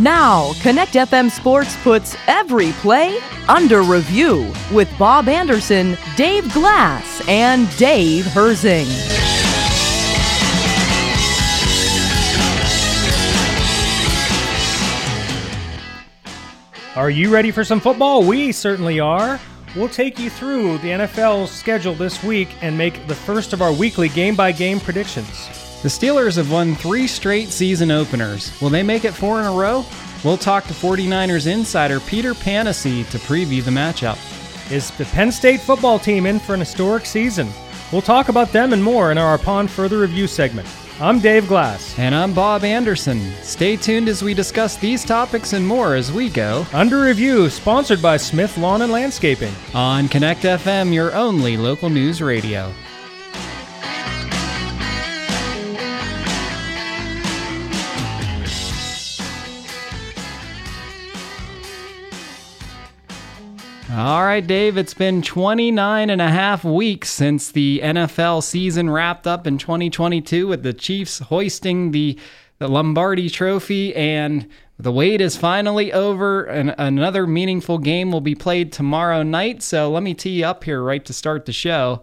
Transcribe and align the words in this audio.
Now, 0.00 0.54
Connect 0.62 0.94
FM 0.94 1.30
Sports 1.30 1.76
puts 1.82 2.16
every 2.26 2.72
play 2.72 3.18
under 3.48 3.82
review 3.82 4.50
with 4.72 4.88
Bob 4.98 5.28
Anderson, 5.28 5.94
Dave 6.16 6.50
Glass, 6.54 7.22
and 7.28 7.68
Dave 7.76 8.24
Herzing. 8.24 8.86
Are 16.96 17.10
you 17.10 17.30
ready 17.30 17.50
for 17.50 17.62
some 17.62 17.78
football? 17.78 18.22
We 18.22 18.52
certainly 18.52 19.00
are. 19.00 19.38
We'll 19.76 19.90
take 19.90 20.18
you 20.18 20.30
through 20.30 20.78
the 20.78 20.88
NFL's 20.88 21.50
schedule 21.50 21.94
this 21.94 22.24
week 22.24 22.48
and 22.62 22.76
make 22.76 23.06
the 23.06 23.14
first 23.14 23.52
of 23.52 23.60
our 23.60 23.72
weekly 23.72 24.08
game 24.08 24.34
by 24.34 24.50
game 24.52 24.80
predictions. 24.80 25.59
The 25.82 25.88
Steelers 25.88 26.36
have 26.36 26.52
won 26.52 26.74
three 26.74 27.06
straight 27.06 27.48
season 27.48 27.90
openers. 27.90 28.52
Will 28.60 28.68
they 28.68 28.82
make 28.82 29.06
it 29.06 29.14
four 29.14 29.40
in 29.40 29.46
a 29.46 29.50
row? 29.50 29.82
We'll 30.22 30.36
talk 30.36 30.64
to 30.64 30.74
49ers 30.74 31.46
insider 31.46 32.00
Peter 32.00 32.34
Panacy 32.34 33.08
to 33.08 33.18
preview 33.18 33.64
the 33.64 33.70
matchup. 33.70 34.18
Is 34.70 34.90
the 34.90 35.06
Penn 35.06 35.32
State 35.32 35.60
football 35.60 35.98
team 35.98 36.26
in 36.26 36.38
for 36.38 36.52
an 36.52 36.60
historic 36.60 37.06
season? 37.06 37.48
We'll 37.92 38.02
talk 38.02 38.28
about 38.28 38.52
them 38.52 38.74
and 38.74 38.84
more 38.84 39.10
in 39.10 39.16
our 39.16 39.34
Upon 39.34 39.66
Further 39.66 40.00
Review 40.00 40.26
segment. 40.26 40.68
I'm 41.00 41.18
Dave 41.18 41.48
Glass. 41.48 41.98
And 41.98 42.14
I'm 42.14 42.34
Bob 42.34 42.62
Anderson. 42.62 43.32
Stay 43.40 43.74
tuned 43.74 44.10
as 44.10 44.22
we 44.22 44.34
discuss 44.34 44.76
these 44.76 45.02
topics 45.02 45.54
and 45.54 45.66
more 45.66 45.94
as 45.94 46.12
we 46.12 46.28
go. 46.28 46.66
Under 46.74 47.00
Review, 47.00 47.48
sponsored 47.48 48.02
by 48.02 48.18
Smith 48.18 48.58
Lawn 48.58 48.82
and 48.82 48.92
Landscaping. 48.92 49.54
On 49.72 50.08
Connect 50.08 50.42
FM, 50.42 50.92
your 50.92 51.14
only 51.14 51.56
local 51.56 51.88
news 51.88 52.20
radio. 52.20 52.70
All 64.00 64.22
right, 64.22 64.46
Dave, 64.46 64.78
it's 64.78 64.94
been 64.94 65.20
29 65.20 66.08
and 66.08 66.22
a 66.22 66.30
half 66.30 66.64
weeks 66.64 67.10
since 67.10 67.52
the 67.52 67.82
NFL 67.84 68.42
season 68.42 68.88
wrapped 68.88 69.26
up 69.26 69.46
in 69.46 69.58
2022 69.58 70.48
with 70.48 70.62
the 70.62 70.72
Chiefs 70.72 71.18
hoisting 71.18 71.90
the, 71.90 72.18
the 72.60 72.68
Lombardi 72.68 73.28
trophy 73.28 73.94
and 73.94 74.48
the 74.78 74.90
wait 74.90 75.20
is 75.20 75.36
finally 75.36 75.92
over 75.92 76.44
and 76.44 76.74
another 76.78 77.26
meaningful 77.26 77.76
game 77.76 78.10
will 78.10 78.22
be 78.22 78.34
played 78.34 78.72
tomorrow 78.72 79.22
night. 79.22 79.62
So 79.62 79.90
let 79.90 80.02
me 80.02 80.14
tee 80.14 80.30
you 80.30 80.46
up 80.46 80.64
here 80.64 80.82
right 80.82 81.04
to 81.04 81.12
start 81.12 81.44
the 81.44 81.52
show. 81.52 82.00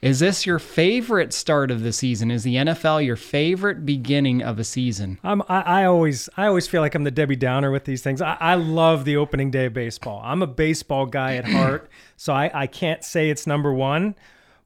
Is 0.00 0.20
this 0.20 0.46
your 0.46 0.60
favorite 0.60 1.32
start 1.32 1.72
of 1.72 1.82
the 1.82 1.92
season? 1.92 2.30
Is 2.30 2.44
the 2.44 2.54
NFL 2.54 3.04
your 3.04 3.16
favorite 3.16 3.84
beginning 3.84 4.42
of 4.42 4.60
a 4.60 4.64
season? 4.64 5.18
I'm, 5.24 5.42
I, 5.48 5.60
I 5.62 5.84
always 5.86 6.28
I 6.36 6.46
always 6.46 6.68
feel 6.68 6.80
like 6.80 6.94
I'm 6.94 7.02
the 7.02 7.10
Debbie 7.10 7.34
Downer 7.34 7.72
with 7.72 7.84
these 7.84 8.00
things. 8.00 8.22
I, 8.22 8.36
I 8.38 8.54
love 8.54 9.04
the 9.04 9.16
opening 9.16 9.50
day 9.50 9.66
of 9.66 9.72
baseball. 9.72 10.20
I'm 10.24 10.40
a 10.40 10.46
baseball 10.46 11.06
guy 11.06 11.34
at 11.34 11.44
heart, 11.48 11.90
so 12.16 12.32
I, 12.32 12.48
I 12.54 12.66
can't 12.68 13.02
say 13.02 13.28
it's 13.28 13.44
number 13.44 13.72
one. 13.72 14.14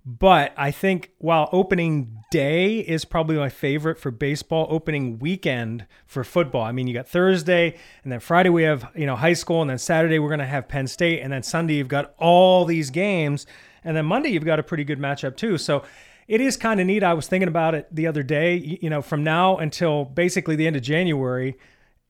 But 0.05 0.53
I 0.57 0.73
think 0.73 1.13
while 1.19 1.49
opening 1.53 2.19
day 2.33 2.79
is 2.79 3.05
probably 3.05 3.37
my 3.37 3.49
favorite 3.49 4.01
for 4.01 4.11
baseball, 4.11 4.67
opening 4.69 5.21
weekend 5.21 5.87
for 6.07 6.25
football. 6.25 6.63
I 6.63 6.73
mean, 6.73 6.89
you 6.89 6.95
got 6.95 7.09
Thursday 7.09 7.79
and 8.03 8.11
then 8.11 8.19
Friday 8.19 8.49
we 8.49 8.65
have, 8.65 8.91
you 8.97 9.07
know, 9.07 9.15
high 9.15 9.35
school 9.35 9.61
and 9.61 9.71
then 9.71 9.79
Saturday 9.79 10.19
we're 10.19 10.29
going 10.29 10.41
to 10.41 10.47
have 10.47 10.67
Penn 10.67 10.89
State 10.89 11.21
and 11.21 11.33
then 11.33 11.45
Sunday 11.45 11.75
you've 11.75 11.87
got 11.87 12.15
all 12.19 12.65
these 12.65 12.91
games 12.91 13.47
and 13.85 13.97
then 13.97 14.07
Monday, 14.07 14.31
you've 14.31 14.45
got 14.45 14.59
a 14.59 14.63
pretty 14.63 14.85
good 14.85 14.99
matchup 14.99 15.37
too. 15.37 15.59
So 15.59 15.85
it 16.29 16.41
is 16.41 16.57
kind 16.57 16.81
of 16.81 16.87
neat. 16.87 17.03
I 17.03 17.15
was 17.15 17.27
thinking 17.27 17.49
about 17.49 17.75
it 17.75 17.89
the 17.91 18.07
other 18.07 18.23
day. 18.23 18.57
You 18.57 18.91
know, 18.91 19.03
from 19.03 19.25
now 19.25 19.57
until 19.57 20.05
basically 20.05 20.57
the 20.57 20.67
end 20.67 20.77
of 20.77 20.83
January, 20.83 21.57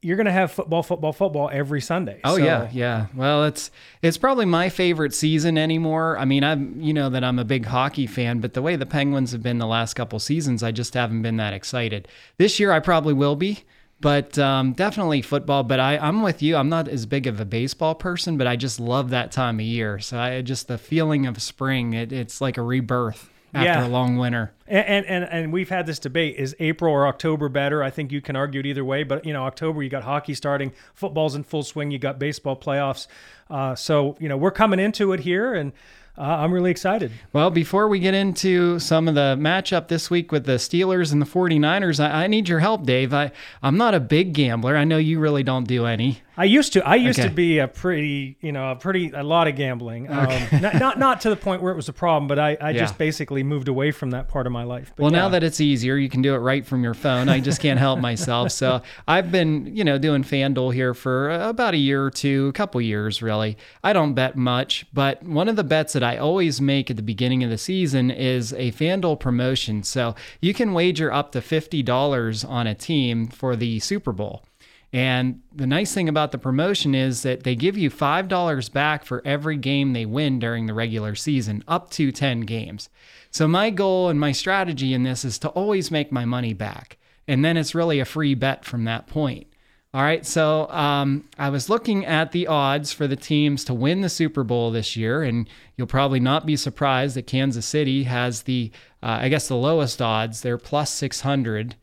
you're 0.03 0.17
going 0.17 0.27
to 0.27 0.33
have 0.33 0.51
football, 0.51 0.83
football, 0.83 1.13
football 1.13 1.49
every 1.53 1.81
Sunday. 1.81 2.21
Oh 2.25 2.37
so. 2.37 2.45
yeah, 2.45 2.69
yeah. 2.73 3.07
Well, 3.15 3.45
it's 3.45 3.71
it's 4.03 4.19
probably 4.19 4.45
my 4.45 4.69
favorite 4.69 5.15
season 5.15 5.57
anymore. 5.57 6.19
I 6.19 6.25
mean, 6.25 6.45
I'm 6.45 6.81
you 6.81 6.93
know 6.93 7.09
that 7.11 7.23
I'm 7.25 7.39
a 7.39 7.45
big 7.45 7.67
hockey 7.67 8.07
fan, 8.07 8.41
but 8.41 8.55
the 8.55 8.63
way 8.63 8.77
the 8.77 8.87
Penguins 8.87 9.33
have 9.33 9.43
been 9.43 9.59
the 9.59 9.67
last 9.67 9.95
couple 9.95 10.19
seasons, 10.19 10.63
I 10.63 10.73
just 10.73 10.95
haven't 10.95 11.23
been 11.23 11.37
that 11.37 11.55
excited. 11.55 12.09
This 12.37 12.59
year, 12.61 12.73
I 12.73 12.81
probably 12.81 13.15
will 13.15 13.37
be 13.37 13.65
but 14.03 14.37
um, 14.37 14.73
definitely 14.73 15.23
football. 15.23 15.63
But 15.63 15.79
I, 15.79 15.97
I'm 15.97 16.23
with 16.23 16.43
you. 16.43 16.57
I'm 16.57 16.69
not 16.69 16.89
as 16.89 17.07
big 17.07 17.29
of 17.29 17.41
a 17.41 17.45
baseball 17.45 17.95
person, 17.95 18.37
but 18.37 18.49
I 18.49 18.57
just 18.57 18.81
love 18.81 19.11
that 19.11 19.31
time 19.31 19.61
of 19.61 19.65
year. 19.65 20.01
So 20.01 20.19
I 20.19 20.43
just 20.43 20.69
the 20.69 20.77
feeling 20.77 21.25
of 21.25 21.41
spring. 21.41 21.95
It, 21.95 22.13
it's 22.13 22.41
like 22.41 22.59
a 22.59 22.63
rebirth 22.63 23.31
after 23.55 23.81
yeah. 23.81 23.87
a 23.87 23.89
long 23.89 24.17
winter. 24.17 24.53
And, 24.67 25.05
and 25.07 25.25
and 25.25 25.53
we've 25.53 25.69
had 25.69 25.87
this 25.87 25.99
debate: 25.99 26.37
is 26.37 26.57
April 26.59 26.93
or 26.93 27.07
October 27.07 27.49
better? 27.49 27.83
I 27.83 27.91
think 27.91 28.11
you 28.11 28.21
can 28.21 28.37
argue 28.37 28.61
it 28.61 28.67
either 28.67 28.85
way. 28.85 29.03
But 29.03 29.27
you 29.27 29.33
know, 29.33 29.45
October 29.45 29.83
you 29.83 29.91
got 29.91 30.05
hockey 30.05 30.35
starting, 30.35 30.73
football's 30.95 31.35
in 31.35 31.45
full 31.45 31.63
swing. 31.63 31.91
You 31.91 31.99
got 31.99 32.19
baseball 32.19 32.57
playoffs. 32.57 33.07
Uh, 33.51 33.75
so 33.75 34.17
you 34.19 34.29
know, 34.29 34.37
we're 34.37 34.51
coming 34.51 34.81
into 34.81 35.13
it 35.13 35.21
here, 35.21 35.53
and 35.53 35.73
uh, 36.17 36.23
I'm 36.23 36.53
really 36.53 36.71
excited. 36.71 37.11
Well, 37.33 37.51
before 37.51 37.89
we 37.89 37.99
get 37.99 38.13
into 38.13 38.79
some 38.79 39.09
of 39.09 39.15
the 39.15 39.37
matchup 39.39 39.89
this 39.89 40.11
week 40.11 40.31
with 40.31 40.45
the 40.45 40.53
Steelers 40.53 41.11
and 41.11 41.23
the 41.23 41.27
49ers, 41.27 42.05
I, 42.05 42.25
I 42.25 42.27
need 42.27 42.49
your 42.49 42.61
help, 42.61 42.85
Dave. 42.85 43.15
I, 43.15 43.33
I'm 43.63 43.79
not 43.79 43.95
a 43.95 44.01
big 44.01 44.35
gambler. 44.35 44.77
I 44.77 44.85
know 44.85 44.99
you 44.99 45.19
really 45.19 45.43
don't 45.43 45.67
do 45.67 45.87
any. 45.87 46.21
I 46.37 46.45
used 46.45 46.73
to. 46.73 46.87
I 46.87 46.95
used 46.95 47.19
okay. 47.19 47.29
to 47.29 47.35
be 47.35 47.59
a 47.59 47.69
pretty, 47.69 48.37
you 48.41 48.53
know, 48.53 48.71
a 48.71 48.77
pretty 48.77 49.11
a 49.11 49.23
lot 49.23 49.49
of 49.49 49.57
gambling. 49.57 50.09
Okay. 50.11 50.49
Um, 50.53 50.61
not, 50.63 50.75
not, 50.77 50.99
not 50.99 51.21
to 51.23 51.31
the 51.31 51.37
point 51.37 51.61
where 51.63 51.73
it 51.73 51.77
was 51.77 51.89
a 51.89 51.93
problem, 51.93 52.27
but 52.27 52.39
I, 52.39 52.57
I 52.61 52.71
yeah. 52.71 52.81
just 52.81 52.97
basically 52.97 53.43
moved 53.43 53.69
away 53.69 53.91
from 53.91 54.11
that 54.11 54.29
part 54.29 54.47
of 54.47 54.53
my 54.53 54.65
life. 54.65 54.93
But 54.97 55.03
well, 55.03 55.13
yeah. 55.13 55.19
now 55.19 55.29
that 55.31 55.43
it's 55.43 55.61
easier, 55.61 55.97
you 55.97 56.09
can 56.09 56.23
do 56.23 56.35
it 56.35 56.39
right 56.39 56.65
from 56.65 56.83
your 56.83 56.95
phone. 56.95 57.29
I 57.29 57.41
just 57.41 57.61
can't 57.61 57.79
help 57.79 58.01
myself. 58.01 58.51
So 58.53 58.81
I've 59.09 59.31
been, 59.31 59.77
you 59.77 59.85
know, 59.85 59.99
doing 59.99 60.23
FanDuel 60.23 60.73
here 60.73 60.95
for 60.95 61.31
about 61.31 61.75
a 61.75 61.79
year 61.79 62.05
or 62.05 62.11
two, 62.11 62.49
a 62.49 62.53
couple 62.53 62.81
years 62.81 63.21
really. 63.21 63.59
I 63.85 63.93
don't 63.93 64.15
bet 64.15 64.37
much, 64.37 64.87
but 64.93 65.23
one 65.23 65.49
of 65.49 65.57
the 65.57 65.65
bets 65.65 65.93
that 65.93 66.03
I 66.03 66.17
always 66.17 66.61
make 66.61 66.91
at 66.91 66.97
the 66.97 67.03
beginning 67.03 67.45
of 67.45 67.51
the 67.51 67.59
season 67.59 68.11
is 68.11 68.53
a 68.55 68.73
FanDuel 68.73 69.21
promotion. 69.21 69.83
So 69.83 70.15
you 70.41 70.55
can 70.55 70.73
wager 70.73 71.13
up 71.13 71.33
to 71.33 71.43
fifty 71.43 71.83
dollars 71.83 72.45
on 72.45 72.67
a 72.67 72.75
team 72.75 73.27
for 73.27 73.55
the 73.55 73.81
Super 73.81 74.13
Bowl. 74.13 74.45
And 74.93 75.41
the 75.55 75.67
nice 75.67 75.95
thing 75.95 76.09
about 76.09 76.33
the 76.33 76.39
promotion 76.39 76.95
is 76.95 77.23
that 77.23 77.45
they 77.45 77.57
give 77.57 77.79
you 77.79 77.91
$5 77.91 78.73
back 78.73 79.05
for 79.05 79.23
every 79.25 79.57
game 79.57 79.93
they 79.93 80.05
win 80.05 80.39
during 80.39 80.67
the 80.67 80.75
regular 80.75 81.15
season, 81.15 81.65
up 81.67 81.91
to 81.93 82.13
10 82.13 82.41
games. 82.41 82.91
So, 83.31 83.49
my 83.49 83.71
goal 83.71 84.11
and 84.11 84.21
my 84.21 84.33
strategy 84.33 84.93
in 84.93 85.03
this 85.03 85.25
is 85.25 85.39
to 85.39 85.49
always 85.51 85.91
make 85.91 86.13
my 86.13 86.27
money 86.27 86.53
back. 86.53 86.99
And 87.27 87.43
then 87.43 87.57
it's 87.57 87.75
really 87.75 88.01
a 88.01 88.05
free 88.05 88.35
bet 88.35 88.67
from 88.67 88.85
that 88.85 89.07
point. 89.07 89.47
All 89.95 90.03
right, 90.03 90.25
so 90.25 90.71
um, 90.71 91.29
I 91.39 91.51
was 91.51 91.69
looking 91.69 92.07
at 92.07 92.33
the 92.33 92.47
odds 92.47 92.93
for 92.93 93.07
the 93.07 93.17
teams 93.17 93.63
to 93.65 93.75
win 93.75 94.01
the 94.01 94.09
Super 94.09 94.43
Bowl 94.43 94.71
this 94.71 94.97
year, 94.97 95.23
and 95.23 95.47
you'll 95.77 95.87
probably 95.87 96.19
not 96.19 96.47
be 96.47 96.57
surprised 96.57 97.15
that 97.17 97.27
Kansas 97.27 97.67
City 97.67 98.05
has 98.05 98.45
the, 98.45 98.71
uh, 99.03 99.19
I 99.21 99.29
guess, 99.29 99.49
the 99.49 99.55
lowest 99.55 100.01
odds. 100.01 100.41
They're 100.41 100.57
plus 100.57 100.91
600 100.95 101.77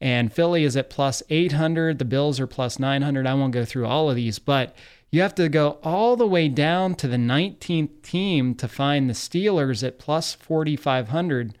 and 0.00 0.32
Philly 0.32 0.64
is 0.64 0.76
at 0.76 0.90
plus 0.90 1.22
800. 1.30 1.98
The 1.98 2.04
Bills 2.04 2.40
are 2.40 2.46
plus 2.46 2.78
900. 2.78 3.26
I 3.26 3.34
won't 3.34 3.52
go 3.52 3.64
through 3.64 3.86
all 3.86 4.10
of 4.10 4.16
these, 4.16 4.38
but 4.38 4.74
you 5.10 5.22
have 5.22 5.34
to 5.36 5.48
go 5.48 5.78
all 5.82 6.16
the 6.16 6.26
way 6.26 6.48
down 6.48 6.96
to 6.96 7.06
the 7.06 7.16
19th 7.16 8.02
team 8.02 8.54
to 8.56 8.66
find 8.66 9.08
the 9.08 9.14
Steelers 9.14 9.86
at 9.86 9.98
plus 9.98 10.34
4,500. 10.34 11.56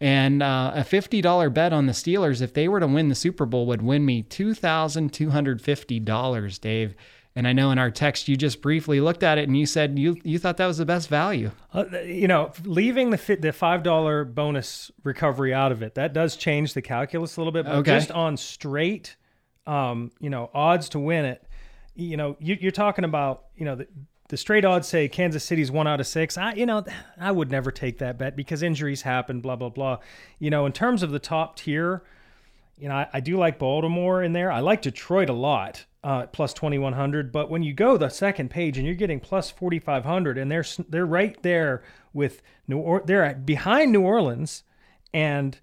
And 0.00 0.42
uh, 0.42 0.72
a 0.74 0.80
$50 0.80 1.54
bet 1.54 1.72
on 1.72 1.86
the 1.86 1.92
Steelers, 1.92 2.42
if 2.42 2.54
they 2.54 2.68
were 2.68 2.80
to 2.80 2.86
win 2.86 3.08
the 3.08 3.14
Super 3.14 3.46
Bowl, 3.46 3.66
would 3.66 3.82
win 3.82 4.04
me 4.04 4.22
$2,250, 4.22 6.60
Dave. 6.60 6.94
And 7.38 7.46
I 7.46 7.52
know 7.52 7.70
in 7.70 7.78
our 7.78 7.92
text 7.92 8.26
you 8.26 8.36
just 8.36 8.60
briefly 8.60 9.00
looked 9.00 9.22
at 9.22 9.38
it 9.38 9.46
and 9.46 9.56
you 9.56 9.64
said 9.64 9.96
you 9.96 10.16
you 10.24 10.40
thought 10.40 10.56
that 10.56 10.66
was 10.66 10.78
the 10.78 10.84
best 10.84 11.08
value. 11.08 11.52
Uh, 11.72 11.84
you 12.04 12.26
know, 12.26 12.50
leaving 12.64 13.10
the 13.10 13.38
the 13.40 13.52
five 13.52 13.84
dollar 13.84 14.24
bonus 14.24 14.90
recovery 15.04 15.54
out 15.54 15.70
of 15.70 15.80
it 15.80 15.94
that 15.94 16.12
does 16.12 16.34
change 16.34 16.74
the 16.74 16.82
calculus 16.82 17.36
a 17.36 17.40
little 17.40 17.52
bit. 17.52 17.64
But 17.64 17.76
okay. 17.76 17.92
just 17.92 18.10
on 18.10 18.36
straight, 18.36 19.14
um, 19.68 20.10
you 20.18 20.30
know, 20.30 20.50
odds 20.52 20.88
to 20.88 20.98
win 20.98 21.26
it, 21.26 21.46
you 21.94 22.16
know, 22.16 22.36
you, 22.40 22.66
are 22.66 22.72
talking 22.72 23.04
about 23.04 23.44
you 23.54 23.64
know 23.64 23.76
the, 23.76 23.86
the 24.30 24.36
straight 24.36 24.64
odds 24.64 24.88
say 24.88 25.06
Kansas 25.06 25.44
City's 25.44 25.70
one 25.70 25.86
out 25.86 26.00
of 26.00 26.08
six. 26.08 26.36
I, 26.36 26.54
you 26.54 26.66
know, 26.66 26.84
I 27.20 27.30
would 27.30 27.52
never 27.52 27.70
take 27.70 27.98
that 27.98 28.18
bet 28.18 28.34
because 28.34 28.64
injuries 28.64 29.02
happen. 29.02 29.40
Blah 29.40 29.54
blah 29.54 29.68
blah. 29.68 29.98
You 30.40 30.50
know, 30.50 30.66
in 30.66 30.72
terms 30.72 31.04
of 31.04 31.12
the 31.12 31.20
top 31.20 31.54
tier, 31.54 32.02
you 32.76 32.88
know, 32.88 32.96
I, 32.96 33.06
I 33.12 33.20
do 33.20 33.36
like 33.36 33.60
Baltimore 33.60 34.24
in 34.24 34.32
there. 34.32 34.50
I 34.50 34.58
like 34.58 34.82
Detroit 34.82 35.28
a 35.30 35.34
lot 35.34 35.84
uh, 36.04 36.26
plus 36.26 36.54
2100 36.54 37.32
but 37.32 37.50
when 37.50 37.62
you 37.62 37.72
go 37.72 37.96
the 37.96 38.08
second 38.08 38.50
page 38.50 38.78
and 38.78 38.86
you're 38.86 38.94
getting 38.94 39.18
plus 39.18 39.50
4500 39.50 40.38
and 40.38 40.50
they're 40.50 40.64
they're 40.88 41.06
right 41.06 41.42
there 41.42 41.82
with 42.12 42.40
new 42.68 42.78
or 42.78 43.02
they're 43.04 43.34
behind 43.34 43.90
new 43.90 44.02
orleans 44.02 44.62
and 45.12 45.58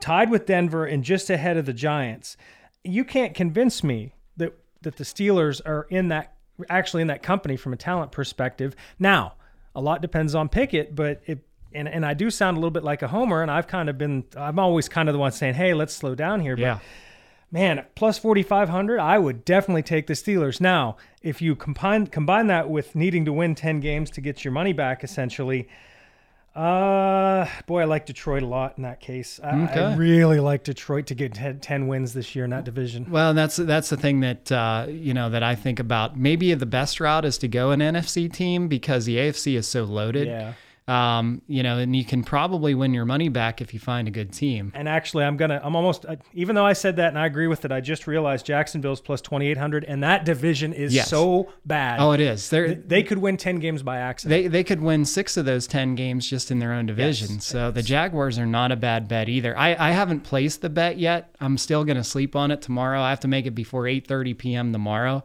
tied 0.00 0.30
with 0.30 0.44
denver 0.44 0.84
and 0.84 1.02
just 1.02 1.30
ahead 1.30 1.56
of 1.56 1.64
the 1.64 1.72
giants 1.72 2.36
you 2.84 3.04
can't 3.04 3.34
convince 3.34 3.82
me 3.82 4.12
that 4.36 4.52
that 4.82 4.96
the 4.96 5.04
steelers 5.04 5.62
are 5.64 5.86
in 5.88 6.08
that 6.08 6.34
actually 6.68 7.00
in 7.00 7.08
that 7.08 7.22
company 7.22 7.56
from 7.56 7.72
a 7.72 7.76
talent 7.76 8.12
perspective 8.12 8.76
now 8.98 9.32
a 9.74 9.80
lot 9.80 10.02
depends 10.02 10.34
on 10.34 10.48
pickett 10.48 10.94
but 10.94 11.22
it 11.26 11.46
and, 11.72 11.88
and 11.88 12.04
I 12.04 12.14
do 12.14 12.30
sound 12.30 12.56
a 12.56 12.60
little 12.60 12.72
bit 12.72 12.82
like 12.82 13.02
a 13.02 13.06
homer, 13.06 13.42
and 13.42 13.48
I've 13.48 13.68
kind 13.68 13.88
of 13.88 13.96
been, 13.96 14.24
I'm 14.36 14.58
always 14.58 14.88
kind 14.88 15.08
of 15.08 15.12
the 15.12 15.20
one 15.20 15.30
saying, 15.30 15.54
hey, 15.54 15.72
let's 15.72 15.94
slow 15.94 16.16
down 16.16 16.40
here. 16.40 16.56
But 16.56 16.62
yeah 16.62 16.78
man, 17.50 17.84
plus 17.94 18.18
4,500, 18.18 18.98
I 18.98 19.18
would 19.18 19.44
definitely 19.44 19.82
take 19.82 20.06
the 20.06 20.14
Steelers. 20.14 20.60
Now, 20.60 20.96
if 21.22 21.42
you 21.42 21.56
combine 21.56 22.06
combine 22.06 22.46
that 22.48 22.70
with 22.70 22.94
needing 22.94 23.24
to 23.24 23.32
win 23.32 23.54
10 23.54 23.80
games 23.80 24.10
to 24.10 24.20
get 24.20 24.44
your 24.44 24.52
money 24.52 24.72
back, 24.72 25.02
essentially, 25.04 25.68
uh, 26.54 27.46
boy, 27.66 27.82
I 27.82 27.84
like 27.84 28.06
Detroit 28.06 28.42
a 28.42 28.46
lot 28.46 28.74
in 28.76 28.82
that 28.82 29.00
case. 29.00 29.38
I, 29.42 29.62
okay. 29.64 29.80
I 29.80 29.96
really 29.96 30.40
like 30.40 30.64
Detroit 30.64 31.06
to 31.06 31.14
get 31.14 31.34
10, 31.34 31.60
10, 31.60 31.86
wins 31.86 32.12
this 32.12 32.34
year 32.34 32.44
in 32.44 32.50
that 32.50 32.64
division. 32.64 33.06
Well, 33.08 33.34
that's 33.34 33.56
that's 33.56 33.88
the 33.88 33.96
thing 33.96 34.20
that 34.20 34.50
uh, 34.50 34.86
you 34.88 35.14
know 35.14 35.30
that 35.30 35.42
I 35.44 35.54
think 35.54 35.78
about. 35.78 36.18
Maybe 36.18 36.52
the 36.54 36.66
best 36.66 36.98
route 36.98 37.24
is 37.24 37.38
to 37.38 37.48
go 37.48 37.70
an 37.70 37.80
NFC 37.80 38.32
team 38.32 38.66
because 38.66 39.04
the 39.04 39.16
AFC 39.16 39.56
is 39.56 39.68
so 39.68 39.84
loaded. 39.84 40.26
Yeah. 40.26 40.54
Um, 40.88 41.42
you 41.46 41.62
know, 41.62 41.78
and 41.78 41.94
you 41.94 42.04
can 42.04 42.24
probably 42.24 42.74
win 42.74 42.92
your 42.92 43.04
money 43.04 43.28
back 43.28 43.60
if 43.60 43.72
you 43.72 43.78
find 43.78 44.08
a 44.08 44.10
good 44.10 44.32
team. 44.32 44.72
And 44.74 44.88
actually, 44.88 45.24
I'm 45.24 45.36
gonna, 45.36 45.60
I'm 45.62 45.76
almost, 45.76 46.04
even 46.34 46.56
though 46.56 46.66
I 46.66 46.72
said 46.72 46.96
that 46.96 47.08
and 47.08 47.18
I 47.18 47.26
agree 47.26 47.46
with 47.46 47.64
it, 47.64 47.70
I 47.70 47.80
just 47.80 48.08
realized 48.08 48.44
Jacksonville's 48.44 49.00
plus 49.00 49.20
2,800, 49.20 49.84
and 49.84 50.02
that 50.02 50.24
division 50.24 50.72
is 50.72 50.92
yes. 50.92 51.08
so 51.08 51.52
bad. 51.64 52.00
Oh, 52.00 52.10
it 52.10 52.20
is. 52.20 52.50
They're, 52.50 52.74
they 52.74 53.04
could 53.04 53.18
win 53.18 53.36
10 53.36 53.60
games 53.60 53.84
by 53.84 53.98
accident. 53.98 54.42
They 54.42 54.48
they 54.48 54.64
could 54.64 54.80
win 54.80 55.04
six 55.04 55.36
of 55.36 55.44
those 55.44 55.66
10 55.68 55.94
games 55.94 56.28
just 56.28 56.50
in 56.50 56.58
their 56.58 56.72
own 56.72 56.86
division. 56.86 57.34
Yes, 57.34 57.44
so 57.44 57.70
the 57.70 57.82
Jaguars 57.82 58.38
are 58.38 58.46
not 58.46 58.72
a 58.72 58.76
bad 58.76 59.06
bet 59.06 59.28
either. 59.28 59.56
I 59.56 59.76
I 59.78 59.92
haven't 59.92 60.20
placed 60.20 60.60
the 60.60 60.70
bet 60.70 60.98
yet. 60.98 61.34
I'm 61.40 61.56
still 61.56 61.84
gonna 61.84 62.04
sleep 62.04 62.34
on 62.34 62.50
it 62.50 62.62
tomorrow. 62.62 63.00
I 63.00 63.10
have 63.10 63.20
to 63.20 63.28
make 63.28 63.46
it 63.46 63.54
before 63.54 63.84
8:30 63.84 64.36
p.m. 64.36 64.72
tomorrow. 64.72 65.22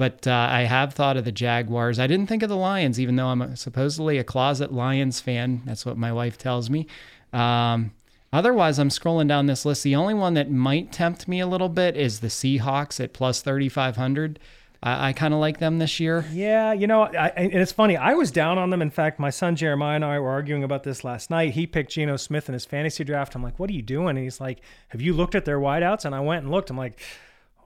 But 0.00 0.26
uh, 0.26 0.48
I 0.50 0.62
have 0.62 0.94
thought 0.94 1.18
of 1.18 1.26
the 1.26 1.30
Jaguars. 1.30 1.98
I 1.98 2.06
didn't 2.06 2.26
think 2.26 2.42
of 2.42 2.48
the 2.48 2.56
Lions, 2.56 2.98
even 2.98 3.16
though 3.16 3.26
I'm 3.26 3.54
supposedly 3.54 4.16
a 4.16 4.24
closet 4.24 4.72
Lions 4.72 5.20
fan. 5.20 5.60
That's 5.66 5.84
what 5.84 5.98
my 5.98 6.10
wife 6.10 6.38
tells 6.38 6.70
me. 6.70 6.86
Um, 7.34 7.92
otherwise, 8.32 8.78
I'm 8.78 8.88
scrolling 8.88 9.28
down 9.28 9.44
this 9.44 9.66
list. 9.66 9.82
The 9.82 9.96
only 9.96 10.14
one 10.14 10.32
that 10.32 10.50
might 10.50 10.90
tempt 10.90 11.28
me 11.28 11.38
a 11.40 11.46
little 11.46 11.68
bit 11.68 11.98
is 11.98 12.20
the 12.20 12.28
Seahawks 12.28 12.98
at 12.98 13.12
plus 13.12 13.42
3,500. 13.42 14.38
I, 14.82 15.10
I 15.10 15.12
kind 15.12 15.34
of 15.34 15.40
like 15.40 15.58
them 15.58 15.80
this 15.80 16.00
year. 16.00 16.24
Yeah, 16.32 16.72
you 16.72 16.86
know, 16.86 17.02
I, 17.02 17.28
and 17.36 17.52
it's 17.52 17.72
funny. 17.72 17.98
I 17.98 18.14
was 18.14 18.30
down 18.30 18.56
on 18.56 18.70
them. 18.70 18.80
In 18.80 18.90
fact, 18.90 19.20
my 19.20 19.28
son 19.28 19.54
Jeremiah 19.54 19.96
and 19.96 20.04
I 20.06 20.18
were 20.18 20.30
arguing 20.30 20.64
about 20.64 20.82
this 20.82 21.04
last 21.04 21.28
night. 21.28 21.50
He 21.50 21.66
picked 21.66 21.92
Geno 21.92 22.16
Smith 22.16 22.48
in 22.48 22.54
his 22.54 22.64
fantasy 22.64 23.04
draft. 23.04 23.34
I'm 23.34 23.42
like, 23.42 23.58
"What 23.58 23.68
are 23.68 23.74
you 23.74 23.82
doing?" 23.82 24.16
And 24.16 24.18
he's 24.20 24.40
like, 24.40 24.62
"Have 24.88 25.02
you 25.02 25.12
looked 25.12 25.34
at 25.34 25.44
their 25.44 25.60
wideouts?" 25.60 26.06
And 26.06 26.14
I 26.14 26.20
went 26.20 26.44
and 26.44 26.50
looked. 26.50 26.70
I'm 26.70 26.78
like, 26.78 26.98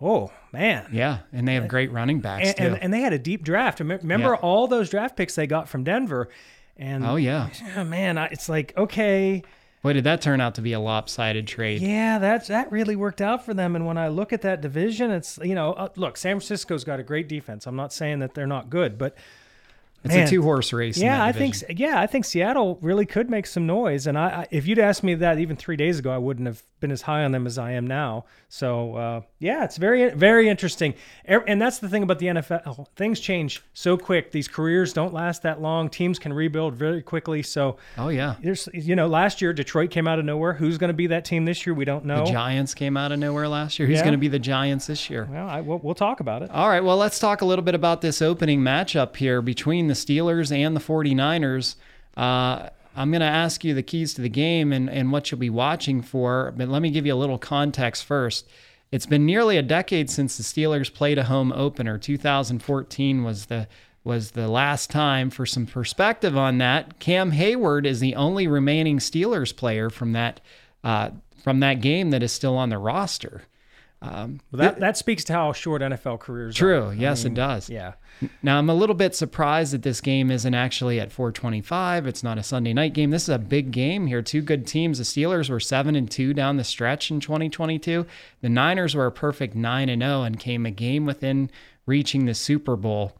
Oh 0.05 0.31
man! 0.53 0.87
Yeah, 0.93 1.21
and 1.33 1.49
they 1.49 1.55
have 1.55 1.67
great 1.67 1.91
running 1.91 2.21
backs 2.21 2.49
and, 2.49 2.57
too. 2.57 2.63
And, 2.65 2.83
and 2.83 2.93
they 2.93 3.01
had 3.01 3.15
a 3.15 3.19
deep 3.19 3.43
draft. 3.43 3.81
Remember 3.81 4.31
yeah. 4.31 4.43
all 4.43 4.69
those 4.69 4.91
draft 4.91 5.17
picks 5.17 5.35
they 5.35 5.47
got 5.47 5.67
from 5.67 5.83
Denver? 5.83 6.29
And 6.77 7.07
oh 7.07 7.17
yeah, 7.17 7.49
oh, 7.77 7.85
man, 7.85 8.19
it's 8.19 8.49
like 8.49 8.77
okay. 8.77 9.43
Boy, 9.83 9.95
did 9.95 10.05
that 10.05 10.21
turn 10.21 10.41
out 10.41 10.55
to 10.57 10.63
be 10.63 10.73
a 10.75 10.81
lopsided 10.81 11.47
trade? 11.47 11.81
Yeah, 11.81 12.19
that's 12.19 12.49
that 12.49 12.71
really 12.71 12.97
worked 12.97 13.23
out 13.23 13.47
for 13.47 13.55
them. 13.55 13.77
And 13.77 13.87
when 13.87 13.97
I 13.97 14.09
look 14.09 14.35
at 14.35 14.43
that 14.43 14.61
division, 14.61 15.11
it's 15.11 15.39
you 15.43 15.55
know, 15.55 15.73
uh, 15.73 15.89
look, 15.97 16.19
San 16.19 16.37
Francisco's 16.37 16.85
got 16.85 17.01
a 17.01 17.03
great 17.03 17.27
defense. 17.27 17.67
I'm 17.67 17.77
not 17.77 17.93
saying 17.93 18.19
that 18.19 18.35
they're 18.35 18.47
not 18.47 18.69
good, 18.69 18.99
but 18.99 19.17
it's 20.05 20.15
Man. 20.15 20.27
a 20.27 20.31
two 20.31 20.43
horse 20.43 20.71
race. 20.75 20.99
Yeah, 20.99 21.25
I 21.25 21.33
think. 21.33 21.57
Yeah, 21.71 21.99
I 21.99 22.07
think 22.07 22.27
Seattle 22.27 22.79
really 22.83 23.07
could 23.07 23.31
make 23.31 23.47
some 23.47 23.67
noise. 23.67 24.07
And 24.07 24.19
I, 24.19 24.27
I, 24.27 24.47
if 24.51 24.67
you'd 24.67 24.79
asked 24.79 25.03
me 25.03 25.15
that 25.15 25.39
even 25.39 25.57
three 25.57 25.77
days 25.77 25.99
ago, 25.99 26.11
I 26.11 26.19
wouldn't 26.19 26.47
have 26.47 26.63
been 26.81 26.91
as 26.91 27.03
high 27.03 27.25
on 27.25 27.33
them 27.33 27.47
as 27.47 27.57
I 27.57 27.73
am 27.73 27.87
now. 27.87 28.27
So 28.51 28.97
uh, 28.97 29.21
yeah, 29.45 29.65
it's 29.65 29.77
very 29.77 30.11
very 30.11 30.49
interesting. 30.49 30.95
And 31.27 31.61
that's 31.61 31.79
the 31.79 31.89
thing 31.89 32.03
about 32.03 32.19
the 32.19 32.27
NFL. 32.27 32.87
Things 32.97 33.21
change 33.21 33.63
so 33.75 33.97
quick. 33.97 34.33
These 34.33 34.49
careers 34.49 34.93
don't 34.93 35.13
last 35.13 35.43
that 35.43 35.61
long. 35.61 35.91
Teams 35.91 36.19
can 36.19 36.33
rebuild 36.33 36.75
very 36.75 37.03
quickly. 37.03 37.43
So 37.43 37.77
oh 37.99 38.09
yeah, 38.09 38.37
there's 38.43 38.69
you 38.73 38.97
know 38.97 39.07
last 39.07 39.43
year 39.43 39.53
Detroit 39.53 39.91
came 39.91 40.09
out 40.09 40.19
of 40.19 40.25
nowhere. 40.25 40.55
Who's 40.55 40.79
going 40.79 40.89
to 40.89 40.95
be 40.95 41.09
that 41.09 41.25
team 41.25 41.45
this 41.45 41.67
year? 41.67 41.75
We 41.75 41.85
don't 41.85 42.07
know. 42.07 42.25
The 42.25 42.33
Giants 42.33 42.75
came 42.75 42.97
out 42.97 43.13
of 43.13 43.19
nowhere 43.19 43.47
last 43.47 43.79
year. 43.79 43.87
Who's 43.87 43.99
yeah. 43.99 44.05
going 44.05 44.13
to 44.13 44.19
be 44.19 44.29
the 44.29 44.39
Giants 44.39 44.87
this 44.87 45.11
year? 45.11 45.29
Well, 45.31 45.49
I, 45.49 45.61
we'll, 45.61 45.79
we'll 45.79 45.95
talk 45.95 46.21
about 46.21 46.43
it. 46.43 46.51
All 46.51 46.69
right. 46.69 46.83
Well, 46.83 46.97
let's 46.97 47.19
talk 47.19 47.43
a 47.43 47.45
little 47.45 47.65
bit 47.65 47.75
about 47.75 48.01
this 48.01 48.23
opening 48.23 48.61
matchup 48.61 49.17
here 49.17 49.43
between 49.43 49.89
the 49.89 49.95
Steelers 49.95 50.57
and 50.57 50.75
the 50.75 50.81
49ers. 50.81 51.77
Uh, 52.17 52.71
I'm 52.97 53.11
going 53.11 53.21
to 53.21 53.27
ask 53.27 53.65
you 53.65 53.75
the 53.75 53.83
keys 53.83 54.15
to 54.15 54.23
the 54.23 54.29
game 54.29 54.73
and, 54.73 54.89
and 54.89 55.11
what 55.11 55.31
you'll 55.31 55.41
be 55.41 55.51
watching 55.51 56.01
for, 56.01 56.53
but 56.57 56.69
let 56.69 56.81
me 56.81 56.91
give 56.91 57.07
you 57.07 57.15
a 57.15 57.17
little 57.17 57.39
context 57.39 58.05
first. 58.05 58.47
It's 58.95 59.07
been 59.07 59.27
nearly 59.27 59.57
a 59.57 59.63
decade 59.63 60.09
since 60.09 60.37
the 60.37 60.45
Steelers 60.45 60.95
played 60.95 61.19
a 61.19 61.25
home 61.25 61.53
opener. 61.53 61.99
2014 61.99 63.25
was 63.25 63.47
the 63.47 63.67
was 64.05 64.31
the 64.31 64.47
last 64.47 64.89
time. 64.89 65.31
For 65.31 65.45
some 65.45 65.67
perspective 65.67 66.37
on 66.37 66.59
that, 66.59 67.01
Cam 67.01 67.33
Heyward 67.33 67.87
is 67.87 67.99
the 67.99 68.15
only 68.15 68.47
remaining 68.47 69.01
Steelers 69.01 69.55
player 69.57 69.91
from 69.91 70.13
that 70.13 70.41
uh, 70.85 71.11
from 71.43 71.59
that 71.59 71.81
game 71.81 72.11
that 72.11 72.23
is 72.23 72.31
still 72.31 72.57
on 72.57 72.69
the 72.69 72.79
roster. 72.79 73.43
Um, 74.05 74.41
well, 74.53 74.59
that, 74.59 74.81
that 74.81 74.97
speaks 74.97 75.25
to 75.25 75.33
how 75.33 75.53
short 75.53 75.81
NFL 75.83 76.21
careers 76.21 76.55
true. 76.55 76.77
are. 76.77 76.93
True. 76.93 77.01
Yes, 77.01 77.23
I 77.23 77.25
mean, 77.25 77.33
it 77.33 77.37
does. 77.37 77.71
Yeah. 77.71 77.93
Now 78.43 78.59
I'm 78.59 78.69
a 78.69 78.75
little 78.75 78.95
bit 78.95 79.15
surprised 79.15 79.73
that 79.73 79.83
this 79.83 80.01
game 80.01 80.31
isn't 80.31 80.55
actually 80.55 81.01
at 81.01 81.11
425. 81.11 82.07
It's 82.07 82.23
not 82.23 82.39
a 82.39 82.43
Sunday 82.43 82.73
night 82.73 82.93
game. 82.93 83.11
This 83.11 83.25
is 83.25 83.29
a 83.31 83.39
big 83.39 83.71
game 83.71 84.07
here. 84.07 84.23
Two 84.23 84.43
good 84.43 84.67
teams. 84.67 84.99
The 84.99 85.05
Steelers 85.05 85.49
were 85.49 85.61
7 85.61 85.97
and 85.97 86.11
2 86.11 86.35
down 86.35 86.57
the 86.57 86.65
stretch 86.65 87.11
in 87.11 87.21
2022. 87.21 88.07
The 88.41 88.49
Niners 88.49 88.95
were 88.95 89.07
a 89.07 89.13
perfect 89.13 89.55
9 89.55 89.89
and 89.89 90.03
0 90.03 90.23
and 90.23 90.39
came 90.39 90.67
a 90.67 90.71
game 90.71 91.07
within 91.07 91.51
reaching 91.87 92.27
the 92.27 92.35
Super 92.35 92.77
Bowl. 92.77 93.17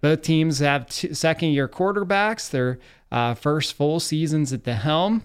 Both 0.00 0.22
teams 0.22 0.58
have 0.58 0.90
second 0.90 1.50
year 1.50 1.68
quarterbacks, 1.68 2.50
their 2.50 2.78
uh, 3.12 3.34
first 3.34 3.74
full 3.74 4.00
seasons 4.00 4.52
at 4.52 4.64
the 4.64 4.74
helm 4.74 5.22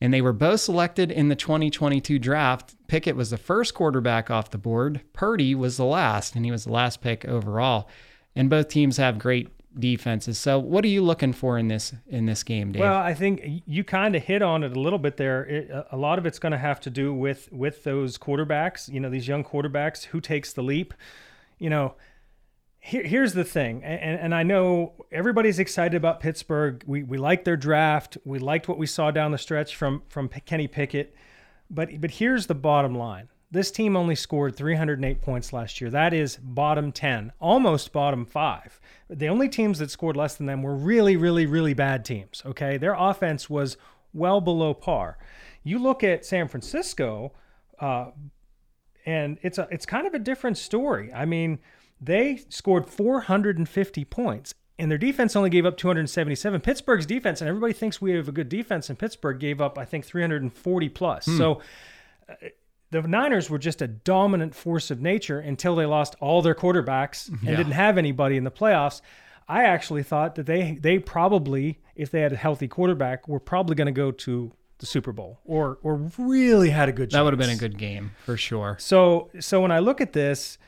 and 0.00 0.14
they 0.14 0.20
were 0.20 0.32
both 0.32 0.60
selected 0.60 1.10
in 1.10 1.28
the 1.28 1.36
2022 1.36 2.18
draft. 2.18 2.74
Pickett 2.86 3.16
was 3.16 3.30
the 3.30 3.36
first 3.36 3.74
quarterback 3.74 4.30
off 4.30 4.50
the 4.50 4.58
board. 4.58 5.00
Purdy 5.12 5.54
was 5.54 5.76
the 5.76 5.84
last, 5.84 6.36
and 6.36 6.44
he 6.44 6.50
was 6.50 6.64
the 6.64 6.72
last 6.72 7.00
pick 7.00 7.24
overall. 7.24 7.88
And 8.36 8.48
both 8.48 8.68
teams 8.68 8.98
have 8.98 9.18
great 9.18 9.48
defenses. 9.78 10.38
So, 10.38 10.58
what 10.58 10.84
are 10.84 10.88
you 10.88 11.02
looking 11.02 11.32
for 11.32 11.58
in 11.58 11.68
this 11.68 11.92
in 12.08 12.26
this 12.26 12.42
game, 12.42 12.72
Dave? 12.72 12.80
Well, 12.80 12.96
I 12.96 13.14
think 13.14 13.42
you 13.66 13.84
kind 13.84 14.14
of 14.14 14.22
hit 14.22 14.42
on 14.42 14.62
it 14.62 14.76
a 14.76 14.80
little 14.80 14.98
bit 14.98 15.16
there. 15.16 15.44
It, 15.44 15.70
a 15.90 15.96
lot 15.96 16.18
of 16.18 16.26
it's 16.26 16.38
going 16.38 16.52
to 16.52 16.58
have 16.58 16.80
to 16.80 16.90
do 16.90 17.12
with 17.12 17.50
with 17.52 17.84
those 17.84 18.18
quarterbacks. 18.18 18.92
You 18.92 19.00
know, 19.00 19.10
these 19.10 19.28
young 19.28 19.44
quarterbacks 19.44 20.04
who 20.04 20.20
takes 20.20 20.52
the 20.52 20.62
leap. 20.62 20.94
You 21.58 21.70
know, 21.70 21.94
here, 22.88 23.02
here's 23.02 23.34
the 23.34 23.44
thing, 23.44 23.84
and, 23.84 24.18
and 24.18 24.34
I 24.34 24.42
know 24.42 24.94
everybody's 25.12 25.58
excited 25.58 25.94
about 25.94 26.20
Pittsburgh. 26.20 26.82
We, 26.86 27.02
we 27.02 27.18
liked 27.18 27.44
their 27.44 27.56
draft. 27.56 28.16
We 28.24 28.38
liked 28.38 28.66
what 28.66 28.78
we 28.78 28.86
saw 28.86 29.10
down 29.10 29.30
the 29.30 29.38
stretch 29.38 29.76
from 29.76 30.02
from 30.08 30.28
Kenny 30.28 30.66
Pickett. 30.66 31.14
But 31.68 32.00
but 32.00 32.12
here's 32.12 32.46
the 32.46 32.54
bottom 32.54 32.94
line. 32.94 33.28
This 33.50 33.70
team 33.70 33.94
only 33.94 34.14
scored 34.14 34.56
308 34.56 35.20
points 35.20 35.52
last 35.52 35.82
year. 35.82 35.90
That 35.90 36.14
is 36.14 36.38
bottom 36.42 36.90
10, 36.90 37.32
almost 37.40 37.92
bottom 37.92 38.24
5. 38.24 38.80
The 39.10 39.28
only 39.28 39.48
teams 39.50 39.78
that 39.80 39.90
scored 39.90 40.16
less 40.16 40.36
than 40.36 40.46
them 40.46 40.62
were 40.62 40.74
really 40.74 41.16
really 41.16 41.44
really 41.44 41.74
bad 41.74 42.06
teams, 42.06 42.42
okay? 42.46 42.78
Their 42.78 42.94
offense 42.94 43.50
was 43.50 43.76
well 44.14 44.40
below 44.40 44.72
par. 44.72 45.18
You 45.62 45.78
look 45.78 46.02
at 46.02 46.24
San 46.24 46.48
Francisco 46.48 47.32
uh, 47.78 48.12
and 49.04 49.38
it's 49.42 49.58
a 49.58 49.68
it's 49.70 49.84
kind 49.84 50.06
of 50.06 50.14
a 50.14 50.18
different 50.18 50.56
story. 50.56 51.12
I 51.12 51.26
mean, 51.26 51.58
they 52.00 52.42
scored 52.48 52.88
450 52.88 54.04
points, 54.04 54.54
and 54.78 54.90
their 54.90 54.98
defense 54.98 55.34
only 55.34 55.50
gave 55.50 55.66
up 55.66 55.76
277. 55.76 56.60
Pittsburgh's 56.60 57.06
defense, 57.06 57.40
and 57.40 57.48
everybody 57.48 57.72
thinks 57.72 58.00
we 58.00 58.12
have 58.12 58.28
a 58.28 58.32
good 58.32 58.48
defense, 58.48 58.88
and 58.88 58.98
Pittsburgh 58.98 59.38
gave 59.38 59.60
up, 59.60 59.78
I 59.78 59.84
think, 59.84 60.04
340 60.04 60.88
plus. 60.90 61.26
Hmm. 61.26 61.36
So 61.36 61.60
uh, 62.28 62.34
the 62.90 63.02
Niners 63.02 63.50
were 63.50 63.58
just 63.58 63.82
a 63.82 63.88
dominant 63.88 64.54
force 64.54 64.90
of 64.90 65.00
nature 65.00 65.40
until 65.40 65.76
they 65.76 65.86
lost 65.86 66.14
all 66.20 66.42
their 66.42 66.54
quarterbacks 66.54 67.28
and 67.28 67.42
yeah. 67.42 67.56
didn't 67.56 67.72
have 67.72 67.98
anybody 67.98 68.36
in 68.36 68.44
the 68.44 68.50
playoffs. 68.50 69.00
I 69.48 69.64
actually 69.64 70.02
thought 70.02 70.34
that 70.34 70.46
they 70.46 70.78
they 70.80 70.98
probably, 70.98 71.78
if 71.96 72.10
they 72.10 72.20
had 72.20 72.32
a 72.32 72.36
healthy 72.36 72.68
quarterback, 72.68 73.26
were 73.28 73.40
probably 73.40 73.74
going 73.74 73.86
to 73.86 73.92
go 73.92 74.10
to 74.10 74.52
the 74.78 74.86
Super 74.86 75.12
Bowl 75.12 75.40
or 75.44 75.78
or 75.82 75.96
really 76.18 76.70
had 76.70 76.88
a 76.88 76.92
good. 76.92 77.10
Chance. 77.10 77.14
That 77.14 77.24
would 77.24 77.32
have 77.32 77.40
been 77.40 77.50
a 77.50 77.56
good 77.56 77.78
game 77.78 78.12
for 78.24 78.36
sure. 78.36 78.76
So 78.78 79.30
so 79.40 79.60
when 79.62 79.70
I 79.72 79.78
look 79.78 80.00
at 80.00 80.12
this, 80.12 80.58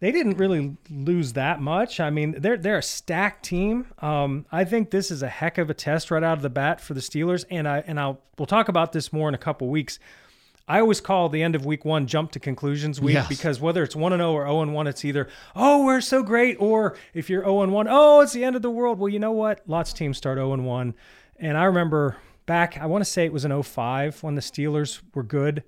they 0.00 0.12
didn't 0.12 0.36
really 0.36 0.76
lose 0.90 1.32
that 1.32 1.60
much. 1.60 1.98
I 1.98 2.10
mean, 2.10 2.36
they're 2.38 2.56
they're 2.56 2.78
a 2.78 2.82
stacked 2.82 3.44
team. 3.44 3.86
Um, 3.98 4.46
I 4.52 4.64
think 4.64 4.90
this 4.90 5.10
is 5.10 5.22
a 5.22 5.28
heck 5.28 5.58
of 5.58 5.70
a 5.70 5.74
test 5.74 6.10
right 6.10 6.22
out 6.22 6.38
of 6.38 6.42
the 6.42 6.50
bat 6.50 6.80
for 6.80 6.94
the 6.94 7.00
Steelers, 7.00 7.44
and 7.50 7.66
I 7.66 7.82
and 7.86 7.98
I'll 7.98 8.20
we'll 8.38 8.46
talk 8.46 8.68
about 8.68 8.92
this 8.92 9.12
more 9.12 9.28
in 9.28 9.34
a 9.34 9.38
couple 9.38 9.68
weeks. 9.68 9.98
I 10.68 10.80
always 10.80 11.00
call 11.00 11.30
the 11.30 11.42
end 11.42 11.54
of 11.54 11.64
week 11.64 11.84
one 11.86 12.06
jump 12.06 12.30
to 12.32 12.40
conclusions 12.40 13.00
week 13.00 13.14
yes. 13.14 13.26
because 13.26 13.58
whether 13.58 13.82
it's 13.82 13.96
one 13.96 14.12
and 14.12 14.20
zero 14.20 14.32
oh 14.32 14.34
or 14.34 14.44
zero 14.44 14.60
and 14.60 14.74
one, 14.74 14.86
it's 14.86 15.04
either 15.04 15.28
oh 15.56 15.84
we're 15.84 16.00
so 16.00 16.22
great, 16.22 16.56
or 16.60 16.96
if 17.12 17.28
you're 17.28 17.42
zero 17.42 17.62
and 17.62 17.72
one, 17.72 17.86
oh 17.88 18.20
it's 18.20 18.32
the 18.32 18.44
end 18.44 18.54
of 18.54 18.62
the 18.62 18.70
world. 18.70 18.98
Well, 18.98 19.08
you 19.08 19.18
know 19.18 19.32
what? 19.32 19.62
Lots 19.66 19.90
of 19.90 19.98
teams 19.98 20.16
start 20.16 20.36
zero 20.36 20.52
and 20.52 20.64
one, 20.64 20.94
and 21.36 21.56
I 21.56 21.64
remember 21.64 22.18
back. 22.46 22.78
I 22.78 22.86
want 22.86 23.02
to 23.02 23.10
say 23.10 23.24
it 23.24 23.32
was 23.32 23.44
an 23.44 23.62
05 23.62 24.22
when 24.22 24.36
the 24.36 24.40
Steelers 24.40 25.00
were 25.12 25.24
good 25.24 25.64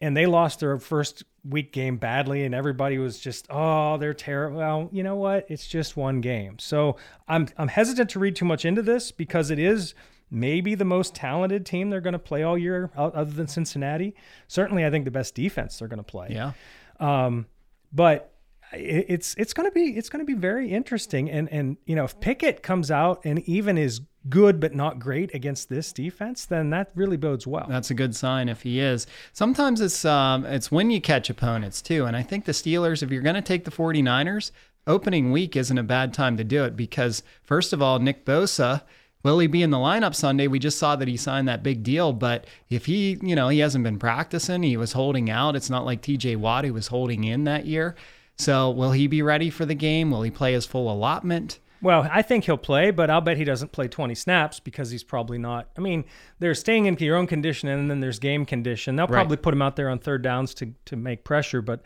and 0.00 0.16
they 0.16 0.26
lost 0.26 0.60
their 0.60 0.78
first 0.78 1.24
week 1.48 1.72
game 1.72 1.96
badly 1.96 2.44
and 2.44 2.54
everybody 2.54 2.98
was 2.98 3.18
just 3.18 3.46
oh 3.50 3.96
they're 3.98 4.14
terrible 4.14 4.58
well 4.58 4.88
you 4.92 5.02
know 5.02 5.16
what? 5.16 5.46
It's 5.48 5.66
just 5.66 5.96
one 5.96 6.20
game. 6.20 6.58
So 6.58 6.96
i'm 7.28 7.48
i'm 7.56 7.68
hesitant 7.68 8.10
to 8.10 8.18
read 8.18 8.36
too 8.36 8.44
much 8.44 8.64
into 8.64 8.82
this 8.82 9.12
because 9.12 9.50
it 9.50 9.58
is 9.58 9.94
maybe 10.30 10.74
the 10.74 10.84
most 10.84 11.14
talented 11.14 11.64
team 11.64 11.90
they're 11.90 12.00
going 12.00 12.12
to 12.12 12.18
play 12.18 12.42
all 12.42 12.58
year 12.58 12.90
other 12.96 13.30
than 13.30 13.46
cincinnati. 13.48 14.14
Certainly 14.48 14.84
i 14.84 14.90
think 14.90 15.04
the 15.04 15.10
best 15.10 15.34
defense 15.34 15.78
they're 15.78 15.88
going 15.88 15.98
to 15.98 16.02
play. 16.02 16.28
Yeah. 16.30 16.52
Um, 17.00 17.46
but 17.92 18.35
it's 18.72 19.34
it's 19.36 19.52
going 19.52 19.68
to 19.68 19.74
be 19.74 19.96
it's 19.96 20.08
going 20.08 20.24
to 20.24 20.26
be 20.26 20.38
very 20.38 20.70
interesting. 20.70 21.30
And 21.30 21.50
and 21.50 21.76
you 21.86 21.94
know 21.94 22.04
if 22.04 22.18
Pickett 22.20 22.62
comes 22.62 22.90
out 22.90 23.20
and 23.24 23.40
even 23.48 23.78
is 23.78 24.00
good 24.28 24.58
but 24.60 24.74
not 24.74 24.98
great 24.98 25.34
against 25.34 25.68
this 25.68 25.92
defense, 25.92 26.46
then 26.46 26.70
that 26.70 26.90
really 26.94 27.16
bodes 27.16 27.46
well. 27.46 27.66
That's 27.68 27.90
a 27.90 27.94
good 27.94 28.14
sign 28.16 28.48
if 28.48 28.62
he 28.62 28.80
is. 28.80 29.06
Sometimes 29.32 29.80
it's 29.80 30.04
um, 30.04 30.44
it's 30.44 30.70
when 30.70 30.90
you 30.90 31.00
catch 31.00 31.30
opponents 31.30 31.82
too. 31.82 32.04
And 32.04 32.16
I 32.16 32.22
think 32.22 32.44
the 32.44 32.52
Steelers, 32.52 33.02
if 33.02 33.10
you're 33.10 33.22
going 33.22 33.36
to 33.36 33.42
take 33.42 33.64
the 33.64 33.70
49ers, 33.70 34.50
opening 34.86 35.32
week 35.32 35.56
isn't 35.56 35.78
a 35.78 35.82
bad 35.82 36.12
time 36.12 36.36
to 36.36 36.44
do 36.44 36.64
it 36.64 36.76
because 36.76 37.22
first 37.42 37.72
of 37.72 37.82
all, 37.82 37.98
Nick 37.98 38.24
Bosa. 38.24 38.82
Will 39.22 39.40
he 39.40 39.48
be 39.48 39.64
in 39.64 39.70
the 39.70 39.76
lineup 39.76 40.14
Sunday? 40.14 40.46
We 40.46 40.60
just 40.60 40.78
saw 40.78 40.94
that 40.94 41.08
he 41.08 41.16
signed 41.16 41.48
that 41.48 41.64
big 41.64 41.82
deal, 41.82 42.12
but 42.12 42.46
if 42.70 42.86
he, 42.86 43.18
you 43.20 43.34
know, 43.34 43.48
he 43.48 43.58
hasn't 43.58 43.82
been 43.82 43.98
practicing, 43.98 44.62
he 44.62 44.76
was 44.76 44.92
holding 44.92 45.28
out. 45.28 45.56
It's 45.56 45.70
not 45.70 45.84
like 45.84 46.00
TJ 46.00 46.36
Watt 46.36 46.64
who 46.64 46.72
was 46.72 46.86
holding 46.86 47.24
in 47.24 47.42
that 47.42 47.66
year. 47.66 47.96
So 48.38 48.70
will 48.70 48.92
he 48.92 49.06
be 49.06 49.22
ready 49.22 49.50
for 49.50 49.64
the 49.64 49.74
game? 49.74 50.10
Will 50.10 50.22
he 50.22 50.30
play 50.30 50.52
his 50.52 50.66
full 50.66 50.92
allotment? 50.92 51.58
Well, 51.82 52.08
I 52.10 52.22
think 52.22 52.44
he'll 52.44 52.56
play, 52.56 52.90
but 52.90 53.10
I'll 53.10 53.20
bet 53.20 53.36
he 53.36 53.44
doesn't 53.44 53.72
play 53.72 53.86
20 53.86 54.14
snaps 54.14 54.60
because 54.60 54.90
he's 54.90 55.04
probably 55.04 55.38
not. 55.38 55.68
I 55.76 55.80
mean, 55.80 56.04
there's 56.38 56.58
staying 56.58 56.86
in 56.86 56.96
your 56.96 57.16
own 57.16 57.26
condition 57.26 57.68
and 57.68 57.90
then 57.90 58.00
there's 58.00 58.18
game 58.18 58.46
condition. 58.46 58.96
They'll 58.96 59.06
right. 59.06 59.12
probably 59.12 59.36
put 59.36 59.54
him 59.54 59.62
out 59.62 59.76
there 59.76 59.88
on 59.88 59.98
third 59.98 60.22
downs 60.22 60.54
to, 60.54 60.72
to 60.86 60.96
make 60.96 61.22
pressure. 61.22 61.60
But 61.62 61.82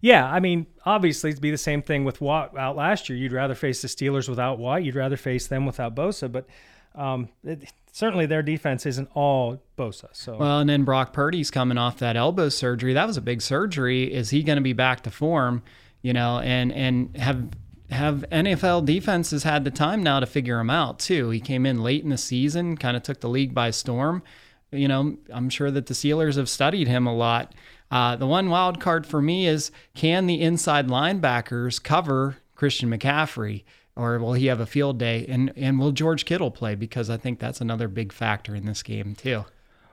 yeah, 0.00 0.30
I 0.30 0.40
mean, 0.40 0.66
obviously 0.84 1.30
it'd 1.30 1.42
be 1.42 1.50
the 1.50 1.58
same 1.58 1.82
thing 1.82 2.04
with 2.04 2.20
Watt 2.20 2.56
out 2.56 2.76
last 2.76 3.08
year. 3.08 3.18
You'd 3.18 3.32
rather 3.32 3.54
face 3.54 3.82
the 3.82 3.88
Steelers 3.88 4.28
without 4.28 4.58
Watt. 4.58 4.84
You'd 4.84 4.94
rather 4.94 5.16
face 5.16 5.46
them 5.46 5.66
without 5.66 5.94
Bosa. 5.94 6.32
But 6.32 6.46
um, 6.94 7.28
it, 7.44 7.70
certainly 7.92 8.26
their 8.26 8.42
defense 8.42 8.86
isn't 8.86 9.10
all 9.14 9.62
Bosa. 9.76 10.08
So 10.12 10.38
well, 10.38 10.60
and 10.60 10.68
then 10.68 10.84
Brock 10.84 11.12
Purdy's 11.12 11.50
coming 11.50 11.78
off 11.78 11.98
that 11.98 12.16
elbow 12.16 12.48
surgery. 12.48 12.94
That 12.94 13.06
was 13.06 13.16
a 13.16 13.22
big 13.22 13.42
surgery. 13.42 14.12
Is 14.12 14.30
he 14.30 14.42
going 14.42 14.56
to 14.56 14.62
be 14.62 14.72
back 14.72 15.02
to 15.02 15.10
form? 15.10 15.62
You 16.02 16.12
know, 16.12 16.40
and 16.40 16.72
and 16.72 17.16
have 17.16 17.48
have 17.90 18.24
NFL 18.30 18.84
defenses 18.84 19.44
had 19.44 19.64
the 19.64 19.70
time 19.70 20.02
now 20.02 20.20
to 20.20 20.26
figure 20.26 20.58
him 20.58 20.70
out 20.70 20.98
too. 20.98 21.30
He 21.30 21.40
came 21.40 21.66
in 21.66 21.82
late 21.82 22.02
in 22.02 22.10
the 22.10 22.18
season, 22.18 22.76
kind 22.76 22.96
of 22.96 23.02
took 23.02 23.20
the 23.20 23.28
league 23.28 23.54
by 23.54 23.70
storm. 23.70 24.22
You 24.72 24.88
know, 24.88 25.16
I'm 25.32 25.48
sure 25.48 25.70
that 25.70 25.86
the 25.86 25.94
Steelers 25.94 26.36
have 26.36 26.48
studied 26.48 26.88
him 26.88 27.06
a 27.06 27.14
lot. 27.14 27.54
Uh, 27.90 28.16
the 28.16 28.26
one 28.26 28.50
wild 28.50 28.80
card 28.80 29.06
for 29.06 29.22
me 29.22 29.46
is 29.46 29.70
can 29.94 30.26
the 30.26 30.40
inside 30.40 30.88
linebackers 30.88 31.82
cover 31.82 32.38
Christian 32.54 32.90
McCaffrey? 32.90 33.64
Or 33.94 34.18
will 34.18 34.34
he 34.34 34.46
have 34.46 34.60
a 34.60 34.66
field 34.66 34.98
day? 34.98 35.24
And 35.26 35.52
and 35.56 35.78
will 35.78 35.92
George 35.92 36.24
Kittle 36.26 36.50
play? 36.50 36.74
Because 36.74 37.08
I 37.08 37.16
think 37.16 37.38
that's 37.38 37.60
another 37.60 37.88
big 37.88 38.12
factor 38.12 38.54
in 38.54 38.66
this 38.66 38.82
game 38.82 39.14
too. 39.14 39.44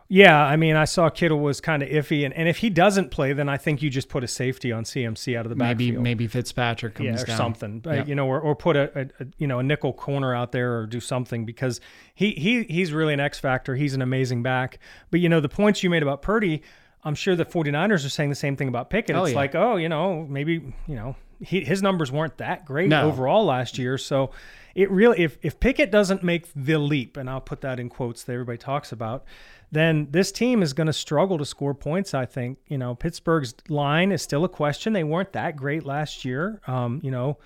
Yeah, 0.09 0.39
I 0.43 0.57
mean, 0.57 0.75
I 0.75 0.85
saw 0.85 1.09
Kittle 1.09 1.39
was 1.39 1.61
kind 1.61 1.81
of 1.81 1.89
iffy, 1.89 2.25
and, 2.25 2.33
and 2.33 2.47
if 2.47 2.57
he 2.57 2.69
doesn't 2.69 3.09
play, 3.09 3.33
then 3.33 3.49
I 3.49 3.57
think 3.57 3.81
you 3.81 3.89
just 3.89 4.09
put 4.09 4.23
a 4.23 4.27
safety 4.27 4.71
on 4.71 4.83
CMC 4.83 5.37
out 5.37 5.45
of 5.45 5.49
the 5.49 5.55
backfield. 5.55 5.95
Maybe 5.95 6.03
maybe 6.03 6.27
Fitzpatrick 6.27 6.95
comes 6.95 7.07
yeah, 7.07 7.21
or 7.21 7.25
down. 7.25 7.37
something, 7.37 7.81
yep. 7.85 8.07
you 8.07 8.15
know, 8.15 8.27
or, 8.27 8.39
or 8.39 8.55
put 8.55 8.75
a, 8.75 8.91
a, 8.99 9.01
a, 9.23 9.27
you 9.37 9.47
know 9.47 9.59
a 9.59 9.63
nickel 9.63 9.93
corner 9.93 10.35
out 10.35 10.51
there 10.51 10.77
or 10.77 10.85
do 10.85 10.99
something 10.99 11.45
because 11.45 11.79
he 12.13 12.31
he 12.31 12.63
he's 12.63 12.93
really 12.93 13.13
an 13.13 13.19
X 13.19 13.39
factor. 13.39 13.75
He's 13.75 13.93
an 13.93 14.01
amazing 14.01 14.43
back. 14.43 14.79
But 15.09 15.19
you 15.19 15.29
know 15.29 15.39
the 15.39 15.49
points 15.49 15.83
you 15.83 15.89
made 15.89 16.03
about 16.03 16.21
Purdy, 16.21 16.61
I'm 17.03 17.15
sure 17.15 17.35
the 17.35 17.45
49ers 17.45 18.05
are 18.05 18.09
saying 18.09 18.29
the 18.29 18.35
same 18.35 18.55
thing 18.55 18.67
about 18.67 18.89
Pickett. 18.89 19.15
Oh, 19.15 19.23
it's 19.23 19.31
yeah. 19.31 19.37
like, 19.37 19.55
oh, 19.55 19.77
you 19.77 19.89
know, 19.89 20.25
maybe 20.29 20.73
you 20.87 20.95
know 20.95 21.15
he, 21.41 21.61
his 21.61 21.81
numbers 21.81 22.11
weren't 22.11 22.37
that 22.37 22.65
great 22.65 22.89
no. 22.89 23.07
overall 23.07 23.45
last 23.45 23.77
year, 23.77 23.97
so 23.97 24.31
it 24.75 24.89
really 24.91 25.23
if 25.23 25.37
if 25.41 25.59
Pickett 25.59 25.91
doesn't 25.91 26.23
make 26.23 26.47
the 26.55 26.77
leap, 26.77 27.17
and 27.17 27.29
I'll 27.29 27.41
put 27.41 27.61
that 27.61 27.79
in 27.79 27.89
quotes 27.89 28.23
that 28.23 28.33
everybody 28.33 28.57
talks 28.57 28.91
about 28.91 29.25
then 29.73 30.07
this 30.11 30.31
team 30.31 30.61
is 30.61 30.73
going 30.73 30.87
to 30.87 30.93
struggle 30.93 31.37
to 31.37 31.45
score 31.45 31.73
points. 31.73 32.13
I 32.13 32.25
think 32.25 32.59
you 32.67 32.77
know 32.77 32.95
Pittsburgh's 32.95 33.55
line 33.69 34.11
is 34.11 34.21
still 34.21 34.43
a 34.45 34.49
question. 34.49 34.93
They 34.93 35.03
weren't 35.03 35.33
that 35.33 35.55
great 35.55 35.85
last 35.85 36.23
year. 36.23 36.61
Um, 36.67 36.99
you 37.03 37.11
know, 37.11 37.37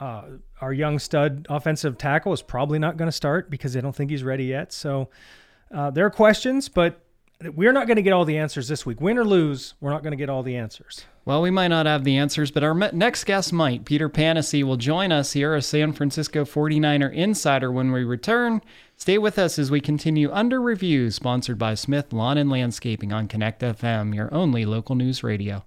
uh, 0.00 0.22
our 0.60 0.72
young 0.72 0.98
stud 0.98 1.46
offensive 1.48 1.96
tackle 1.96 2.32
is 2.32 2.42
probably 2.42 2.78
not 2.78 2.96
going 2.96 3.08
to 3.08 3.12
start 3.12 3.50
because 3.50 3.72
they 3.72 3.80
don't 3.80 3.94
think 3.94 4.10
he's 4.10 4.24
ready 4.24 4.44
yet. 4.44 4.72
So 4.72 5.10
uh, 5.72 5.90
there 5.90 6.04
are 6.04 6.10
questions, 6.10 6.68
but 6.68 7.00
we're 7.42 7.72
not 7.72 7.86
going 7.86 7.96
to 7.96 8.02
get 8.02 8.12
all 8.12 8.24
the 8.24 8.36
answers 8.36 8.68
this 8.68 8.84
week. 8.84 9.00
Win 9.00 9.16
or 9.16 9.24
lose, 9.24 9.74
we're 9.80 9.90
not 9.90 10.02
going 10.02 10.12
to 10.12 10.16
get 10.16 10.28
all 10.28 10.42
the 10.42 10.56
answers. 10.56 11.04
Well, 11.24 11.40
we 11.40 11.50
might 11.50 11.68
not 11.68 11.86
have 11.86 12.04
the 12.04 12.16
answers, 12.16 12.50
but 12.50 12.62
our 12.62 12.74
next 12.74 13.24
guest 13.24 13.52
might. 13.52 13.84
Peter 13.84 14.08
Panacy 14.08 14.62
will 14.62 14.76
join 14.76 15.10
us 15.12 15.32
here, 15.32 15.54
a 15.54 15.62
San 15.62 15.92
Francisco 15.92 16.44
49er 16.44 17.12
insider, 17.12 17.72
when 17.72 17.92
we 17.92 18.04
return. 18.04 18.60
Stay 18.96 19.16
with 19.16 19.38
us 19.38 19.58
as 19.58 19.70
we 19.70 19.80
continue 19.80 20.30
Under 20.30 20.60
Review, 20.60 21.10
sponsored 21.10 21.58
by 21.58 21.74
Smith 21.74 22.12
Lawn 22.12 22.36
and 22.36 22.50
Landscaping 22.50 23.12
on 23.12 23.28
Connect 23.28 23.62
FM, 23.62 24.14
your 24.14 24.32
only 24.34 24.66
local 24.66 24.94
news 24.94 25.22
radio. 25.22 25.64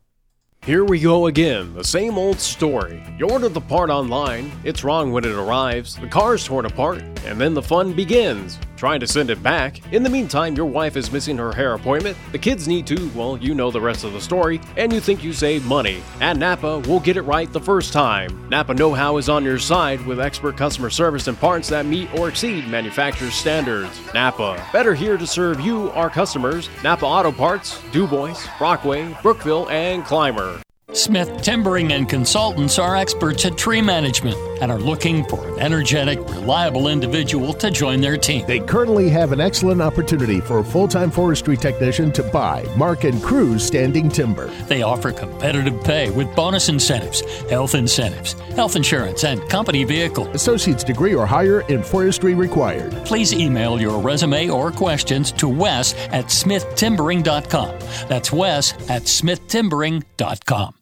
Here 0.64 0.86
we 0.86 1.00
go 1.00 1.26
again, 1.26 1.74
the 1.74 1.84
same 1.84 2.18
old 2.18 2.40
story. 2.40 3.04
You 3.18 3.30
order 3.30 3.50
the 3.50 3.60
part 3.60 3.90
online, 3.90 4.52
it's 4.64 4.84
wrong 4.84 5.12
when 5.12 5.26
it 5.26 5.34
arrives, 5.34 5.96
the 5.96 6.08
car's 6.08 6.46
torn 6.46 6.66
apart, 6.66 7.02
and 7.26 7.42
then 7.42 7.54
the 7.54 7.62
fun 7.62 7.94
begins. 7.94 8.58
Trying 8.84 9.00
to 9.00 9.08
send 9.08 9.30
it 9.30 9.42
back. 9.42 9.80
In 9.94 10.04
the 10.04 10.10
meantime, 10.10 10.56
your 10.56 10.66
wife 10.66 10.98
is 10.98 11.10
missing 11.10 11.38
her 11.38 11.54
hair 11.54 11.74
appointment, 11.74 12.18
the 12.34 12.38
kids 12.38 12.68
need 12.68 12.86
to, 12.88 13.10
well, 13.16 13.38
you 13.38 13.56
know 13.56 13.72
the 13.72 13.80
rest 13.80 14.04
of 14.04 14.12
the 14.12 14.20
story, 14.20 14.60
and 14.76 14.92
you 14.92 15.00
think 15.00 15.24
you 15.24 15.32
save 15.32 15.66
money. 15.66 16.04
At 16.20 16.36
Napa, 16.36 16.80
we'll 16.80 17.00
get 17.00 17.16
it 17.16 17.22
right 17.22 17.50
the 17.54 17.62
first 17.62 17.94
time. 17.94 18.50
Napa 18.50 18.74
Know 18.74 18.94
How 18.94 19.16
is 19.16 19.30
on 19.30 19.46
your 19.46 19.58
side 19.58 20.06
with 20.06 20.20
expert 20.20 20.58
customer 20.58 20.90
service 20.90 21.30
and 21.30 21.40
parts 21.40 21.70
that 21.70 21.86
meet 21.86 22.14
or 22.20 22.28
exceed 22.28 22.68
manufacturer's 22.68 23.36
standards. 23.36 24.02
Napa, 24.14 24.62
better 24.74 24.94
here 24.94 25.16
to 25.16 25.26
serve 25.26 25.62
you, 25.62 25.90
our 25.92 26.10
customers. 26.10 26.70
Napa 26.84 27.06
Auto 27.06 27.32
Parts, 27.32 27.82
DuBois, 27.94 28.36
Brockway, 28.58 29.16
Brookville, 29.22 29.70
and 29.70 30.04
Clymer. 30.04 30.62
Smith 30.92 31.42
Timbering 31.42 31.94
and 31.94 32.10
Consultants 32.10 32.78
are 32.78 32.98
experts 32.98 33.46
at 33.46 33.58
tree 33.58 33.82
management 33.82 34.38
and 34.64 34.72
are 34.72 34.80
looking 34.80 35.26
for 35.26 35.46
an 35.46 35.60
energetic, 35.60 36.18
reliable 36.30 36.88
individual 36.88 37.54
to 37.54 37.70
join 37.70 38.00
their 38.00 38.16
team. 38.16 38.46
They 38.48 38.62
currently 38.62 39.10
have 39.10 39.34
an 39.34 39.42
excellent 39.42 39.82
opportunity 39.82 40.40
for 40.40 40.60
a 40.60 40.64
full 40.64 40.88
time 40.88 41.12
forestry 41.12 41.58
technician 41.58 42.14
to 42.14 42.24
buy, 42.24 42.66
mark, 42.78 43.04
and 43.04 43.22
cruise 43.22 43.66
standing 43.66 44.08
timber. 44.08 44.48
They 44.70 44.82
offer 44.82 45.12
competitive 45.12 45.84
pay 45.84 46.12
with 46.12 46.34
bonus 46.34 46.70
incentives, 46.70 47.22
health 47.50 47.76
incentives, 47.76 48.34
health 48.56 48.78
insurance, 48.78 49.26
and 49.26 49.42
company 49.50 49.84
vehicle. 49.84 50.30
Associate's 50.30 50.86
degree 50.86 51.14
or 51.14 51.26
higher 51.26 51.62
in 51.68 51.84
forestry 51.84 52.34
required. 52.34 52.94
Please 53.04 53.34
email 53.34 53.82
your 53.82 54.00
resume 54.00 54.50
or 54.50 54.72
questions 54.72 55.34
to 55.34 55.50
Wes 55.50 55.94
at 56.14 56.28
smithtimbering.com. 56.28 57.80
That's 58.08 58.32
Wes 58.32 58.72
at 58.90 59.04
smithtimbering.com. 59.04 60.76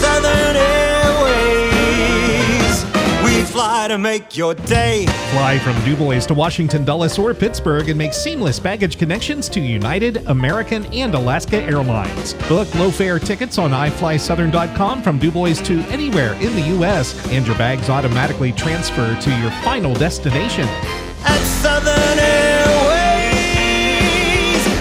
Southern 0.00 0.56
Airways. 0.56 0.79
We 3.50 3.54
fly 3.54 3.88
to 3.88 3.98
make 3.98 4.36
your 4.36 4.54
day. 4.54 5.06
Fly 5.32 5.58
from 5.58 5.74
DuBois 5.84 6.24
to 6.26 6.34
Washington, 6.34 6.84
Dulles, 6.84 7.18
or 7.18 7.34
Pittsburgh 7.34 7.88
and 7.88 7.98
make 7.98 8.14
seamless 8.14 8.60
baggage 8.60 8.96
connections 8.96 9.48
to 9.48 9.58
United, 9.58 10.18
American, 10.28 10.86
and 10.94 11.12
Alaska 11.16 11.56
Airlines. 11.60 12.34
Book 12.48 12.72
low 12.76 12.92
fare 12.92 13.18
tickets 13.18 13.58
on 13.58 13.72
iFlySouthern.com 13.72 15.02
from 15.02 15.18
DuBois 15.18 15.60
to 15.64 15.80
anywhere 15.88 16.34
in 16.34 16.54
the 16.54 16.62
U.S., 16.76 17.12
and 17.32 17.44
your 17.44 17.58
bags 17.58 17.90
automatically 17.90 18.52
transfer 18.52 19.20
to 19.20 19.36
your 19.40 19.50
final 19.62 19.94
destination. 19.94 20.68
At 21.24 21.42
Southern 21.44 22.20
Airways, 22.20 22.78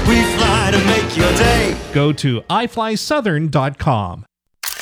we 0.08 0.22
fly 0.38 0.70
to 0.70 0.78
make 0.86 1.18
your 1.18 1.32
day. 1.40 1.76
Go 1.92 2.14
to 2.14 2.42
iFlySouthern.com. 2.42 4.28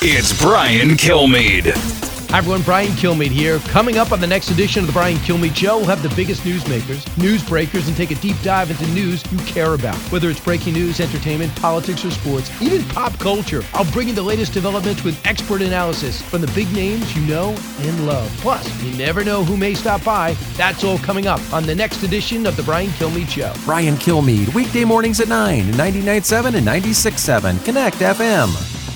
It's 0.02 0.38
Brian 0.42 0.90
Kilmeade. 0.90 2.07
Hi 2.30 2.36
everyone, 2.36 2.60
Brian 2.60 2.90
Kilmeade 2.90 3.30
here. 3.30 3.58
Coming 3.60 3.96
up 3.96 4.12
on 4.12 4.20
the 4.20 4.26
next 4.26 4.50
edition 4.50 4.80
of 4.80 4.86
the 4.86 4.92
Brian 4.92 5.16
Kilmeade 5.16 5.56
Show, 5.56 5.78
we'll 5.78 5.86
have 5.86 6.02
the 6.02 6.14
biggest 6.14 6.42
newsmakers, 6.42 7.16
news 7.16 7.42
breakers, 7.42 7.88
and 7.88 7.96
take 7.96 8.10
a 8.10 8.16
deep 8.16 8.36
dive 8.42 8.70
into 8.70 8.86
news 8.88 9.24
you 9.32 9.38
care 9.38 9.72
about. 9.72 9.96
Whether 10.12 10.28
it's 10.28 10.38
breaking 10.38 10.74
news, 10.74 11.00
entertainment, 11.00 11.56
politics, 11.56 12.04
or 12.04 12.10
sports, 12.10 12.50
even 12.60 12.86
pop 12.90 13.18
culture, 13.18 13.62
I'll 13.72 13.90
bring 13.92 14.08
you 14.08 14.14
the 14.14 14.20
latest 14.20 14.52
developments 14.52 15.02
with 15.04 15.18
expert 15.26 15.62
analysis 15.62 16.20
from 16.20 16.42
the 16.42 16.48
big 16.48 16.70
names 16.74 17.16
you 17.16 17.22
know 17.26 17.56
and 17.78 18.06
love. 18.06 18.30
Plus, 18.42 18.84
you 18.84 18.94
never 18.98 19.24
know 19.24 19.42
who 19.42 19.56
may 19.56 19.72
stop 19.72 20.04
by. 20.04 20.34
That's 20.58 20.84
all 20.84 20.98
coming 20.98 21.26
up 21.26 21.40
on 21.50 21.64
the 21.64 21.74
next 21.74 22.02
edition 22.02 22.44
of 22.44 22.58
the 22.58 22.62
Brian 22.62 22.90
Kilmeade 22.90 23.30
Show. 23.30 23.54
Brian 23.64 23.94
Kilmeade, 23.94 24.54
weekday 24.54 24.84
mornings 24.84 25.20
at 25.20 25.28
9, 25.28 25.64
99.7 25.72 26.56
and 26.56 26.66
96.7, 26.66 27.64
Connect 27.64 27.96
FM. 27.96 28.87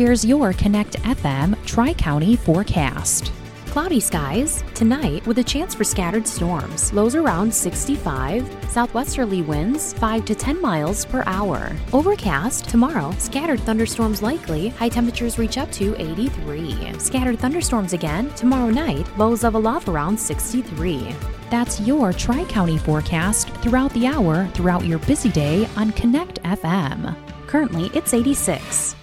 Here's 0.00 0.24
your 0.24 0.54
Connect 0.54 0.94
FM 1.02 1.62
Tri 1.66 1.92
County 1.92 2.34
forecast. 2.34 3.32
Cloudy 3.66 4.00
skies 4.00 4.64
tonight 4.74 5.26
with 5.26 5.36
a 5.40 5.44
chance 5.44 5.74
for 5.74 5.84
scattered 5.84 6.26
storms. 6.26 6.90
Lows 6.94 7.14
around 7.14 7.52
65. 7.52 8.48
Southwesterly 8.70 9.42
winds 9.42 9.92
5 9.92 10.24
to 10.24 10.34
10 10.34 10.62
miles 10.62 11.04
per 11.04 11.22
hour. 11.26 11.70
Overcast 11.92 12.66
tomorrow. 12.66 13.14
Scattered 13.18 13.60
thunderstorms 13.60 14.22
likely. 14.22 14.68
High 14.68 14.88
temperatures 14.88 15.38
reach 15.38 15.58
up 15.58 15.70
to 15.72 15.94
83. 16.00 16.94
Scattered 16.98 17.38
thunderstorms 17.38 17.92
again 17.92 18.30
tomorrow 18.30 18.70
night. 18.70 19.06
Lows 19.18 19.42
level 19.42 19.68
off 19.68 19.86
around 19.86 20.18
63. 20.18 21.14
That's 21.50 21.78
your 21.78 22.14
Tri 22.14 22.44
County 22.44 22.78
forecast 22.78 23.50
throughout 23.56 23.92
the 23.92 24.06
hour 24.06 24.46
throughout 24.54 24.86
your 24.86 25.00
busy 25.00 25.28
day 25.28 25.68
on 25.76 25.92
Connect 25.92 26.42
FM. 26.44 27.14
Currently, 27.46 27.90
it's 27.92 28.14
86. 28.14 28.96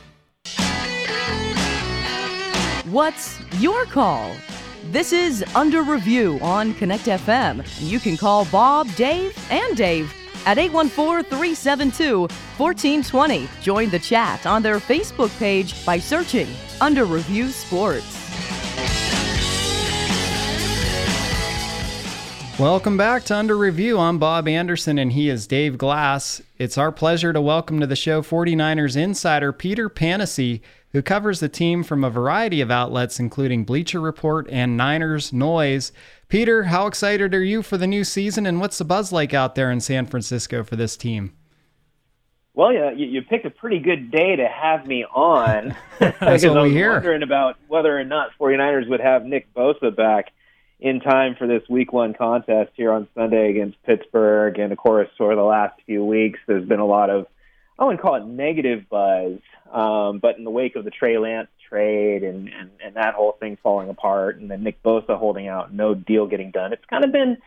What's 2.98 3.40
your 3.60 3.86
call? 3.86 4.36
This 4.86 5.14
is 5.14 5.46
Under 5.54 5.84
Review 5.84 6.40
on 6.42 6.74
Connect 6.74 7.06
FM. 7.06 7.64
You 7.80 8.00
can 8.00 8.18
call 8.18 8.46
Bob, 8.46 8.92
Dave, 8.96 9.38
and 9.52 9.78
Dave 9.78 10.12
at 10.48 10.58
814 10.58 11.24
372 11.30 12.22
1420. 12.22 13.48
Join 13.62 13.92
the 13.92 14.00
chat 14.00 14.48
on 14.48 14.64
their 14.64 14.80
Facebook 14.80 15.30
page 15.38 15.86
by 15.86 16.00
searching 16.00 16.48
Under 16.82 17.06
Review 17.06 17.50
Sports. 17.50 18.18
Welcome 22.58 22.98
back 22.98 23.26
to 23.26 23.36
Under 23.36 23.56
Review. 23.56 24.00
I'm 24.00 24.18
Bob 24.18 24.48
Anderson 24.48 24.98
and 24.98 25.12
he 25.12 25.30
is 25.30 25.46
Dave 25.46 25.78
Glass. 25.78 26.42
It's 26.58 26.80
our 26.80 26.92
pleasure 26.92 27.32
to 27.32 27.40
welcome 27.40 27.80
to 27.80 27.86
the 27.86 27.96
show 27.96 28.24
49ers 28.24 28.98
insider 28.98 29.54
Peter 29.54 29.88
Panacy, 29.88 30.62
who 30.98 31.02
covers 31.04 31.40
the 31.40 31.48
team 31.48 31.84
from 31.84 32.04
a 32.04 32.10
variety 32.10 32.60
of 32.60 32.72
outlets, 32.72 33.20
including 33.20 33.64
Bleacher 33.64 34.00
Report 34.00 34.48
and 34.50 34.76
Niners 34.76 35.32
Noise. 35.32 35.92
Peter, 36.28 36.64
how 36.64 36.88
excited 36.88 37.36
are 37.36 37.44
you 37.44 37.62
for 37.62 37.78
the 37.78 37.86
new 37.86 38.04
season 38.04 38.48
and 38.48 38.60
what's 38.60 38.80
the 38.80 38.84
buzz 38.84 39.12
like 39.12 39.32
out 39.32 39.54
there 39.54 39.70
in 39.70 39.80
San 39.80 40.08
Francisco 40.08 40.64
for 40.64 40.76
this 40.76 40.98
team? 40.98 41.34
Well, 42.56 42.74
yeah, 42.74 42.90
you, 42.90 43.06
you 43.06 43.22
picked 43.22 43.46
a 43.46 43.52
pretty 43.52 43.78
good 43.78 44.10
day 44.10 44.38
to 44.38 44.48
have 44.48 44.88
me 44.88 45.06
on. 45.06 45.76
That's 46.00 46.44
what 46.44 46.64
we 46.64 46.72
hear. 46.72 46.94
wondering 46.94 47.22
about 47.22 47.58
whether 47.68 47.96
or 47.96 48.04
not 48.04 48.32
49ers 48.40 48.90
would 48.90 49.00
have 49.00 49.24
Nick 49.24 49.54
Bosa 49.54 49.96
back 49.96 50.32
in 50.80 51.00
time 51.00 51.36
for 51.38 51.46
this 51.46 51.62
week 51.70 51.94
one 51.94 52.16
contest 52.16 52.72
here 52.74 52.92
on 52.92 53.08
Sunday 53.14 53.52
against 53.52 53.80
Pittsburgh. 53.84 54.58
And 54.58 54.72
of 54.72 54.80
course, 54.80 55.10
over 55.20 55.36
the 55.36 55.44
last 55.44 55.80
few 55.86 56.04
weeks, 56.04 56.40
there's 56.48 56.68
been 56.68 56.80
a 56.80 56.88
lot 56.88 57.12
of, 57.12 57.28
I 57.78 57.84
wouldn't 57.86 58.02
call 58.02 58.16
it 58.16 58.26
negative 58.26 58.90
buzz, 58.90 59.38
um, 59.72 60.20
but 60.20 60.38
in 60.38 60.44
the 60.44 60.52
wake 60.52 60.76
of 60.76 60.84
the 60.84 60.92
Trey 60.92 61.18
Lance 61.18 61.50
trade 61.70 62.24
and, 62.24 62.50
and, 62.50 62.70
and 62.84 62.96
that 62.96 63.14
whole 63.14 63.34
thing 63.34 63.58
falling 63.62 63.90
apart 63.90 64.40
and 64.40 64.50
then 64.50 64.64
Nick 64.64 64.82
Bosa 64.84 65.18
holding 65.18 65.48
out, 65.48 65.74
no 65.74 65.94
deal 65.94 66.28
getting 66.28 66.52
done, 66.52 66.74
it's 66.74 66.86
kind 66.86 67.04
of 67.04 67.12
been, 67.12 67.38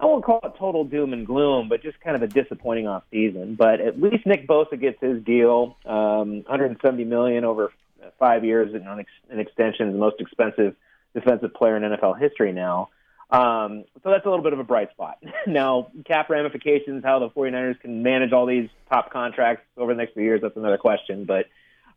I 0.00 0.06
won't 0.06 0.24
call 0.24 0.40
it 0.42 0.52
total 0.58 0.84
doom 0.84 1.12
and 1.12 1.26
gloom, 1.26 1.68
but 1.68 1.82
just 1.82 2.00
kind 2.00 2.16
of 2.16 2.22
a 2.22 2.26
disappointing 2.26 2.86
off 2.86 3.04
season. 3.10 3.54
But 3.54 3.80
at 3.80 4.00
least 4.00 4.26
Nick 4.26 4.46
Bosa 4.46 4.80
gets 4.80 5.00
his 5.00 5.22
deal, 5.22 5.76
um, 5.84 6.42
170 6.44 7.04
million 7.04 7.44
over 7.44 7.72
five 8.18 8.44
years 8.44 8.74
in, 8.74 8.86
on 8.86 9.00
ex- 9.00 9.10
an 9.30 9.40
extension, 9.40 9.92
the 9.92 9.98
most 9.98 10.20
expensive 10.20 10.74
defensive 11.14 11.54
player 11.54 11.76
in 11.76 11.82
NFL 11.82 12.18
history 12.18 12.52
now. 12.52 12.90
Um, 13.30 13.84
so 14.04 14.10
that's 14.10 14.24
a 14.24 14.28
little 14.28 14.44
bit 14.44 14.52
of 14.52 14.60
a 14.60 14.64
bright 14.64 14.90
spot. 14.92 15.18
now, 15.46 15.90
cap 16.04 16.30
ramifications, 16.30 17.04
how 17.04 17.18
the 17.18 17.30
49ers 17.30 17.80
can 17.80 18.02
manage 18.02 18.32
all 18.32 18.46
these 18.46 18.68
top 18.88 19.12
contracts 19.12 19.64
over 19.76 19.92
the 19.92 19.98
next 19.98 20.14
few 20.14 20.22
years, 20.22 20.40
that's 20.42 20.56
another 20.56 20.78
question. 20.78 21.24
But 21.24 21.46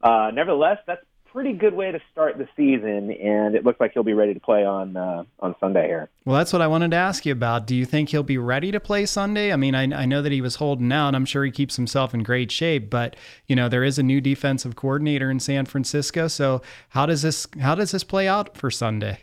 uh, 0.02 0.32
nevertheless, 0.34 0.78
that's 0.88 1.02
a 1.02 1.30
pretty 1.32 1.54
good 1.54 1.74
way 1.74 1.92
to 1.92 2.00
start 2.12 2.38
the 2.38 2.48
season, 2.56 3.12
and 3.12 3.56
it 3.56 3.66
looks 3.66 3.80
like 3.80 3.92
he'll 3.94 4.04
be 4.04 4.14
ready 4.14 4.34
to 4.34 4.40
play 4.40 4.66
on 4.66 4.96
uh, 4.96 5.24
on 5.40 5.56
Sunday 5.60 5.88
here. 5.88 6.10
Well, 6.26 6.38
that's 6.38 6.54
what 6.54 6.62
I 6.62 6.68
wanted 6.68 6.92
to 6.92 6.98
ask 6.98 7.26
you 7.26 7.32
about. 7.32 7.68
Do 7.68 7.76
you 7.76 7.86
think 7.86 8.10
he'll 8.10 8.24
be 8.24 8.38
ready 8.38 8.72
to 8.72 8.80
play 8.80 9.06
Sunday? 9.06 9.52
I 9.52 9.56
mean, 9.56 9.76
I, 9.76 9.84
I 9.84 10.06
know 10.06 10.22
that 10.22 10.32
he 10.32 10.42
was 10.42 10.56
holding 10.56 10.92
out. 10.92 11.16
I'm 11.16 11.26
sure 11.26 11.44
he 11.44 11.52
keeps 11.52 11.76
himself 11.76 12.14
in 12.14 12.24
great 12.24 12.52
shape, 12.52 12.90
but 12.90 13.16
you 13.48 13.56
know 13.56 13.70
there 13.70 13.84
is 13.84 14.00
a 14.00 14.04
new 14.04 14.22
defensive 14.22 14.76
coordinator 14.76 15.30
in 15.30 15.40
San 15.40 15.66
Francisco. 15.66 16.28
So 16.28 16.62
how 16.90 17.06
does 17.06 17.22
this 17.22 17.48
how 17.60 17.76
does 17.76 17.92
this 17.92 18.04
play 18.04 18.28
out 18.28 18.56
for 18.58 18.72
Sunday? 18.72 19.22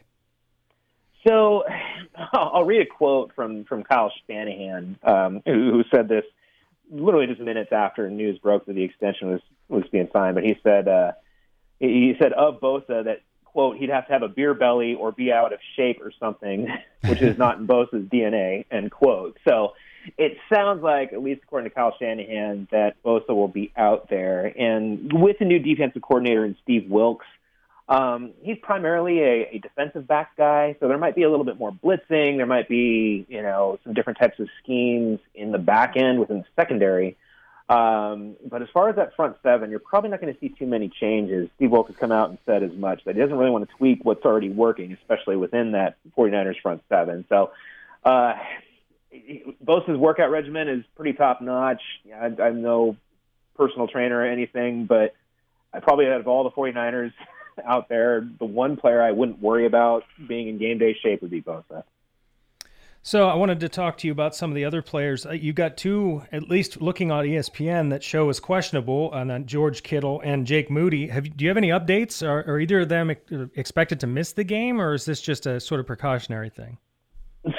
So 1.26 1.64
I'll 2.33 2.64
read 2.64 2.83
a 2.83 2.87
quote 2.87 3.33
from 3.35 3.64
from 3.64 3.83
Kyle 3.83 4.12
Shanahan, 4.26 4.99
um, 5.02 5.42
who, 5.47 5.71
who 5.73 5.85
said 5.95 6.09
this 6.09 6.25
literally 6.90 7.26
just 7.26 7.40
minutes 7.40 7.72
after 7.72 8.08
news 8.10 8.38
broke 8.38 8.66
that 8.66 8.74
the 8.74 8.82
extension 8.82 9.30
was 9.30 9.40
was 9.68 9.84
being 9.90 10.08
signed. 10.12 10.34
But 10.34 10.44
he 10.44 10.56
said 10.62 10.88
uh, 10.88 11.12
he 11.78 12.14
said 12.20 12.32
of 12.32 12.60
Bosa 12.60 13.04
that 13.04 13.20
quote 13.44 13.76
he'd 13.76 13.90
have 13.90 14.06
to 14.06 14.12
have 14.12 14.22
a 14.22 14.28
beer 14.28 14.54
belly 14.54 14.94
or 14.94 15.12
be 15.12 15.32
out 15.32 15.52
of 15.52 15.58
shape 15.76 16.00
or 16.00 16.12
something, 16.18 16.68
which 17.06 17.22
is 17.22 17.38
not 17.38 17.58
in 17.58 17.66
Bosa's 17.66 18.08
DNA. 18.08 18.64
End 18.70 18.90
quote. 18.90 19.38
So 19.46 19.72
it 20.18 20.36
sounds 20.52 20.82
like, 20.82 21.12
at 21.12 21.22
least 21.22 21.40
according 21.42 21.70
to 21.70 21.75
Kyle 21.75 21.94
Shanahan, 21.99 22.68
that 22.70 23.02
Bosa 23.04 23.30
will 23.30 23.49
be 23.49 23.72
out 23.76 24.08
there, 24.08 24.46
and 24.46 25.12
with 25.12 25.38
the 25.38 25.44
new 25.44 25.58
defensive 25.58 26.02
coordinator 26.02 26.44
and 26.44 26.56
Steve 26.62 26.88
Wilks 26.88 27.26
um, 27.88 28.32
he's 28.42 28.58
primarily 28.60 29.20
a, 29.20 29.49
a 29.52 29.58
defensive 29.58 30.08
back 30.08 30.36
guy, 30.36 30.76
so 30.80 30.88
there 30.88 30.99
might 30.99 31.14
be 31.14 31.22
a 31.22 31.30
little 31.30 31.44
bit 31.44 31.58
more 31.58 31.70
blitzing. 31.70 32.36
There 32.36 32.46
might 32.46 32.68
be, 32.68 33.25
you 33.28 33.42
know, 33.42 33.78
some 33.84 33.94
different 33.94 34.18
types 34.18 34.40
of 34.40 34.49
schemes 34.62 35.20
in 35.34 35.52
the 35.52 35.58
back 35.58 35.96
end 35.96 36.18
within 36.18 36.38
the 36.38 36.44
secondary. 36.56 37.16
Um, 37.68 38.36
but 38.49 38.62
as 38.62 38.68
far 38.72 38.88
as 38.88 38.96
that 38.96 39.14
front 39.14 39.36
seven, 39.42 39.70
you're 39.70 39.80
probably 39.80 40.10
not 40.10 40.20
going 40.20 40.32
to 40.32 40.40
see 40.40 40.49
too 40.49 40.66
many 40.66 40.88
changes. 40.88 41.49
Steve 41.56 41.70
Wilks 41.70 41.90
has 41.90 41.96
come 41.96 42.12
out 42.12 42.30
and 42.30 42.38
said 42.46 42.62
as 42.62 42.72
much 42.72 43.04
that 43.04 43.14
he 43.14 43.20
doesn't 43.20 43.36
really 43.36 43.50
want 43.50 43.68
to 43.68 43.76
tweak 43.76 44.04
what's 44.04 44.25
already 44.25 44.50
working, 44.50 44.92
especially 44.92 45.36
within 45.36 45.72
that 45.72 45.96
49ers 46.16 46.60
front 46.60 46.82
seven. 46.88 47.25
So, 47.28 47.50
uh, 48.04 48.34
Bosa's 49.64 49.99
workout 49.99 50.30
regimen 50.30 50.68
is 50.68 50.84
pretty 50.94 51.12
top 51.12 51.40
notch. 51.40 51.82
I'm 52.20 52.62
no 52.62 52.96
personal 53.56 53.88
trainer 53.88 54.18
or 54.18 54.26
anything, 54.26 54.86
but 54.86 55.14
I 55.72 55.80
probably 55.80 56.06
out 56.06 56.20
of 56.20 56.28
all 56.28 56.44
the 56.44 56.50
49ers 56.50 57.12
out 57.64 57.88
there, 57.88 58.26
the 58.38 58.45
one 58.45 58.76
player 58.76 59.02
I 59.02 59.12
wouldn't 59.12 59.40
worry 59.40 59.66
about 59.66 60.04
being 60.28 60.49
in 60.49 60.58
game 60.58 60.78
day 60.78 60.97
shape 61.02 61.23
would 61.23 61.30
be 61.30 61.42
Bosa. 61.42 61.84
So 63.06 63.28
I 63.28 63.36
wanted 63.36 63.60
to 63.60 63.69
talk 63.69 63.99
to 63.99 64.08
you 64.08 64.12
about 64.12 64.34
some 64.34 64.50
of 64.50 64.56
the 64.56 64.64
other 64.64 64.82
players. 64.82 65.26
Uh, 65.26 65.30
you 65.30 65.52
got 65.52 65.76
two, 65.76 66.23
at 66.32 66.49
least 66.49 66.82
looking 66.82 67.12
on 67.12 67.25
ESPN, 67.25 67.90
that 67.90 68.02
show 68.02 68.28
is 68.30 68.40
questionable, 68.40 69.14
and 69.14 69.30
then 69.30 69.47
George 69.47 69.84
Kittle 69.84 70.21
and 70.25 70.45
Jake 70.45 70.73
Moody. 70.73 71.06
Have 71.06 71.36
do 71.36 71.45
you 71.45 71.49
have 71.49 71.56
any 71.56 71.69
updates? 71.69 72.26
Are, 72.26 72.45
are 72.50 72.58
either 72.58 72.80
of 72.80 72.88
them 72.88 73.14
expected 73.54 74.00
to 74.00 74.08
miss 74.08 74.32
the 74.32 74.42
game, 74.42 74.80
or 74.80 74.92
is 74.92 75.04
this 75.04 75.21
just 75.21 75.47
a 75.47 75.60
sort 75.60 75.78
of 75.78 75.86
precautionary 75.86 76.50
thing? 76.50 76.78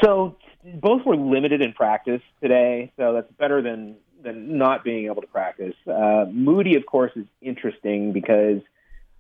So 0.03 0.35
both 0.81 1.05
were 1.05 1.15
limited 1.15 1.61
in 1.61 1.71
practice 1.71 2.21
today, 2.41 2.91
so 2.97 3.13
that's 3.13 3.31
better 3.39 3.61
than 3.61 3.95
than 4.21 4.57
not 4.57 4.83
being 4.83 5.05
able 5.05 5.21
to 5.21 5.27
practice. 5.27 5.75
Uh, 5.87 6.25
Moody, 6.29 6.75
of 6.75 6.85
course, 6.85 7.13
is 7.15 7.25
interesting 7.41 8.11
because 8.11 8.59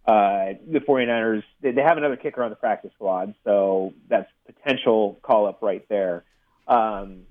uh, 0.07 0.53
the 0.65 0.79
49ers, 0.79 1.43
they, 1.61 1.71
they 1.71 1.81
have 1.81 1.97
another 1.97 2.15
kicker 2.15 2.41
on 2.41 2.49
the 2.49 2.55
practice 2.55 2.91
squad, 2.95 3.35
so 3.43 3.93
that's 4.07 4.29
potential 4.45 5.19
call 5.21 5.47
up 5.47 5.61
right 5.61 5.85
there. 5.89 6.23
Um, 6.67 7.23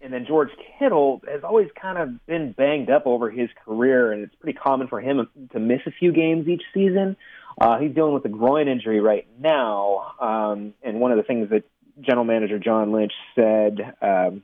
and 0.00 0.12
then 0.12 0.26
George 0.26 0.50
Kittle 0.78 1.22
has 1.30 1.44
always 1.44 1.68
kind 1.80 1.96
of 1.96 2.26
been 2.26 2.52
banged 2.52 2.90
up 2.90 3.06
over 3.06 3.30
his 3.30 3.48
career, 3.64 4.12
and 4.12 4.22
it's 4.22 4.34
pretty 4.34 4.58
common 4.58 4.88
for 4.88 5.00
him 5.00 5.28
to 5.52 5.60
miss 5.60 5.80
a 5.86 5.92
few 5.92 6.12
games 6.12 6.48
each 6.48 6.62
season. 6.74 7.16
Uh, 7.58 7.78
he's 7.78 7.94
dealing 7.94 8.12
with 8.12 8.24
a 8.24 8.28
groin 8.28 8.66
injury 8.66 9.00
right 9.00 9.26
now, 9.40 10.12
um, 10.20 10.74
and 10.82 11.00
one 11.00 11.12
of 11.12 11.16
the 11.16 11.22
things 11.22 11.50
that 11.50 11.62
general 12.00 12.24
manager 12.24 12.58
John 12.58 12.90
Lynch 12.92 13.12
said 13.36 13.80
um, 14.02 14.42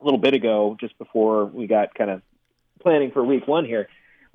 a 0.00 0.04
little 0.04 0.18
bit 0.18 0.32
ago, 0.32 0.76
just 0.80 0.96
before 0.98 1.44
we 1.44 1.66
got 1.66 1.94
kind 1.94 2.10
of 2.10 2.22
planning 2.80 3.10
for 3.10 3.22
Week 3.22 3.46
One 3.46 3.66
here, 3.66 3.88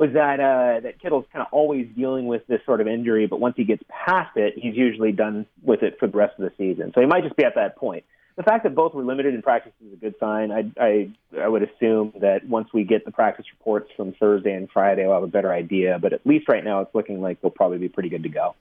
was 0.03 0.13
that 0.13 0.39
uh, 0.41 0.81
that 0.81 0.99
Kittle's 0.99 1.25
kind 1.31 1.45
of 1.45 1.47
always 1.53 1.87
dealing 1.95 2.27
with 2.27 2.45
this 2.47 2.59
sort 2.65 2.81
of 2.81 2.87
injury, 2.87 3.25
but 3.25 3.39
once 3.39 3.55
he 3.55 3.63
gets 3.63 3.81
past 3.87 4.35
it, 4.35 4.53
he's 4.57 4.75
usually 4.75 5.13
done 5.13 5.45
with 5.63 5.81
it 5.81 5.97
for 5.97 6.07
the 6.07 6.17
rest 6.17 6.33
of 6.37 6.43
the 6.43 6.51
season. 6.57 6.91
So 6.93 6.99
he 6.99 7.07
might 7.07 7.23
just 7.23 7.37
be 7.37 7.45
at 7.45 7.55
that 7.55 7.77
point. 7.77 8.03
The 8.35 8.43
fact 8.43 8.63
that 8.63 8.75
both 8.75 8.93
were 8.93 9.03
limited 9.03 9.33
in 9.33 9.41
practice 9.41 9.71
is 9.85 9.93
a 9.93 9.95
good 9.95 10.15
sign. 10.19 10.51
I, 10.51 10.71
I 10.77 11.09
I 11.39 11.47
would 11.47 11.63
assume 11.63 12.13
that 12.19 12.45
once 12.45 12.67
we 12.73 12.83
get 12.83 13.05
the 13.05 13.11
practice 13.11 13.45
reports 13.57 13.89
from 13.95 14.11
Thursday 14.19 14.53
and 14.53 14.69
Friday, 14.69 15.05
we'll 15.05 15.13
have 15.13 15.23
a 15.23 15.27
better 15.27 15.53
idea. 15.53 15.99
But 16.01 16.11
at 16.11 16.25
least 16.25 16.49
right 16.49 16.65
now, 16.65 16.81
it's 16.81 16.93
looking 16.93 17.21
like 17.21 17.41
they'll 17.41 17.51
probably 17.51 17.77
be 17.77 17.89
pretty 17.89 18.09
good 18.09 18.23
to 18.23 18.29
go. 18.29 18.55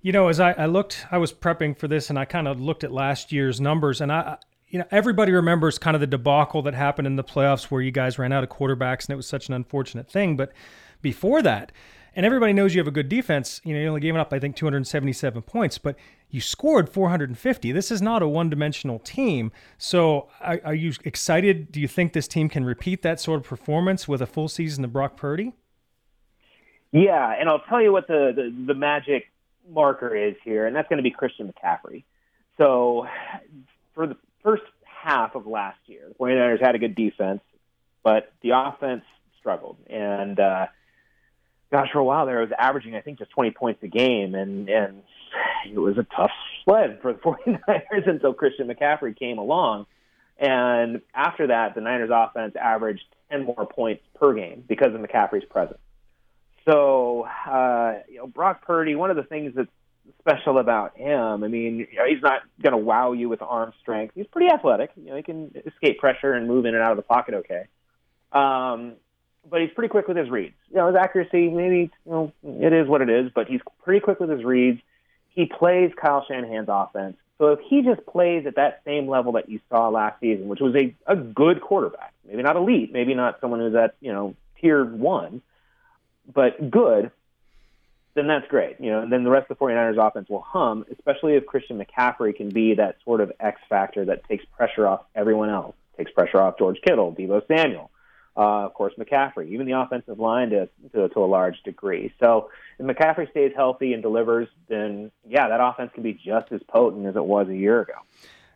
You 0.00 0.12
know, 0.12 0.28
as 0.28 0.40
I, 0.40 0.52
I 0.52 0.66
looked, 0.66 1.04
I 1.10 1.18
was 1.18 1.32
prepping 1.32 1.76
for 1.76 1.88
this, 1.88 2.08
and 2.08 2.18
I 2.18 2.24
kind 2.24 2.48
of 2.48 2.60
looked 2.60 2.84
at 2.84 2.92
last 2.92 3.32
year's 3.32 3.60
numbers, 3.60 4.00
and 4.00 4.10
I 4.10 4.38
you 4.70 4.78
know, 4.78 4.84
everybody 4.90 5.32
remembers 5.32 5.78
kind 5.78 5.94
of 5.94 6.00
the 6.00 6.06
debacle 6.06 6.62
that 6.62 6.74
happened 6.74 7.06
in 7.06 7.16
the 7.16 7.24
playoffs 7.24 7.64
where 7.64 7.80
you 7.80 7.90
guys 7.90 8.18
ran 8.18 8.32
out 8.32 8.44
of 8.44 8.50
quarterbacks 8.50 9.06
and 9.06 9.10
it 9.10 9.16
was 9.16 9.26
such 9.26 9.48
an 9.48 9.54
unfortunate 9.54 10.10
thing. 10.10 10.36
But 10.36 10.52
before 11.00 11.42
that, 11.42 11.72
and 12.14 12.26
everybody 12.26 12.52
knows 12.52 12.74
you 12.74 12.80
have 12.80 12.88
a 12.88 12.92
good 12.92 13.08
defense, 13.08 13.60
you 13.64 13.74
know, 13.74 13.80
you 13.80 13.88
only 13.88 14.00
gave 14.00 14.16
up, 14.16 14.32
I 14.32 14.38
think, 14.38 14.56
277 14.56 15.42
points, 15.42 15.78
but 15.78 15.96
you 16.30 16.40
scored 16.40 16.88
450. 16.88 17.72
This 17.72 17.90
is 17.90 18.02
not 18.02 18.22
a 18.22 18.28
one 18.28 18.50
dimensional 18.50 18.98
team. 18.98 19.52
So 19.78 20.28
are, 20.40 20.60
are, 20.64 20.74
you 20.74 20.92
excited? 21.04 21.70
Do 21.70 21.80
you 21.80 21.88
think 21.88 22.12
this 22.12 22.28
team 22.28 22.48
can 22.48 22.64
repeat 22.64 23.02
that 23.02 23.20
sort 23.20 23.40
of 23.40 23.46
performance 23.46 24.08
with 24.08 24.20
a 24.20 24.26
full 24.26 24.48
season 24.48 24.84
of 24.84 24.92
Brock 24.92 25.16
Purdy? 25.16 25.54
Yeah, 26.90 27.34
and 27.38 27.48
I'll 27.48 27.62
tell 27.68 27.80
you 27.80 27.92
what 27.92 28.08
the, 28.08 28.32
the, 28.34 28.66
the 28.66 28.74
magic 28.74 29.30
marker 29.70 30.14
is 30.16 30.34
here, 30.44 30.66
and 30.66 30.74
that's 30.74 30.88
going 30.88 30.96
to 30.96 31.02
be 31.02 31.10
Christian 31.10 31.52
McCaffrey. 31.52 32.04
So 32.56 33.06
for 33.94 34.06
the 34.06 34.16
first 34.42 34.62
half 34.84 35.34
of 35.34 35.46
last 35.46 35.78
year, 35.86 36.02
the 36.08 36.14
49ers 36.14 36.60
had 36.60 36.74
a 36.74 36.78
good 36.78 36.94
defense, 36.94 37.40
but 38.02 38.32
the 38.42 38.50
offense 38.50 39.04
struggled. 39.38 39.76
And 39.88 40.38
uh, 40.38 40.66
gosh, 41.70 41.88
for 41.92 41.98
a 41.98 42.04
while 42.04 42.26
there, 42.26 42.42
it 42.42 42.48
was 42.48 42.56
averaging, 42.58 42.94
I 42.94 43.00
think, 43.00 43.18
just 43.18 43.30
20 43.30 43.52
points 43.52 43.82
a 43.82 43.88
game, 43.88 44.34
and 44.34 44.68
and 44.68 45.02
it 45.70 45.78
was 45.78 45.98
a 45.98 46.06
tough 46.16 46.30
sled 46.64 47.00
for 47.02 47.12
the 47.12 47.18
49ers 47.68 48.08
until 48.08 48.34
Christian 48.34 48.68
McCaffrey 48.68 49.16
came 49.16 49.38
along. 49.38 49.86
And 50.38 51.00
after 51.14 51.48
that, 51.48 51.74
the 51.74 51.80
Niners 51.80 52.10
offense 52.12 52.54
averaged 52.54 53.04
10 53.30 53.44
more 53.44 53.66
points 53.66 54.02
per 54.14 54.34
game 54.34 54.64
because 54.66 54.94
of 54.94 55.00
McCaffrey's 55.00 55.44
presence. 55.44 55.80
So, 56.64 57.26
uh, 57.46 58.00
you 58.08 58.18
know, 58.18 58.26
Brock 58.26 58.64
Purdy, 58.64 58.94
one 58.94 59.10
of 59.10 59.16
the 59.16 59.22
things 59.22 59.54
that's 59.56 59.70
special 60.20 60.58
about 60.58 60.96
him, 60.96 61.44
I 61.44 61.48
mean, 61.48 61.78
you 61.90 61.96
know, 61.96 62.06
he's 62.08 62.22
not 62.22 62.42
going 62.62 62.72
to 62.72 62.78
wow 62.78 63.12
you 63.12 63.28
with 63.28 63.42
arm 63.42 63.72
strength. 63.80 64.14
He's 64.14 64.26
pretty 64.26 64.50
athletic. 64.52 64.90
You 64.96 65.10
know, 65.10 65.16
he 65.16 65.22
can 65.22 65.52
escape 65.66 65.98
pressure 65.98 66.32
and 66.32 66.46
move 66.46 66.66
in 66.66 66.74
and 66.74 66.82
out 66.82 66.90
of 66.90 66.96
the 66.96 67.02
pocket 67.02 67.34
okay. 67.34 67.66
Um, 68.32 68.94
but 69.48 69.60
he's 69.60 69.70
pretty 69.74 69.88
quick 69.88 70.08
with 70.08 70.16
his 70.16 70.28
reads. 70.28 70.54
You 70.70 70.76
know, 70.76 70.88
his 70.88 70.96
accuracy, 70.96 71.48
maybe, 71.48 71.90
you 72.04 72.12
know, 72.12 72.32
it 72.44 72.72
is 72.72 72.86
what 72.86 73.00
it 73.00 73.08
is, 73.08 73.30
but 73.34 73.46
he's 73.46 73.60
pretty 73.84 74.00
quick 74.00 74.20
with 74.20 74.30
his 74.30 74.44
reads. 74.44 74.80
He 75.30 75.46
plays 75.46 75.92
Kyle 76.00 76.24
Shanahan's 76.28 76.68
offense. 76.68 77.16
So 77.38 77.52
if 77.52 77.60
he 77.68 77.82
just 77.82 78.04
plays 78.04 78.46
at 78.46 78.56
that 78.56 78.82
same 78.84 79.08
level 79.08 79.32
that 79.32 79.48
you 79.48 79.60
saw 79.70 79.88
last 79.88 80.20
season, 80.20 80.48
which 80.48 80.60
was 80.60 80.74
a, 80.74 80.94
a 81.06 81.16
good 81.16 81.60
quarterback, 81.60 82.12
maybe 82.28 82.42
not 82.42 82.56
elite, 82.56 82.92
maybe 82.92 83.14
not 83.14 83.40
someone 83.40 83.60
who's 83.60 83.76
at, 83.76 83.94
you 84.00 84.12
know, 84.12 84.34
tier 84.60 84.84
one, 84.84 85.40
but 86.32 86.70
good, 86.70 87.12
then 88.18 88.26
that's 88.26 88.46
great. 88.48 88.76
You 88.80 88.90
know, 88.90 89.02
and 89.02 89.12
then 89.12 89.24
the 89.24 89.30
rest 89.30 89.50
of 89.50 89.56
the 89.56 89.64
49ers 89.64 90.06
offense 90.06 90.28
will 90.28 90.42
hum, 90.42 90.84
especially 90.92 91.34
if 91.34 91.46
Christian 91.46 91.82
McCaffrey 91.82 92.36
can 92.36 92.48
be 92.50 92.74
that 92.74 92.96
sort 93.04 93.20
of 93.20 93.32
X 93.40 93.60
factor 93.68 94.04
that 94.06 94.28
takes 94.28 94.44
pressure 94.56 94.86
off 94.86 95.02
everyone 95.14 95.50
else, 95.50 95.74
takes 95.96 96.10
pressure 96.10 96.40
off 96.40 96.58
George 96.58 96.78
Kittle, 96.84 97.14
Deebo 97.14 97.46
Samuel, 97.46 97.90
uh, 98.36 98.66
of 98.66 98.74
course 98.74 98.92
McCaffrey, 98.98 99.48
even 99.50 99.66
the 99.66 99.80
offensive 99.80 100.18
line 100.18 100.50
to, 100.50 100.68
to 100.92 101.08
to 101.08 101.20
a 101.20 101.26
large 101.26 101.62
degree. 101.62 102.12
So 102.20 102.50
if 102.78 102.86
McCaffrey 102.86 103.30
stays 103.30 103.52
healthy 103.54 103.92
and 103.94 104.02
delivers, 104.02 104.48
then 104.68 105.10
yeah, 105.26 105.48
that 105.48 105.60
offense 105.60 105.90
can 105.94 106.02
be 106.02 106.12
just 106.12 106.50
as 106.50 106.60
potent 106.68 107.06
as 107.06 107.16
it 107.16 107.24
was 107.24 107.48
a 107.48 107.56
year 107.56 107.80
ago. 107.80 107.94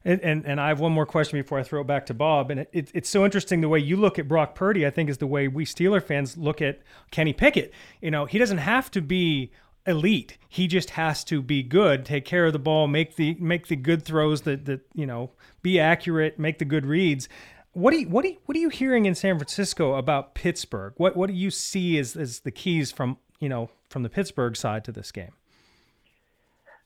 And, 0.05 0.21
and, 0.21 0.45
and 0.45 0.61
I 0.61 0.69
have 0.69 0.81
one 0.81 0.93
more 0.93 1.07
question 1.07 1.39
before 1.39 1.59
I 1.59 1.63
throw 1.63 1.81
it 1.81 1.87
back 1.87 2.07
to 2.07 2.15
Bob. 2.15 2.51
And 2.51 2.67
it, 2.73 2.91
it's 2.93 3.09
so 3.09 3.25
interesting 3.25 3.61
the 3.61 3.69
way 3.69 3.79
you 3.79 3.97
look 3.97 4.19
at 4.19 4.27
Brock 4.27 4.55
Purdy. 4.55 4.87
I 4.87 4.91
think 4.91 5.09
is 5.09 5.19
the 5.19 5.27
way 5.27 5.49
we 5.49 5.65
Steeler 5.65 6.03
fans 6.03 6.37
look 6.37 6.61
at 6.61 6.81
Kenny 7.11 7.33
Pickett. 7.33 7.73
You 8.01 8.11
know, 8.11 8.25
he 8.25 8.39
doesn't 8.39 8.59
have 8.59 8.91
to 8.93 9.01
be 9.01 9.53
elite. 9.87 10.39
He 10.49 10.67
just 10.67 10.91
has 10.91 11.25
to 11.25 11.43
be 11.43 11.63
good, 11.63 12.05
take 12.05 12.25
care 12.25 12.47
of 12.47 12.53
the 12.53 12.59
ball, 12.59 12.87
make 12.89 13.17
the 13.17 13.35
make 13.39 13.69
the 13.69 13.77
good 13.77 14.05
throws 14.05 14.43
that 14.43 14.65
that 14.67 14.81
you 14.95 15.07
know, 15.07 15.31
be 15.63 15.79
accurate, 15.79 16.39
make 16.39 16.59
the 16.59 16.65
good 16.65 16.87
reads. 16.87 17.29
What 17.73 17.93
do 17.93 18.01
you, 18.01 18.09
what 18.09 18.23
do 18.23 18.29
you, 18.29 18.37
what 18.45 18.57
are 18.57 18.61
you 18.61 18.69
hearing 18.69 19.07
in 19.07 19.15
San 19.15 19.39
Francisco 19.39 19.95
about 19.95 20.35
Pittsburgh? 20.35 20.93
What 20.97 21.17
what 21.17 21.29
do 21.29 21.35
you 21.35 21.51
see 21.51 21.99
as 21.99 22.17
as 22.17 22.41
the 22.41 22.51
keys 22.51 22.93
from 22.93 23.19
you 23.41 23.49
know 23.49 23.71
from 23.89 24.03
the 24.03 24.11
Pittsburgh 24.11 24.57
side 24.57 24.85
to 24.85 24.93
this 24.93 25.11
game? 25.11 25.33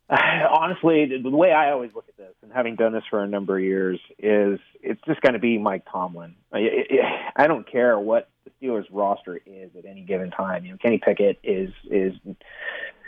honestly, 0.10 1.20
the 1.20 1.30
way 1.30 1.52
I 1.52 1.72
always 1.72 1.90
look 1.94 2.08
at 2.08 2.16
this, 2.16 2.32
and 2.42 2.52
having 2.52 2.76
done 2.76 2.92
this 2.92 3.02
for 3.10 3.22
a 3.22 3.26
number 3.26 3.58
of 3.58 3.64
years, 3.64 3.98
is 4.18 4.60
it's 4.82 5.00
just 5.06 5.20
going 5.20 5.32
to 5.32 5.40
be 5.40 5.58
Mike 5.58 5.84
Tomlin. 5.90 6.36
I 6.52 7.46
don't 7.46 7.70
care 7.70 7.98
what 7.98 8.28
the 8.44 8.50
Steelers 8.66 8.86
roster 8.90 9.40
is 9.44 9.70
at 9.76 9.84
any 9.84 10.02
given 10.02 10.30
time. 10.30 10.64
You 10.64 10.72
know, 10.72 10.78
Kenny 10.78 10.98
Pickett 11.04 11.38
is 11.42 11.70
is 11.90 12.14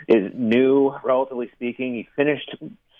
is 0.07 0.31
new, 0.33 0.93
relatively 1.03 1.49
speaking. 1.55 1.95
He 1.95 2.07
finished 2.17 2.55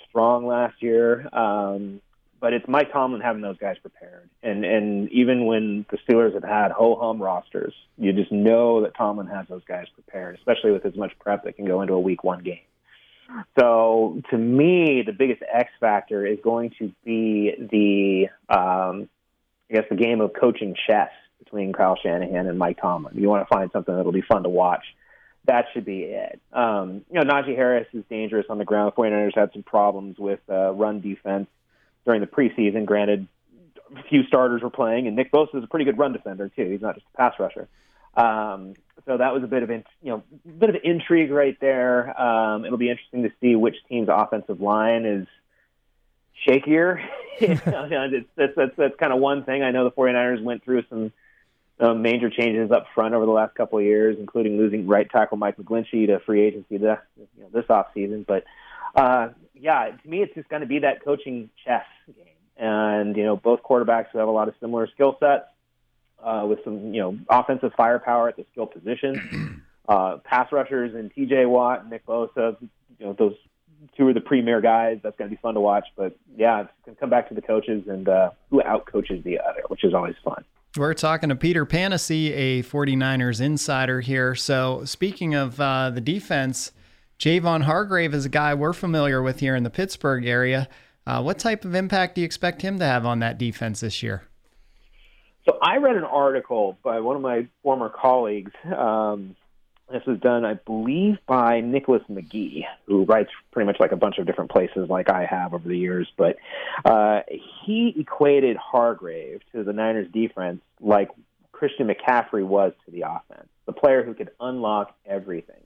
strong 0.09 0.47
last 0.47 0.81
year, 0.81 1.27
um, 1.35 1.99
but 2.39 2.53
it's 2.53 2.65
Mike 2.69 2.93
Tomlin 2.93 3.19
having 3.19 3.41
those 3.41 3.57
guys 3.57 3.75
prepared. 3.81 4.29
And 4.41 4.63
and 4.63 5.11
even 5.11 5.45
when 5.45 5.85
the 5.91 5.97
Steelers 5.97 6.35
have 6.35 6.43
had 6.45 6.71
ho 6.71 6.95
hum 6.95 7.21
rosters, 7.21 7.73
you 7.97 8.13
just 8.13 8.31
know 8.31 8.81
that 8.83 8.95
Tomlin 8.95 9.27
has 9.27 9.45
those 9.49 9.65
guys 9.65 9.87
prepared, 9.93 10.37
especially 10.37 10.71
with 10.71 10.85
as 10.85 10.95
much 10.95 11.11
prep 11.19 11.43
that 11.43 11.57
can 11.57 11.65
go 11.65 11.81
into 11.81 11.93
a 11.95 11.99
Week 11.99 12.23
One 12.23 12.43
game. 12.43 12.61
So 13.59 14.21
to 14.29 14.37
me, 14.37 15.03
the 15.05 15.13
biggest 15.13 15.41
X 15.51 15.69
factor 15.79 16.25
is 16.25 16.39
going 16.43 16.71
to 16.79 16.91
be 17.03 17.53
the, 17.59 18.53
um, 18.53 19.09
I 19.69 19.75
guess, 19.75 19.85
the 19.89 19.95
game 19.95 20.21
of 20.21 20.33
coaching 20.33 20.75
chess 20.87 21.11
between 21.39 21.73
Kyle 21.73 21.97
Shanahan 22.01 22.47
and 22.47 22.57
Mike 22.57 22.79
Tomlin. 22.81 23.17
You 23.17 23.29
want 23.29 23.47
to 23.47 23.53
find 23.53 23.71
something 23.71 23.95
that'll 23.95 24.11
be 24.11 24.21
fun 24.21 24.43
to 24.43 24.49
watch. 24.49 24.83
That 25.45 25.65
should 25.73 25.85
be 25.85 26.01
it. 26.01 26.39
Um, 26.53 27.05
you 27.11 27.19
know, 27.19 27.21
Najee 27.21 27.55
Harris 27.55 27.87
is 27.93 28.03
dangerous 28.09 28.45
on 28.49 28.57
the 28.57 28.65
ground. 28.65 28.91
The 28.95 29.01
49ers 29.01 29.35
had 29.35 29.51
some 29.53 29.63
problems 29.63 30.17
with 30.19 30.41
uh, 30.49 30.71
run 30.73 31.01
defense 31.01 31.47
during 32.05 32.21
the 32.21 32.27
preseason. 32.27 32.85
Granted, 32.85 33.27
a 33.95 34.03
few 34.03 34.23
starters 34.23 34.61
were 34.61 34.69
playing, 34.69 35.07
and 35.07 35.15
Nick 35.15 35.31
Bosa 35.31 35.55
is 35.55 35.63
a 35.63 35.67
pretty 35.67 35.85
good 35.85 35.97
run 35.97 36.13
defender 36.13 36.49
too. 36.49 36.69
He's 36.69 36.81
not 36.81 36.95
just 36.95 37.07
a 37.13 37.17
pass 37.17 37.33
rusher. 37.39 37.67
Um, 38.15 38.73
so 39.05 39.17
that 39.17 39.33
was 39.33 39.43
a 39.43 39.47
bit 39.47 39.63
of 39.63 39.69
in, 39.69 39.83
you 40.01 40.11
know 40.11 40.23
bit 40.57 40.69
of 40.69 40.75
intrigue 40.83 41.31
right 41.31 41.57
there. 41.59 42.19
Um, 42.19 42.65
it'll 42.65 42.77
be 42.77 42.89
interesting 42.89 43.23
to 43.23 43.31
see 43.41 43.55
which 43.55 43.75
team's 43.87 44.09
offensive 44.11 44.61
line 44.61 45.05
is 45.05 45.27
shakier. 46.47 47.03
it's, 47.41 48.27
that's, 48.35 48.53
that's, 48.55 48.75
that's 48.75 48.95
kind 48.97 49.13
of 49.13 49.19
one 49.19 49.45
thing. 49.45 49.63
I 49.63 49.71
know 49.71 49.85
the 49.85 49.91
49ers 49.91 50.43
went 50.43 50.63
through 50.63 50.83
some 50.89 51.13
um, 51.79 52.01
major 52.01 52.29
changes 52.29 52.69
up 52.71 52.87
front 52.93 53.13
over 53.13 53.25
the 53.25 53.31
last 53.31 53.55
couple 53.55 53.79
of 53.79 53.85
years, 53.85 54.17
including 54.19 54.57
losing 54.57 54.87
right 54.87 55.09
tackle 55.09 55.37
Mike 55.37 55.55
McGlinchey 55.57 56.07
to 56.07 56.19
free 56.19 56.41
agency 56.41 56.77
this, 56.77 56.97
you 57.17 57.43
know, 57.43 57.49
this 57.53 57.65
offseason. 57.65 58.25
But 58.25 58.43
uh, 58.93 59.29
yeah, 59.55 59.91
to 59.91 60.09
me, 60.09 60.21
it's 60.21 60.35
just 60.35 60.49
going 60.49 60.61
to 60.61 60.67
be 60.67 60.79
that 60.79 61.03
coaching 61.03 61.49
chess 61.65 61.85
game. 62.07 62.25
And, 62.57 63.15
you 63.15 63.23
know, 63.23 63.37
both 63.37 63.63
quarterbacks 63.63 64.07
who 64.11 64.19
have 64.19 64.27
a 64.27 64.31
lot 64.31 64.49
of 64.49 64.53
similar 64.59 64.87
skill 64.87 65.15
sets 65.21 65.45
uh, 66.23 66.45
with 66.47 66.59
some 66.63 66.93
you 66.93 67.01
know 67.01 67.17
offensive 67.29 67.71
firepower 67.75 68.29
at 68.29 68.37
the 68.37 68.45
skill 68.51 68.67
position. 68.67 69.63
Uh, 69.89 70.17
pass 70.17 70.51
rushers 70.51 70.93
and 70.93 71.11
T.J. 71.15 71.47
Watt 71.47 71.81
and 71.81 71.89
Nick 71.89 72.05
Bosa, 72.05 72.55
you 72.61 73.07
know 73.07 73.15
those 73.17 73.33
two 73.97 74.07
are 74.07 74.13
the 74.13 74.21
premier 74.21 74.61
guys. 74.61 74.99
That's 75.01 75.17
going 75.17 75.29
to 75.31 75.35
be 75.35 75.41
fun 75.41 75.55
to 75.55 75.59
watch. 75.59 75.85
But 75.95 76.15
yeah, 76.37 76.61
it's 76.61 76.71
going 76.85 76.95
to 76.95 76.99
come 76.99 77.09
back 77.09 77.27
to 77.29 77.33
the 77.33 77.41
coaches 77.41 77.85
and 77.87 78.07
uh, 78.07 78.29
who 78.49 78.61
out 78.61 78.85
coaches 78.85 79.23
the 79.23 79.39
other, 79.39 79.63
which 79.67 79.83
is 79.83 79.93
always 79.93 80.15
fun. 80.23 80.43
We're 80.77 80.93
talking 80.93 81.29
to 81.29 81.35
Peter 81.35 81.65
Panacy, 81.65 82.31
a 82.31 82.61
49ers 82.61 83.41
insider 83.41 84.01
here. 84.01 84.35
So, 84.35 84.83
speaking 84.85 85.33
of 85.33 85.59
uh, 85.59 85.89
the 85.89 86.01
defense, 86.01 86.71
Javon 87.17 87.63
Hargrave 87.63 88.13
is 88.13 88.25
a 88.25 88.29
guy 88.29 88.53
we're 88.53 88.73
familiar 88.73 89.23
with 89.23 89.39
here 89.39 89.55
in 89.55 89.63
the 89.63 89.71
Pittsburgh 89.71 90.25
area. 90.25 90.69
Uh, 91.07 91.23
what 91.23 91.39
type 91.39 91.65
of 91.65 91.73
impact 91.73 92.15
do 92.15 92.21
you 92.21 92.25
expect 92.25 92.61
him 92.61 92.77
to 92.77 92.85
have 92.85 93.05
on 93.05 93.19
that 93.19 93.39
defense 93.39 93.79
this 93.79 94.03
year? 94.03 94.28
So 95.45 95.57
I 95.61 95.77
read 95.77 95.95
an 95.95 96.03
article 96.03 96.77
by 96.83 96.99
one 96.99 97.15
of 97.15 97.21
my 97.21 97.47
former 97.63 97.89
colleagues. 97.89 98.51
Um, 98.65 99.35
this 99.91 100.03
was 100.05 100.19
done, 100.19 100.45
I 100.45 100.53
believe, 100.53 101.17
by 101.25 101.61
Nicholas 101.61 102.03
McGee, 102.09 102.63
who 102.85 103.05
writes 103.05 103.31
pretty 103.51 103.65
much 103.65 103.79
like 103.79 103.91
a 103.91 103.95
bunch 103.95 104.19
of 104.19 104.27
different 104.27 104.51
places, 104.51 104.87
like 104.89 105.09
I 105.09 105.25
have 105.25 105.53
over 105.53 105.67
the 105.67 105.77
years. 105.77 106.07
But 106.15 106.37
uh, 106.85 107.21
he 107.65 107.95
equated 107.97 108.57
Hargrave 108.57 109.41
to 109.53 109.63
the 109.63 109.73
Niners' 109.73 110.07
defense 110.11 110.61
like 110.79 111.09
Christian 111.51 111.87
McCaffrey 111.87 112.45
was 112.45 112.73
to 112.85 112.91
the 112.91 113.01
offense, 113.01 113.49
the 113.65 113.73
player 113.73 114.03
who 114.03 114.13
could 114.13 114.29
unlock 114.39 114.95
everything 115.05 115.61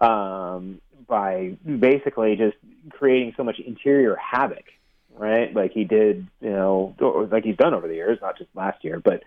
um, 0.00 0.80
by 1.06 1.56
basically 1.64 2.36
just 2.36 2.56
creating 2.90 3.34
so 3.36 3.44
much 3.44 3.58
interior 3.58 4.16
havoc 4.16 4.64
right? 5.16 5.54
Like 5.54 5.72
he 5.72 5.84
did, 5.84 6.26
you 6.40 6.50
know, 6.50 7.28
like 7.30 7.44
he's 7.44 7.56
done 7.56 7.74
over 7.74 7.88
the 7.88 7.94
years, 7.94 8.18
not 8.20 8.38
just 8.38 8.50
last 8.54 8.84
year, 8.84 9.00
but 9.00 9.22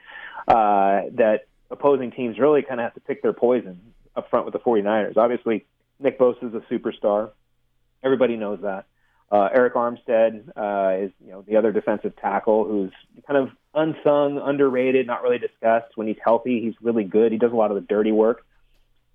uh, 0.48 1.10
that 1.16 1.48
opposing 1.70 2.12
teams 2.12 2.40
really 2.40 2.62
kind 2.62 2.80
of 2.80 2.86
have 2.86 2.94
to 2.96 3.00
pick 3.02 3.22
their 3.22 3.34
poison 3.34 3.80
up 4.16 4.30
front 4.30 4.46
with 4.46 4.54
the 4.54 4.60
49ers. 4.60 5.18
Obviously, 5.18 5.66
Nick 6.00 6.20
Bosa 6.20 6.44
is 6.44 6.54
a 6.54 6.74
superstar. 6.74 7.32
Everybody 8.04 8.36
knows 8.36 8.60
that. 8.62 8.86
Uh, 9.30 9.50
Arik 9.50 9.74
Armstead 9.74 10.50
uh, 10.56 11.04
is, 11.06 11.12
you 11.24 11.32
know, 11.32 11.42
the 11.42 11.58
other 11.58 11.72
defensive 11.72 12.16
tackle 12.16 12.66
who's 12.66 12.92
kind 13.28 13.38
of 13.38 13.50
unsung, 13.74 14.38
underrated, 14.38 15.06
not 15.06 15.22
really 15.22 15.38
discussed. 15.38 15.96
When 15.96 16.08
he's 16.08 16.18
healthy, 16.24 16.62
he's 16.62 16.76
really 16.82 17.04
good. 17.04 17.34
He 17.34 17.38
does 17.38 17.52
a 17.52 17.56
lot 17.56 17.70
of 17.70 17.76
the 17.76 17.82
dirty 17.82 18.12
work. 18.12 18.46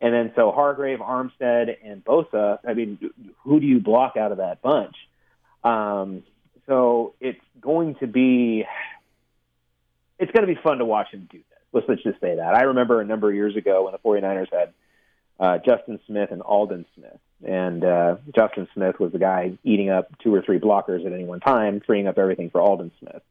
And 0.02 0.12
then 0.12 0.32
so 0.36 0.50
Hargrave, 0.52 0.98
Armstead, 0.98 1.76
and 1.82 2.04
Bosa. 2.04 2.58
I 2.66 2.74
mean, 2.74 2.98
who 3.44 3.60
do 3.60 3.66
you 3.66 3.80
block 3.80 4.16
out 4.16 4.32
of 4.32 4.38
that 4.38 4.60
bunch? 4.60 4.96
Um, 5.64 6.24
so 6.66 7.14
it's 7.20 7.40
going 7.60 7.96
to 7.96 8.06
be 8.06 8.64
it's 10.18 10.30
going 10.32 10.46
to 10.46 10.54
be 10.54 10.60
fun 10.60 10.78
to 10.78 10.84
watch 10.84 11.10
him 11.10 11.28
do 11.30 11.38
this. 11.38 11.58
Let's, 11.72 11.88
let's 11.88 12.02
just 12.02 12.20
say 12.20 12.36
that. 12.36 12.54
I 12.54 12.62
remember 12.62 13.00
a 13.00 13.04
number 13.04 13.28
of 13.28 13.34
years 13.34 13.56
ago 13.56 13.84
when 13.84 13.92
the 13.92 13.98
49ers 13.98 14.52
had 14.52 14.72
uh, 15.40 15.58
Justin 15.58 15.98
Smith 16.06 16.30
and 16.30 16.42
Aldon 16.42 16.86
Smith. 16.94 17.18
And 17.44 17.84
uh, 17.84 18.16
Justin 18.34 18.68
Smith 18.74 19.00
was 19.00 19.10
the 19.10 19.18
guy 19.18 19.58
eating 19.64 19.90
up 19.90 20.16
two 20.20 20.32
or 20.32 20.42
three 20.42 20.60
blockers 20.60 21.04
at 21.04 21.12
any 21.12 21.24
one 21.24 21.40
time, 21.40 21.80
freeing 21.84 22.06
up 22.06 22.18
everything 22.18 22.50
for 22.50 22.60
Aldon 22.60 22.92
Smith. 23.00 23.22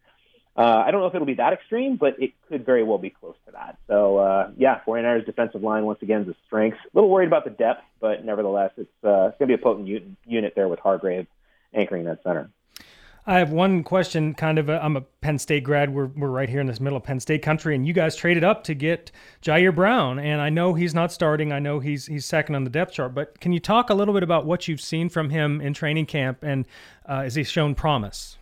Uh, 0.58 0.84
I 0.86 0.92
don't 0.92 1.00
know 1.00 1.08
if 1.08 1.16
it'll 1.16 1.26
be 1.26 1.36
that 1.36 1.54
extreme, 1.54 1.96
but 1.96 2.22
it 2.22 2.34
could 2.50 2.66
very 2.66 2.84
well 2.84 2.98
be 2.98 3.10
close 3.10 3.36
to 3.46 3.54
that. 3.54 3.78
So, 3.88 4.18
uh, 4.18 4.52
yeah, 4.58 4.82
49ers 4.86 5.26
defensive 5.26 5.64
line, 5.64 5.86
once 5.86 6.02
again, 6.02 6.24
is 6.24 6.28
a 6.28 6.36
strength. 6.46 6.78
A 6.84 6.90
little 6.94 7.10
worried 7.10 7.28
about 7.28 7.46
the 7.46 7.52
depth, 7.52 7.84
but 8.02 8.26
nevertheless, 8.26 8.72
it's, 8.76 8.90
uh, 9.02 9.30
it's 9.30 9.38
going 9.38 9.48
to 9.48 9.48
be 9.48 9.54
a 9.54 9.58
potent 9.58 10.18
unit 10.26 10.54
there 10.54 10.68
with 10.68 10.80
Hargrave 10.80 11.28
anchoring 11.74 12.04
that 12.04 12.22
center. 12.24 12.50
I 13.26 13.38
have 13.38 13.52
one 13.52 13.84
question. 13.84 14.34
Kind 14.34 14.58
of, 14.58 14.70
i 14.70 14.84
am 14.84 14.98
a 14.98 15.02
Penn 15.02 15.38
State 15.38 15.64
grad. 15.64 15.94
We're 15.94 16.08
we're 16.08 16.30
right 16.30 16.50
here 16.50 16.60
in 16.60 16.66
this 16.66 16.80
middle 16.80 16.98
of 16.98 17.04
Penn 17.04 17.20
State 17.20 17.44
country, 17.44 17.76
and 17.76 17.86
you 17.86 17.94
guys 17.94 18.16
traded 18.16 18.44
up 18.44 18.64
to 18.64 18.74
get 18.74 19.12
Ji'Ayir 19.44 19.76
Brown, 19.76 20.18
and 20.18 20.42
I 20.42 20.50
know 20.50 20.74
he's 20.74 20.96
not 20.96 21.12
starting. 21.12 21.52
I 21.52 21.60
know 21.60 21.80
he's 21.80 22.08
he's 22.08 22.26
second 22.26 22.56
on 22.56 22.64
the 22.64 22.72
depth 22.72 22.94
chart. 22.94 23.14
But 23.14 23.40
can 23.40 23.54
you 23.54 23.60
talk 23.60 23.92
a 23.92 23.94
little 23.94 24.14
bit 24.14 24.24
about 24.24 24.46
what 24.46 24.68
you've 24.68 24.82
seen 24.82 25.08
from 25.08 25.30
him 25.30 25.62
in 25.62 25.74
training 25.74 26.08
camp, 26.08 26.40
and 26.42 26.66
uh, 27.06 27.22
has 27.22 27.36
he 27.36 27.44
shown 27.44 27.76
promise? 27.76 28.38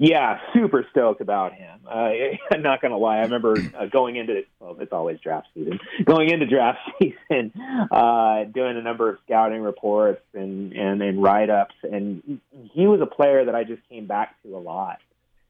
Yeah, 0.00 0.38
super 0.54 0.86
stoked 0.92 1.20
about 1.20 1.54
him. 1.54 1.80
Uh, 1.84 2.10
I'm 2.52 2.62
not 2.62 2.80
going 2.80 2.92
to 2.92 2.96
lie. 2.96 3.18
I 3.18 3.22
remember 3.22 3.56
uh, 3.76 3.86
going 3.86 4.14
into 4.14 4.42
well, 4.60 4.76
it's 4.80 4.92
always 4.92 5.18
draft 5.18 5.48
season. 5.54 5.80
Going 6.04 6.30
into 6.30 6.46
draft 6.46 6.78
season, 6.98 7.52
uh, 7.90 8.44
doing 8.44 8.76
a 8.76 8.82
number 8.82 9.10
of 9.10 9.18
scouting 9.26 9.60
reports 9.60 10.22
and 10.34 10.72
and, 10.72 11.02
and 11.02 11.20
write 11.20 11.50
ups, 11.50 11.74
and 11.82 12.40
he 12.72 12.86
was 12.86 13.00
a 13.00 13.06
player 13.06 13.44
that 13.44 13.56
I 13.56 13.64
just 13.64 13.82
came 13.88 14.06
back 14.06 14.40
to 14.44 14.56
a 14.56 14.60
lot, 14.60 14.98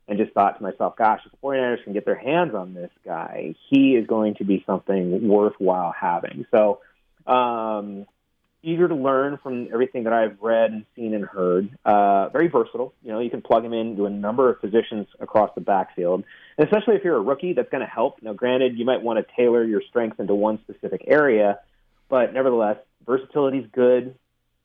and 0.08 0.18
just 0.18 0.32
thought 0.32 0.56
to 0.56 0.62
myself, 0.62 0.96
"Gosh, 0.96 1.20
if 1.26 1.32
the 1.32 1.38
49ers 1.46 1.84
can 1.84 1.92
get 1.92 2.06
their 2.06 2.16
hands 2.18 2.54
on 2.54 2.72
this 2.72 2.90
guy, 3.04 3.54
he 3.68 3.96
is 3.96 4.06
going 4.06 4.36
to 4.36 4.44
be 4.44 4.64
something 4.66 5.28
worthwhile 5.28 5.92
having." 5.92 6.46
So. 6.50 6.80
Um, 7.26 8.06
eager 8.62 8.88
to 8.88 8.94
learn 8.94 9.38
from 9.42 9.68
everything 9.72 10.04
that 10.04 10.12
I've 10.12 10.36
read 10.40 10.72
and 10.72 10.84
seen 10.96 11.14
and 11.14 11.24
heard. 11.24 11.70
Uh, 11.84 12.28
very 12.30 12.48
versatile. 12.48 12.92
You 13.02 13.12
know, 13.12 13.20
you 13.20 13.30
can 13.30 13.40
plug 13.40 13.64
him 13.64 13.72
into 13.72 14.06
a 14.06 14.10
number 14.10 14.50
of 14.50 14.60
positions 14.60 15.06
across 15.20 15.50
the 15.54 15.60
backfield, 15.60 16.24
and 16.56 16.66
especially 16.66 16.96
if 16.96 17.04
you're 17.04 17.16
a 17.16 17.20
rookie, 17.20 17.52
that's 17.52 17.70
going 17.70 17.84
to 17.84 17.90
help. 17.90 18.20
Now, 18.22 18.32
granted, 18.32 18.78
you 18.78 18.84
might 18.84 19.02
want 19.02 19.24
to 19.24 19.34
tailor 19.36 19.64
your 19.64 19.82
strengths 19.88 20.18
into 20.18 20.34
one 20.34 20.58
specific 20.62 21.04
area, 21.06 21.60
but 22.08 22.32
nevertheless, 22.34 22.78
versatility 23.06 23.58
is 23.58 23.66
good. 23.72 24.14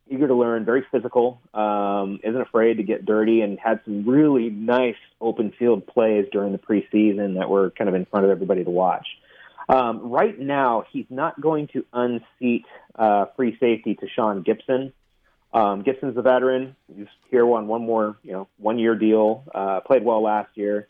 Eager 0.10 0.27
to 0.27 0.36
learn, 0.36 0.65
very 0.65 0.86
physical, 0.91 1.39
um, 1.53 2.19
isn't 2.23 2.41
afraid 2.41 2.77
to 2.77 2.84
get 2.84 3.06
dirty, 3.06 3.41
and 3.41 3.58
had 3.58 3.79
some 3.86 4.08
really 4.08 4.49
nice 4.49 4.97
open 5.21 5.53
field 5.58 5.88
plays 5.88 6.25
during 6.32 6.51
the 6.51 6.58
preseason 6.58 7.36
that 7.36 7.49
were 7.49 7.69
kind 7.71 7.88
of 7.88 7.95
in 7.95 8.06
front 8.06 8.25
of 8.25 8.32
everybody 8.32 8.63
to 8.63 8.69
watch. 8.69 9.08
Um, 9.69 10.12
right 10.12 10.38
now, 10.38 10.84
he's 10.91 11.06
not 11.10 11.39
going 11.39 11.67
to 11.69 11.86
unseat 11.93 12.65
uh, 12.95 13.26
free 13.36 13.58
safety 13.60 13.97
Tashaun 14.02 14.45
Gipson. 14.45 14.91
Um, 15.54 15.84
Gipson's 15.84 16.17
a 16.17 16.21
veteran. 16.21 16.76
He's 16.93 17.08
here 17.30 17.45
on 17.45 17.67
one 17.67 17.86
more, 17.86 18.17
you 18.23 18.32
know, 18.32 18.47
one 18.58 18.80
year 18.80 18.95
deal. 18.95 19.43
Uh, 19.54 19.82
played 19.82 20.04
well 20.04 20.21
last 20.21 20.49
year. 20.56 20.88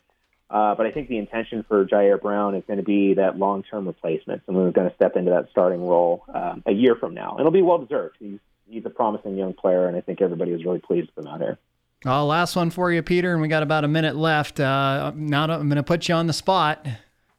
Uh, 0.50 0.74
but 0.74 0.86
I 0.86 0.92
think 0.92 1.08
the 1.08 1.18
intention 1.18 1.64
for 1.66 1.84
Ji'Ayir 1.84 2.20
Brown 2.20 2.54
is 2.54 2.62
going 2.66 2.78
to 2.78 2.84
be 2.84 3.14
that 3.14 3.38
long 3.38 3.62
term 3.62 3.86
replacement. 3.86 4.42
Someone 4.46 4.66
who's 4.66 4.74
going 4.74 4.88
to 4.88 4.94
step 4.94 5.16
into 5.16 5.30
that 5.30 5.48
starting 5.50 5.86
role 5.86 6.24
um, 6.32 6.62
a 6.66 6.72
year 6.72 6.94
from 6.96 7.14
now. 7.14 7.36
It'll 7.38 7.50
be 7.50 7.62
well 7.62 7.78
deserved. 7.78 8.16
He's, 8.18 8.38
he's 8.68 8.84
a 8.86 8.90
promising 8.90 9.36
young 9.36 9.52
player, 9.52 9.86
and 9.86 9.96
I 9.96 10.00
think 10.00 10.20
everybody 10.20 10.52
is 10.52 10.64
really 10.64 10.78
pleased 10.78 11.10
with 11.14 11.24
him 11.26 11.32
out 11.32 11.40
here. 11.40 11.58
Oh, 12.06 12.26
last 12.26 12.54
one 12.54 12.70
for 12.70 12.92
you, 12.92 13.02
Peter, 13.02 13.32
and 13.32 13.40
we 13.40 13.48
got 13.48 13.62
about 13.62 13.84
a 13.84 13.88
minute 13.88 14.14
left. 14.14 14.60
Uh, 14.60 15.12
now 15.16 15.44
I'm 15.44 15.68
going 15.68 15.76
to 15.76 15.82
put 15.82 16.08
you 16.08 16.14
on 16.14 16.26
the 16.26 16.34
spot. 16.34 16.86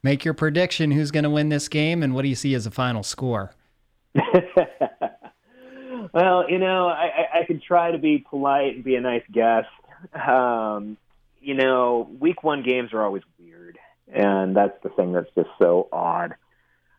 Make 0.02 0.24
your 0.24 0.34
prediction. 0.34 0.90
Who's 0.92 1.10
going 1.10 1.24
to 1.24 1.30
win 1.30 1.48
this 1.48 1.68
game, 1.68 2.02
and 2.02 2.14
what 2.14 2.22
do 2.22 2.28
you 2.28 2.34
see 2.34 2.54
as 2.54 2.66
a 2.66 2.70
final 2.70 3.02
score? 3.02 3.52
well, 6.14 6.48
you 6.48 6.58
know, 6.58 6.88
I, 6.88 7.40
I 7.40 7.44
could 7.46 7.62
try 7.62 7.90
to 7.90 7.98
be 7.98 8.18
polite 8.18 8.76
and 8.76 8.84
be 8.84 8.96
a 8.96 9.00
nice 9.00 9.24
guest. 9.30 9.68
Um, 10.14 10.96
you 11.40 11.54
know, 11.54 12.10
week 12.20 12.42
one 12.42 12.62
games 12.62 12.92
are 12.92 13.02
always 13.02 13.22
weird, 13.38 13.78
and 14.12 14.56
that's 14.56 14.80
the 14.82 14.88
thing 14.90 15.12
that's 15.12 15.30
just 15.34 15.50
so 15.58 15.88
odd. 15.92 16.34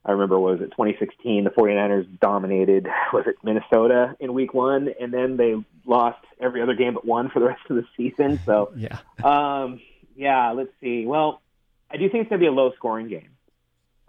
I 0.06 0.12
remember, 0.12 0.40
was 0.40 0.62
it 0.62 0.72
2016? 0.72 1.44
The 1.44 1.50
49ers 1.50 2.08
dominated, 2.20 2.88
was 3.14 3.26
it 3.28 3.36
Minnesota 3.44 4.16
in 4.20 4.34
week 4.34 4.54
one, 4.54 4.90
and 5.00 5.14
then 5.14 5.36
they 5.36 5.56
lost 5.86 6.24
every 6.40 6.62
other 6.62 6.76
game 6.76 6.94
but 6.94 7.06
one 7.06 7.30
for 7.30 7.40
the 7.40 7.48
rest 7.48 7.62
of 7.70 7.76
the 7.76 7.86
season. 7.98 8.40
So, 8.46 8.72
yeah. 8.78 9.00
um, 9.24 9.82
yeah, 10.16 10.52
let's 10.52 10.72
see. 10.80 11.06
Well, 11.06 11.42
I 11.89 11.97
do 11.97 12.10
think 12.10 12.23
it's 12.23 12.30
going 12.30 12.39
to 12.39 12.43
be 12.43 12.47
a 12.47 12.52
low 12.52 12.71
scoring 12.76 13.08
game. 13.08 13.30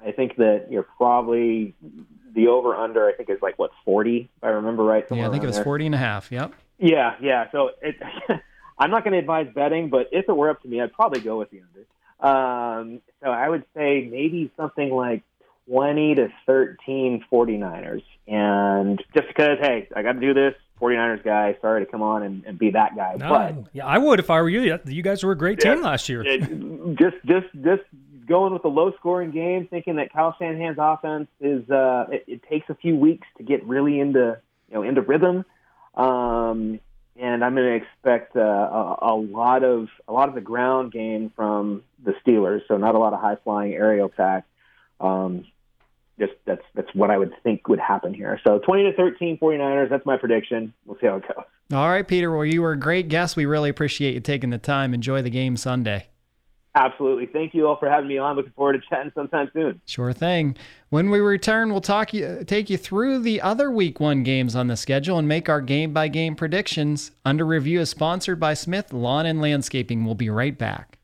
I 0.05 0.13
think 0.13 0.37
that 0.37 0.67
you're 0.71 0.87
probably 0.97 1.75
the 2.35 2.49
over 2.49 2.75
under 2.75 3.09
I 3.09 3.15
think 3.15 3.31
is 3.31 3.39
like 3.43 3.59
what 3.59 3.71
40 3.85 4.31
if 4.37 4.45
I 4.45 4.49
remember 4.49 4.85
right. 4.85 5.05
Yeah, 5.11 5.29
I 5.29 5.31
think 5.31 5.43
it 5.43 5.47
was 5.47 5.57
there. 5.57 5.65
40 5.65 5.87
and 5.87 5.95
a 5.95 5.99
half. 5.99 6.31
Yep. 6.31 6.53
Yeah, 6.79 7.17
yeah. 7.21 7.51
So 7.51 7.71
it, 7.83 7.97
I'm 8.79 8.91
not 8.91 9.03
going 9.03 9.13
to 9.13 9.19
advise 9.19 9.49
betting, 9.53 9.89
but 9.91 10.09
if 10.13 10.29
it 10.29 10.33
were 10.33 10.51
up 10.51 10.63
to 10.63 10.69
me, 10.69 10.81
I'd 10.81 10.93
probably 10.93 11.21
go 11.21 11.39
with 11.39 11.51
the 11.51 11.61
under. 11.63 11.85
Um, 12.21 13.01
so 13.23 13.31
I 13.31 13.49
would 13.49 13.65
say 13.77 14.09
maybe 14.11 14.53
something 14.57 14.91
like 14.91 15.23
20 15.69 16.15
to 16.17 16.29
13 16.47 17.25
49ers. 17.31 18.03
And 18.27 19.03
just 19.15 19.29
because, 19.29 19.59
hey, 19.61 19.89
I 19.95 20.03
got 20.03 20.13
to 20.13 20.21
do 20.21 20.35
this, 20.35 20.55
49ers 20.81 21.25
guy, 21.25 21.57
sorry 21.61 21.85
to 21.85 21.91
come 21.91 22.03
on 22.03 22.23
and, 22.23 22.45
and 22.45 22.59
be 22.59 22.71
that 22.71 22.97
guy. 22.97 23.17
No, 23.19 23.29
but 23.29 23.75
yeah, 23.75 23.87
I 23.87 23.99
would 23.99 24.21
if 24.21 24.31
I 24.31 24.41
were 24.41 24.49
you. 24.49 24.79
You 24.87 25.03
guys 25.03 25.25
were 25.25 25.33
a 25.33 25.39
great 25.39 25.61
team 25.61 25.83
last 25.83 26.09
year. 26.09 26.23
it, 26.25 26.41
just, 26.97 27.17
just, 27.25 27.47
just 27.63 27.83
going 28.27 28.53
with 28.53 28.65
a 28.65 28.69
low 28.69 28.93
scoring 28.99 29.31
game, 29.31 29.67
thinking 29.69 29.97
that 29.97 30.13
Kyle 30.13 30.35
Shanahan's 30.39 30.79
offense 30.79 31.29
is, 31.41 31.69
uh, 31.71 32.07
it, 32.11 32.25
it 32.27 32.43
takes 32.49 32.69
a 32.71 32.75
few 32.75 32.97
weeks 32.97 33.27
to 33.39 33.43
get 33.43 33.65
really 33.65 33.99
into, 33.99 34.39
you 34.69 34.75
know, 34.75 34.83
into 34.83 35.01
rhythm. 35.03 35.45
Um, 35.95 36.81
and 37.19 37.45
I'm 37.45 37.55
going 37.55 37.67
to 37.67 37.75
expect 37.75 38.37
uh, 38.37 38.41
a, 38.41 38.99
a 39.03 39.15
lot 39.17 39.65
of 39.65 39.89
a 40.07 40.13
lot 40.13 40.29
of 40.29 40.37
the 40.37 40.41
ground 40.41 40.93
game 40.93 41.33
from 41.35 41.83
the 42.05 42.15
Steelers. 42.25 42.61
So 42.69 42.77
not 42.77 42.95
a 42.95 42.99
lot 42.99 43.13
of 43.13 43.21
high 43.21 43.37
flying 43.43 43.75
aerial 43.75 44.07
attack. 44.07 44.45
Um, 45.01 45.45
just 46.19 46.33
that's 46.47 46.63
that's 46.75 46.89
what 46.95 47.11
I 47.11 47.19
would 47.19 47.33
think 47.43 47.69
would 47.69 47.81
happen 47.81 48.13
here. 48.13 48.41
So 48.47 48.59
20 48.59 48.85
to 48.85 48.93
13 48.95 49.39
49ers. 49.39 49.91
That's 49.91 50.07
my 50.07 50.17
prediction. 50.17 50.73
We'll 50.87 50.99
see 51.01 51.07
how 51.07 51.17
it 51.17 51.23
goes. 51.23 51.45
All 51.73 51.89
right, 51.89 52.07
Peter. 52.07 52.35
Well, 52.35 52.47
you 52.47 52.63
were 52.63 52.73
a 52.73 52.79
great 52.79 53.09
guest. 53.09 53.37
We 53.37 53.47
really 53.47 53.71
appreciate 53.71 54.15
you 54.15 54.21
taking 54.21 54.51
the 54.51 54.59
time. 54.59 54.95
Enjoy 54.95 55.23
the 55.23 55.31
game 55.31 55.57
Sunday. 55.57 56.07
Absolutely. 56.75 57.27
Thank 57.27 57.55
you 57.55 57.67
all 57.67 57.77
for 57.77 57.91
having 57.91 58.09
me 58.09 58.19
on. 58.19 58.37
Looking 58.37 58.53
forward 58.53 58.75
to 58.75 58.89
chatting 58.89 59.11
sometime 59.15 59.51
soon. 59.53 59.81
Sure 59.87 60.13
thing. 60.13 60.57
When 60.91 61.11
we 61.11 61.19
return, 61.19 61.71
we'll 61.71 61.81
talk 61.81 62.15
you, 62.15 62.45
take 62.47 62.71
you 62.71 62.77
through 62.77 63.21
the 63.21 63.41
other 63.41 63.71
week 63.71 63.99
one 63.99 64.23
games 64.23 64.55
on 64.55 64.69
the 64.69 64.77
schedule 64.77 65.19
and 65.19 65.27
make 65.27 65.49
our 65.49 65.61
game 65.61 65.93
by 65.93 66.09
game 66.09 66.37
predictions. 66.37 67.11
Under 67.25 67.45
Review 67.45 67.81
is 67.81 67.91
sponsored 67.91 68.39
by 68.39 68.55
Smith 68.55 68.93
Lawn 68.93 69.27
and 69.27 69.41
Landscaping. 69.41 70.05
We'll 70.05 70.15
be 70.15 70.31
right 70.31 70.57
back. 70.57 70.98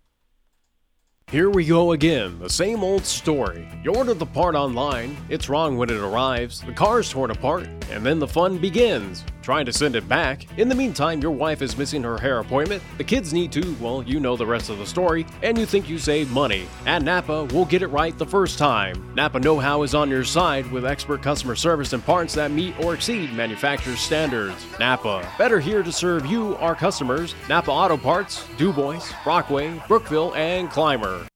Here 1.31 1.51
we 1.51 1.65
go 1.65 1.93
again, 1.93 2.39
the 2.39 2.51
same 2.51 2.85
old 2.85 3.05
story. 3.05 3.69
You 3.83 3.95
order 3.95 4.15
the 4.15 4.27
part 4.27 4.55
online, 4.55 5.17
it's 5.29 5.49
wrong 5.49 5.77
when 5.77 5.91
it 5.91 5.97
arrives, 5.97 6.61
the 6.61 6.73
car's 6.73 7.11
torn 7.11 7.31
apart, 7.31 7.67
and 7.91 8.07
then 8.07 8.19
the 8.19 8.29
fun 8.29 8.59
begins. 8.59 9.25
Trying 9.45 9.67
to 9.67 9.75
send 9.75 9.95
it 9.95 10.09
back. 10.09 10.47
In 10.59 10.71
the 10.71 10.75
meantime, 10.75 11.21
your 11.21 11.31
wife 11.31 11.61
is 11.61 11.77
missing 11.77 12.03
her 12.03 12.17
hair 12.17 12.39
appointment, 12.39 12.83
the 12.97 13.05
kids 13.05 13.35
need 13.35 13.53
to, 13.53 13.77
well, 13.79 14.03
you 14.03 14.19
know 14.19 14.39
the 14.39 14.47
rest 14.47 14.71
of 14.71 14.79
the 14.79 14.87
story, 14.87 15.27
and 15.43 15.59
you 15.59 15.67
think 15.67 15.87
you 15.87 15.99
save 15.99 16.31
money. 16.31 16.67
At 16.87 17.03
Napa, 17.03 17.45
we'll 17.53 17.67
get 17.67 17.83
it 17.83 17.89
right 17.89 18.17
the 18.17 18.25
first 18.25 18.59
time. 18.59 19.15
Napa 19.15 19.39
Know 19.39 19.59
How 19.59 19.83
is 19.83 19.95
on 19.95 20.09
your 20.09 20.25
side 20.25 20.73
with 20.73 20.87
expert 20.87 21.21
customer 21.21 21.57
service 21.57 21.93
and 21.93 22.03
parts 22.03 22.33
that 22.33 22.53
meet 22.53 22.75
or 22.81 22.95
exceed 22.95 23.35
manufacturer's 23.35 24.01
standards. 24.01 24.65
Napa, 24.81 25.31
better 25.37 25.61
here 25.61 25.83
to 25.83 25.93
serve 25.93 26.25
you, 26.25 26.57
our 26.57 26.75
customers. 26.75 27.35
Napa 27.47 27.71
Auto 27.71 27.99
Parts, 27.99 28.47
DuBois, 28.57 29.13
Brockway, 29.25 29.79
Brookville, 29.87 30.35
and 30.37 30.71
Clymer. 30.71 31.27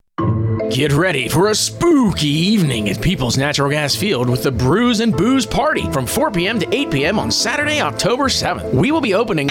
Get 0.71 0.93
ready 0.93 1.29
for 1.29 1.49
a 1.49 1.55
spooky 1.55 2.29
evening 2.29 2.91
at 2.91 3.01
People's 3.01 3.39
Natural 3.39 3.71
Gas 3.71 3.95
Field 3.95 4.29
with 4.29 4.43
the 4.43 4.53
Brews 4.53 5.01
and 5.01 5.17
Booze 5.17 5.47
Party 5.47 5.91
from 5.93 6.05
4 6.05 6.31
p.m. 6.31 6.59
to 6.59 6.75
8 6.75 6.91
p.m. 6.91 7.19
on 7.19 7.31
Saturday, 7.31 7.81
October 7.81 8.25
7th. 8.25 8.75
We 8.75 8.93
will 8.93 9.01
be 9.01 9.15
opening. 9.15 9.49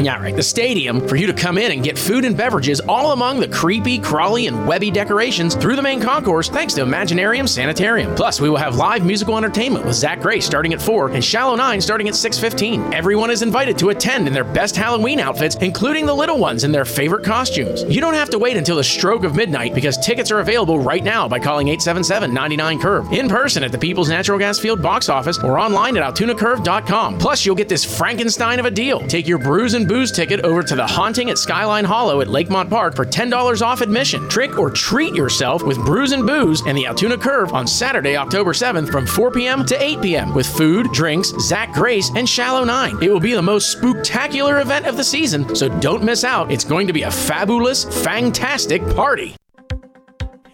Yeah, 0.00 0.20
right. 0.20 0.34
The 0.34 0.42
stadium 0.42 1.06
for 1.06 1.16
you 1.16 1.26
to 1.26 1.32
come 1.32 1.58
in 1.58 1.72
and 1.72 1.82
get 1.82 1.98
food 1.98 2.24
and 2.24 2.36
beverages 2.36 2.80
all 2.80 3.12
among 3.12 3.40
the 3.40 3.48
creepy, 3.48 3.98
crawly, 3.98 4.46
and 4.46 4.66
webby 4.66 4.90
decorations 4.90 5.54
through 5.54 5.76
the 5.76 5.82
main 5.82 6.00
concourse 6.00 6.48
thanks 6.48 6.74
to 6.74 6.82
Imaginarium 6.82 7.48
Sanitarium. 7.48 8.14
Plus, 8.14 8.40
we 8.40 8.48
will 8.50 8.56
have 8.56 8.76
live 8.76 9.04
musical 9.04 9.36
entertainment 9.36 9.84
with 9.84 9.94
Zach 9.94 10.20
Gray 10.20 10.40
starting 10.40 10.72
at 10.72 10.82
4 10.82 11.10
and 11.10 11.24
Shallow 11.24 11.54
9 11.54 11.80
starting 11.80 12.08
at 12.08 12.14
6.15. 12.14 12.92
Everyone 12.92 13.30
is 13.30 13.42
invited 13.42 13.78
to 13.78 13.90
attend 13.90 14.26
in 14.26 14.32
their 14.32 14.44
best 14.44 14.74
Halloween 14.74 15.20
outfits, 15.20 15.56
including 15.56 16.06
the 16.06 16.14
little 16.14 16.38
ones 16.38 16.64
in 16.64 16.72
their 16.72 16.84
favorite 16.84 17.24
costumes. 17.24 17.84
You 17.84 18.00
don't 18.00 18.14
have 18.14 18.30
to 18.30 18.38
wait 18.38 18.56
until 18.56 18.76
the 18.76 18.84
stroke 18.84 19.24
of 19.24 19.36
midnight 19.36 19.74
because 19.74 19.98
tickets 19.98 20.30
are 20.30 20.40
available 20.40 20.80
right 20.80 21.04
now 21.04 21.28
by 21.28 21.38
calling 21.38 21.68
877-99-CURVE 21.68 23.12
in 23.12 23.28
person 23.28 23.62
at 23.62 23.72
the 23.72 23.78
People's 23.78 24.08
Natural 24.08 24.38
Gas 24.38 24.58
Field 24.58 24.82
box 24.82 25.08
office 25.08 25.38
or 25.38 25.58
online 25.58 25.96
at 25.96 26.02
altoonacurve.com. 26.02 27.18
Plus, 27.18 27.46
you'll 27.46 27.54
get 27.54 27.68
this 27.68 27.84
Frankenstein 27.84 28.58
of 28.58 28.66
a 28.66 28.70
deal. 28.70 29.00
Take 29.06 29.28
your 29.28 29.38
Brews 29.38 29.74
and 29.74 29.81
Booze 29.86 30.12
ticket 30.12 30.40
over 30.40 30.62
to 30.62 30.74
the 30.74 30.86
Haunting 30.86 31.30
at 31.30 31.38
Skyline 31.38 31.84
Hollow 31.84 32.20
at 32.20 32.28
Lakemont 32.28 32.70
Park 32.70 32.94
for 32.94 33.04
$10 33.04 33.62
off 33.62 33.80
admission. 33.80 34.28
Trick 34.28 34.58
or 34.58 34.70
treat 34.70 35.14
yourself 35.14 35.62
with 35.62 35.84
Brews 35.84 36.12
and 36.12 36.26
Booze 36.26 36.62
and 36.66 36.76
the 36.76 36.86
Altoona 36.86 37.18
Curve 37.18 37.52
on 37.52 37.66
Saturday, 37.66 38.16
October 38.16 38.52
7th 38.52 38.90
from 38.90 39.06
4 39.06 39.30
p.m. 39.30 39.66
to 39.66 39.82
8 39.82 40.00
p.m. 40.02 40.34
with 40.34 40.46
food, 40.46 40.90
drinks, 40.92 41.30
Zach 41.40 41.72
Grace, 41.72 42.10
and 42.14 42.28
Shallow 42.28 42.64
9. 42.64 43.02
It 43.02 43.10
will 43.10 43.20
be 43.20 43.34
the 43.34 43.42
most 43.42 43.72
spectacular 43.72 44.60
event 44.60 44.86
of 44.86 44.96
the 44.96 45.04
season, 45.04 45.54
so 45.54 45.68
don't 45.80 46.04
miss 46.04 46.24
out. 46.24 46.50
It's 46.50 46.64
going 46.64 46.86
to 46.86 46.92
be 46.92 47.02
a 47.02 47.10
fabulous, 47.10 47.84
fantastic 48.04 48.82
party. 48.94 49.36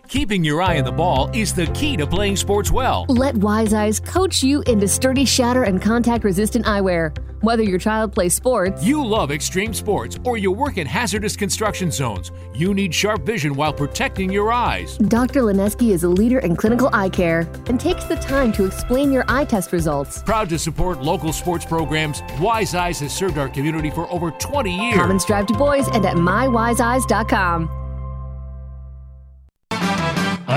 Keeping 0.08 0.42
your 0.42 0.62
eye 0.62 0.78
on 0.78 0.86
the 0.86 0.90
ball 0.92 1.30
is 1.34 1.52
the 1.52 1.66
key 1.68 1.94
to 1.98 2.06
playing 2.06 2.34
sports 2.34 2.70
well. 2.70 3.04
Let 3.10 3.36
Wise 3.36 3.74
Eyes 3.74 4.00
coach 4.00 4.42
you 4.42 4.62
into 4.62 4.88
sturdy 4.88 5.26
shatter 5.26 5.64
and 5.64 5.82
contact 5.82 6.24
resistant 6.24 6.64
eyewear. 6.64 7.14
Whether 7.42 7.62
your 7.62 7.78
child 7.78 8.14
plays 8.14 8.32
sports, 8.32 8.82
you 8.82 9.04
love 9.04 9.30
extreme 9.30 9.74
sports, 9.74 10.18
or 10.24 10.38
you 10.38 10.50
work 10.50 10.78
in 10.78 10.86
hazardous 10.86 11.36
construction 11.36 11.90
zones, 11.90 12.32
you 12.54 12.72
need 12.72 12.94
sharp 12.94 13.26
vision 13.26 13.54
while 13.54 13.72
protecting 13.72 14.32
your 14.32 14.50
eyes. 14.50 14.96
Dr. 14.96 15.42
Lineski 15.42 15.90
is 15.90 16.04
a 16.04 16.08
leader 16.08 16.38
in 16.38 16.56
clinical 16.56 16.88
eye 16.94 17.10
care 17.10 17.40
and 17.66 17.78
takes 17.78 18.04
the 18.04 18.16
time 18.16 18.50
to 18.52 18.64
explain 18.64 19.12
your 19.12 19.26
eye 19.28 19.44
test 19.44 19.72
results. 19.72 20.22
Proud 20.22 20.48
to 20.48 20.58
support 20.58 21.02
local 21.02 21.34
sports 21.34 21.66
programs, 21.66 22.22
Wise 22.40 22.74
Eyes 22.74 22.98
has 23.00 23.14
served 23.14 23.36
our 23.36 23.50
community 23.50 23.90
for 23.90 24.10
over 24.10 24.30
20 24.30 24.74
years. 24.74 24.96
Commons 24.96 25.26
Drive 25.26 25.46
Du 25.46 25.54
Bois 25.54 25.86
and 25.92 26.06
at 26.06 26.16
mywiseeyes.com. 26.16 27.77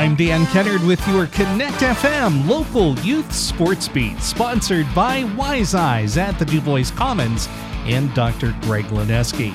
I'm 0.01 0.15
Dan 0.15 0.47
Kennard 0.47 0.81
with 0.81 1.07
your 1.07 1.27
Connect 1.27 1.75
FM 1.75 2.47
local 2.47 2.97
youth 3.01 3.31
sports 3.31 3.87
beat, 3.87 4.19
sponsored 4.19 4.87
by 4.95 5.25
Wise 5.37 5.75
Eyes 5.75 6.17
at 6.17 6.39
the 6.39 6.45
Du 6.45 6.59
Bois 6.59 6.89
Commons 6.95 7.47
and 7.85 8.11
Dr. 8.15 8.55
Greg 8.61 8.85
Lineski. 8.85 9.53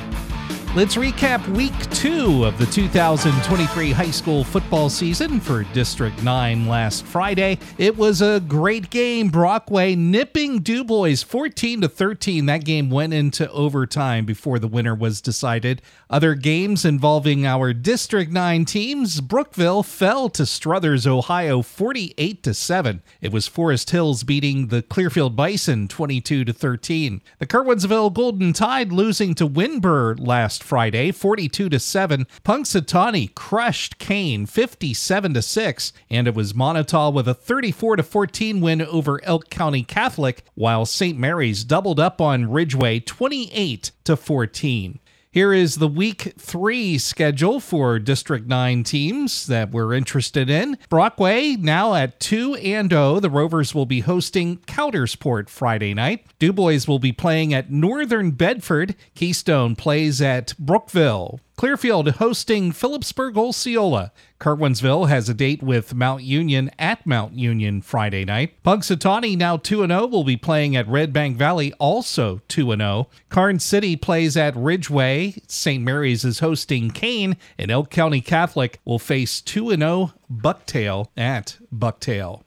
Let's 0.77 0.97
recap 0.97 1.49
week 1.57 1.73
two 1.89 2.45
of 2.45 2.59
the 2.59 2.67
2023 2.67 3.93
high 3.93 4.11
school 4.11 4.45
football 4.45 4.91
season 4.91 5.41
for 5.41 5.63
District 5.73 6.23
9 6.23 6.67
last 6.67 7.07
Friday. 7.07 7.59
It 7.79 7.97
was 7.97 8.21
a 8.21 8.41
great 8.41 8.91
game. 8.91 9.31
Brockway 9.31 9.95
nipping 9.95 10.59
Du 10.61 10.85
Bois 10.85 11.17
14 11.27 11.81
to 11.81 11.89
13. 11.89 12.45
That 12.45 12.67
game 12.67 12.91
went 12.91 13.15
into 13.15 13.51
overtime 13.53 14.27
before 14.27 14.59
the 14.59 14.69
winner 14.69 14.95
was 14.95 15.23
decided. 15.23 15.81
Other 16.11 16.35
games 16.35 16.85
involving 16.85 17.47
our 17.47 17.73
District 17.73 18.31
9 18.31 18.67
teams, 18.67 19.23
Brookville 19.23 19.83
fell 19.83 20.29
to 20.29 20.45
Struthers, 20.45 21.07
Ohio 21.07 21.63
48 21.63 22.43
to 22.43 22.53
7. 22.53 23.03
It 23.23 23.33
was 23.33 23.49
Forest 23.49 23.89
Hills 23.89 24.25
beating 24.25 24.67
the 24.67 24.83
Clearfield 24.83 25.37
Bison 25.37 25.89
22 25.89 26.45
to 26.45 26.53
13. 26.53 27.23
The 27.39 27.47
Curwensville 27.47 28.13
Golden 28.13 28.53
Tide 28.53 28.93
losing 28.93 29.35
to 29.37 29.49
Windber 29.49 30.15
last 30.21 30.66
Friday, 30.67 31.13
42 31.13 31.69
to 31.69 31.79
7. 31.79 32.27
Punxsutawney 32.45 33.35
crushed 33.35 33.99
Kane 33.99 34.47
57 34.47 35.35
to 35.35 35.43
6, 35.43 35.93
and 36.11 36.27
it 36.27 36.35
was 36.35 36.55
Montauk 36.55 37.15
with 37.15 37.29
a 37.29 37.35
34 37.35 37.97
to 37.97 38.03
14 38.03 38.61
win 38.61 38.83
over 38.83 39.25
Elk 39.25 39.49
County 39.49 39.85
Catholic, 39.85 40.43
while 40.55 40.85
St. 40.85 41.17
Mary's 41.17 41.65
doubled 41.65 42.01
up 42.01 42.21
on 42.21 42.51
Ridgway 42.51 43.01
28 43.01 43.93
to 44.05 44.17
14. 44.17 44.99
Here 45.37 45.53
is 45.53 45.75
the 45.75 45.87
week 45.87 46.33
three 46.39 46.97
schedule 46.97 47.61
for 47.61 47.99
District 47.99 48.47
9 48.47 48.83
teams 48.85 49.47
that 49.49 49.71
we're 49.71 49.93
interested 49.93 50.49
in. 50.49 50.79
Brockway 50.89 51.57
now 51.57 51.93
at 51.93 52.19
2 52.21 52.55
and 52.55 52.89
0. 52.89 53.21
The 53.21 53.29
Rovers 53.29 53.75
will 53.75 53.85
be 53.85 54.01
hosting 54.01 54.57
Coudersport 54.61 55.51
Friday 55.51 55.93
night. 55.93 56.25
Du 56.39 56.55
Bois 56.55 56.87
will 56.89 56.99
be 56.99 57.13
playing 57.13 57.53
at 57.53 57.71
Northern 57.71 58.31
Bedford. 58.31 58.97
Keystone 59.15 59.77
plays 59.77 60.23
at 60.23 60.55
Brookville. 60.59 61.41
Clearfield 61.57 62.11
hosting 62.17 62.71
Philipsburg 62.71 63.39
Osceola. 63.39 64.13
Curwensville 64.39 65.09
has 65.09 65.31
a 65.31 65.35
date 65.35 65.63
with 65.63 65.95
Mount 65.95 66.23
Union 66.23 66.71
at 66.79 67.07
Mount 67.07 67.33
Union 67.33 67.81
Friday 67.81 68.27
night. 68.27 68.63
Punxsutawney, 68.63 69.39
now 69.39 69.57
2 69.57 69.87
0, 69.87 70.07
will 70.09 70.23
be 70.23 70.37
playing 70.37 70.77
at 70.77 70.87
Red 70.87 71.15
Bank 71.15 71.39
Valley, 71.39 71.73
also 71.81 72.43
2 72.49 72.77
0. 72.77 73.09
Karns 73.31 73.65
City 73.65 73.97
plays 73.97 74.37
at 74.37 74.55
Ridgway. 74.55 75.37
St. 75.49 75.83
Mary's 75.83 76.27
is 76.27 76.41
hosting 76.41 76.91
Kane 76.91 77.39
and 77.59 77.71
Elk 77.71 77.89
County 77.89 78.21
Catholic 78.21 78.79
will 78.85 78.99
face 78.99 79.41
2 79.41 79.71
0 79.77 80.13
Bucktail 80.31 81.07
at 81.17 81.57
Bucktail. 81.75 82.46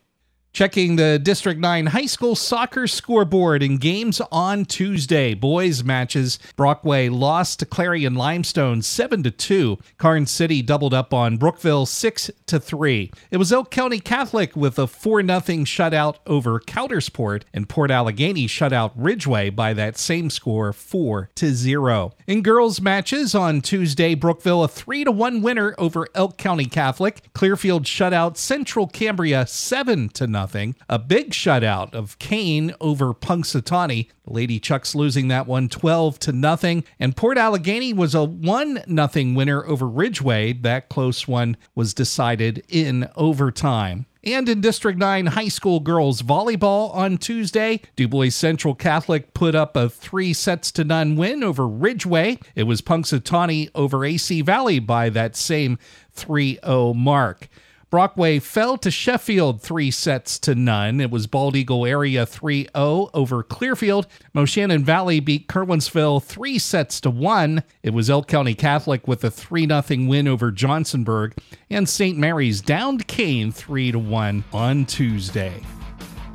Checking 0.52 0.96
the 0.96 1.20
District 1.20 1.60
9 1.60 1.86
high 1.88 2.08
school 2.08 2.36
soccer 2.36 2.88
scoreboard 2.88 3.62
in 3.62 3.78
games 3.78 4.20
on 4.32 4.66
Tuesday. 4.66 5.34
Boys 5.34 5.84
matches. 5.84 6.40
Brockway 6.58 7.08
lost 7.08 7.60
to 7.60 7.66
Clarion 7.66 8.16
Limestone 8.16 8.82
7 8.82 9.24
to 9.24 9.32
2. 9.32 9.78
Karns 9.98 10.32
City 10.32 10.62
doubled 10.62 10.94
up 10.94 11.14
on 11.14 11.38
Brookville 11.38 11.86
6 11.86 12.32
to 12.48 12.60
3. 12.60 13.12
It 13.32 13.38
was 13.38 13.54
Elk 13.54 13.70
County 13.70 14.00
Catholic 14.00 14.56
with 14.56 14.80
a 14.80 14.88
4 14.88 15.22
0 15.22 15.40
shutout 15.40 16.16
over 16.26 16.60
Coudersport 16.60 17.44
and 17.54 17.70
Port 17.70 17.92
Allegany 17.92 18.50
shut 18.50 18.74
out 18.74 18.92
Ridgway 18.96 19.52
by 19.52 19.74
that 19.74 19.98
same 19.98 20.30
score 20.30 20.74
4 20.74 21.30
to 21.36 21.54
0. 21.54 22.14
In 22.28 22.42
girls 22.42 22.82
matches 22.82 23.36
on 23.36 23.62
Tuesday, 23.62 24.16
Brookville 24.16 24.64
a 24.64 24.68
3 24.68 25.06
to 25.06 25.12
1 25.12 25.42
winner 25.42 25.76
over 25.78 26.08
Elk 26.16 26.38
County 26.38 26.66
Catholic. 26.66 27.32
Clearfield 27.34 27.88
shut 27.88 28.14
out 28.14 28.38
Central 28.38 28.88
Cambria 28.88 29.46
7 29.46 30.10
to 30.10 30.26
0 30.26 30.39
nothing. 30.40 30.74
A 30.88 30.98
big 30.98 31.32
shutout 31.32 31.94
of 31.94 32.18
Kane 32.18 32.74
over 32.80 33.14
Punxsutawney. 33.14 34.08
Lady 34.26 34.58
Chucks 34.58 34.96
losing 34.96 35.28
that 35.28 35.48
one 35.48 35.68
12 35.68 36.18
to 36.20 36.32
nothing. 36.32 36.86
And 36.98 37.14
Port 37.14 37.38
Allegany 37.38 37.94
was 37.94 38.16
a 38.16 38.24
1 38.24 38.84
nothing 38.88 39.36
winner 39.36 39.66
over 39.66 39.86
Ridgway. 39.86 40.54
That 40.54 40.88
close 40.88 41.28
one 41.28 41.58
was 41.76 41.94
decided 41.94 42.64
in 42.70 43.10
overtime. 43.18 44.06
And 44.24 44.48
in 44.48 44.62
District 44.62 44.98
9 44.98 45.26
high 45.26 45.50
school 45.50 45.82
girls 45.82 46.22
volleyball 46.22 46.96
on 46.96 47.18
Tuesday, 47.18 47.82
Du 47.98 48.08
Bois 48.08 48.30
Central 48.30 48.76
Catholic 48.76 49.34
put 49.34 49.56
up 49.56 49.76
a 49.76 49.90
three 49.90 50.32
sets 50.32 50.72
to 50.74 50.86
none 50.86 51.18
win 51.18 51.44
over 51.44 51.68
Ridgway. 51.68 52.40
It 52.56 52.64
was 52.64 52.82
Punxsutawney 52.82 53.72
over 53.76 54.06
AC 54.06 54.42
Valley 54.42 54.80
by 54.80 55.10
that 55.10 55.36
same 55.36 55.78
3 56.14 56.60
0 56.64 56.94
mark. 56.94 57.50
Brockway 57.90 58.38
fell 58.38 58.78
to 58.78 58.92
Sheffield 58.92 59.64
three 59.64 59.90
sets 59.90 60.38
to 60.40 60.54
none. 60.54 61.02
It 61.02 61.10
was 61.10 61.26
Bald 61.26 61.56
Eagle 61.56 61.88
Area 61.88 62.24
3 62.24 62.68
0 62.76 63.10
over 63.16 63.42
Clearfield. 63.42 64.06
Moshannon 64.36 64.84
Valley 64.84 65.20
beat 65.20 65.48
Curwensville 65.48 66.24
three 66.24 66.60
sets 66.60 67.02
to 67.02 67.10
one. 67.10 67.64
It 67.82 67.92
was 67.92 68.08
Elk 68.08 68.28
County 68.28 68.54
Catholic 68.54 69.08
with 69.08 69.24
a 69.24 69.32
3 69.32 69.68
0 69.68 70.08
win 70.08 70.28
over 70.28 70.52
Johnsonburg. 70.52 71.36
And 71.72 71.90
St. 71.90 72.16
Mary's 72.16 72.62
downed 72.62 73.08
Kane 73.08 73.52
3 73.52 73.94
1 73.94 74.44
on 74.54 74.86
Tuesday. 74.86 75.60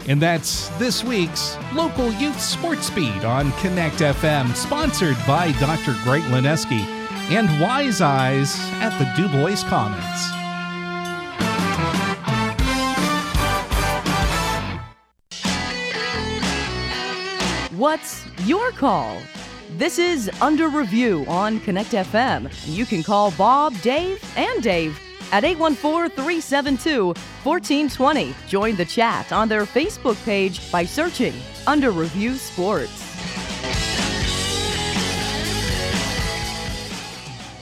And 0.09 0.21
that's 0.21 0.69
this 0.71 1.05
week's 1.05 1.57
local 1.73 2.13
youth 2.15 2.41
sports 2.41 2.91
beat 2.91 3.25
on 3.25 3.53
Connect 3.53 3.97
FM, 3.99 4.55
sponsored 4.57 5.17
by 5.25 5.53
Dr. 5.53 5.95
Greg 6.03 6.23
Lineski 6.25 6.81
and 7.31 7.49
Wise 7.61 8.01
Eyes 8.01 8.57
at 8.83 8.99
the 8.99 9.05
Du 9.17 9.29
Bois 9.29 9.63
Commons. 9.69 10.44
What's 17.77 18.25
your 18.47 18.71
call? 18.71 19.19
This 19.79 19.99
is 19.99 20.31
Under 20.41 20.69
Review 20.69 21.25
on 21.27 21.59
Connect 21.59 21.91
FM. 21.91 22.49
You 22.73 22.87
can 22.87 23.03
call 23.03 23.33
Bob, 23.33 23.75
Dave, 23.81 24.23
and 24.37 24.63
Dave 24.63 24.97
at 25.33 25.43
814 25.43 26.11
372 26.15 27.07
1420. 27.43 28.33
Join 28.47 28.77
the 28.77 28.85
chat 28.85 29.33
on 29.33 29.49
their 29.49 29.65
Facebook 29.65 30.23
page 30.25 30.71
by 30.71 30.85
searching 30.85 31.35
Under 31.67 31.91
Review 31.91 32.37
Sports. 32.37 32.93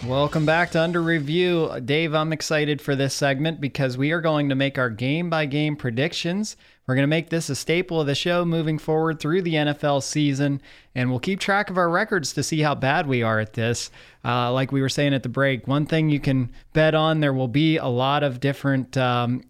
Welcome 0.07 0.45
back 0.45 0.73
to 0.73 0.83
Under 0.83 1.01
Review. 1.01 1.81
Dave, 1.87 2.13
I'm 2.13 2.35
excited 2.35 2.83
for 2.83 2.95
this 2.95 3.15
segment 3.15 3.63
because 3.63 3.97
we 3.97 4.11
are 4.11 4.21
going 4.21 4.51
to 4.51 4.55
make 4.55 4.77
our 4.77 4.91
game 4.91 5.31
by 5.31 5.47
game 5.47 5.75
predictions. 5.75 6.59
We're 6.93 6.97
going 6.97 7.05
to 7.05 7.17
make 7.17 7.31
this 7.31 7.49
a 7.49 7.57
staple 7.57 8.03
of 8.03 8.07
the 8.07 8.15
show 8.15 8.45
moving 8.45 8.77
forward 8.77 9.19
through 9.19 9.41
the 9.41 9.55
NFL 9.55 10.03
season, 10.03 10.61
and 10.95 11.09
we'll 11.09 11.21
keep 11.21 11.41
track 11.41 11.71
of 11.71 11.79
our 11.79 11.89
records 11.89 12.35
to 12.35 12.43
see 12.43 12.61
how 12.61 12.75
bad 12.75 13.07
we 13.07 13.23
are 13.23 13.41
at 13.41 13.55
this. 13.55 13.91
Uh, 14.23 14.53
like 14.53 14.73
we 14.73 14.83
were 14.83 14.91
saying 14.91 15.15
at 15.15 15.23
the 15.23 15.31
break, 15.31 15.67
one 15.67 15.87
thing 15.87 16.11
you 16.11 16.21
can 16.21 16.53
bet 16.75 16.95
on 16.95 17.21
there 17.21 17.33
will 17.33 17.49
be 17.49 17.79
a 17.79 17.87
lot 17.87 18.23
of 18.23 18.41
different 18.41 18.95
um, 18.99 19.43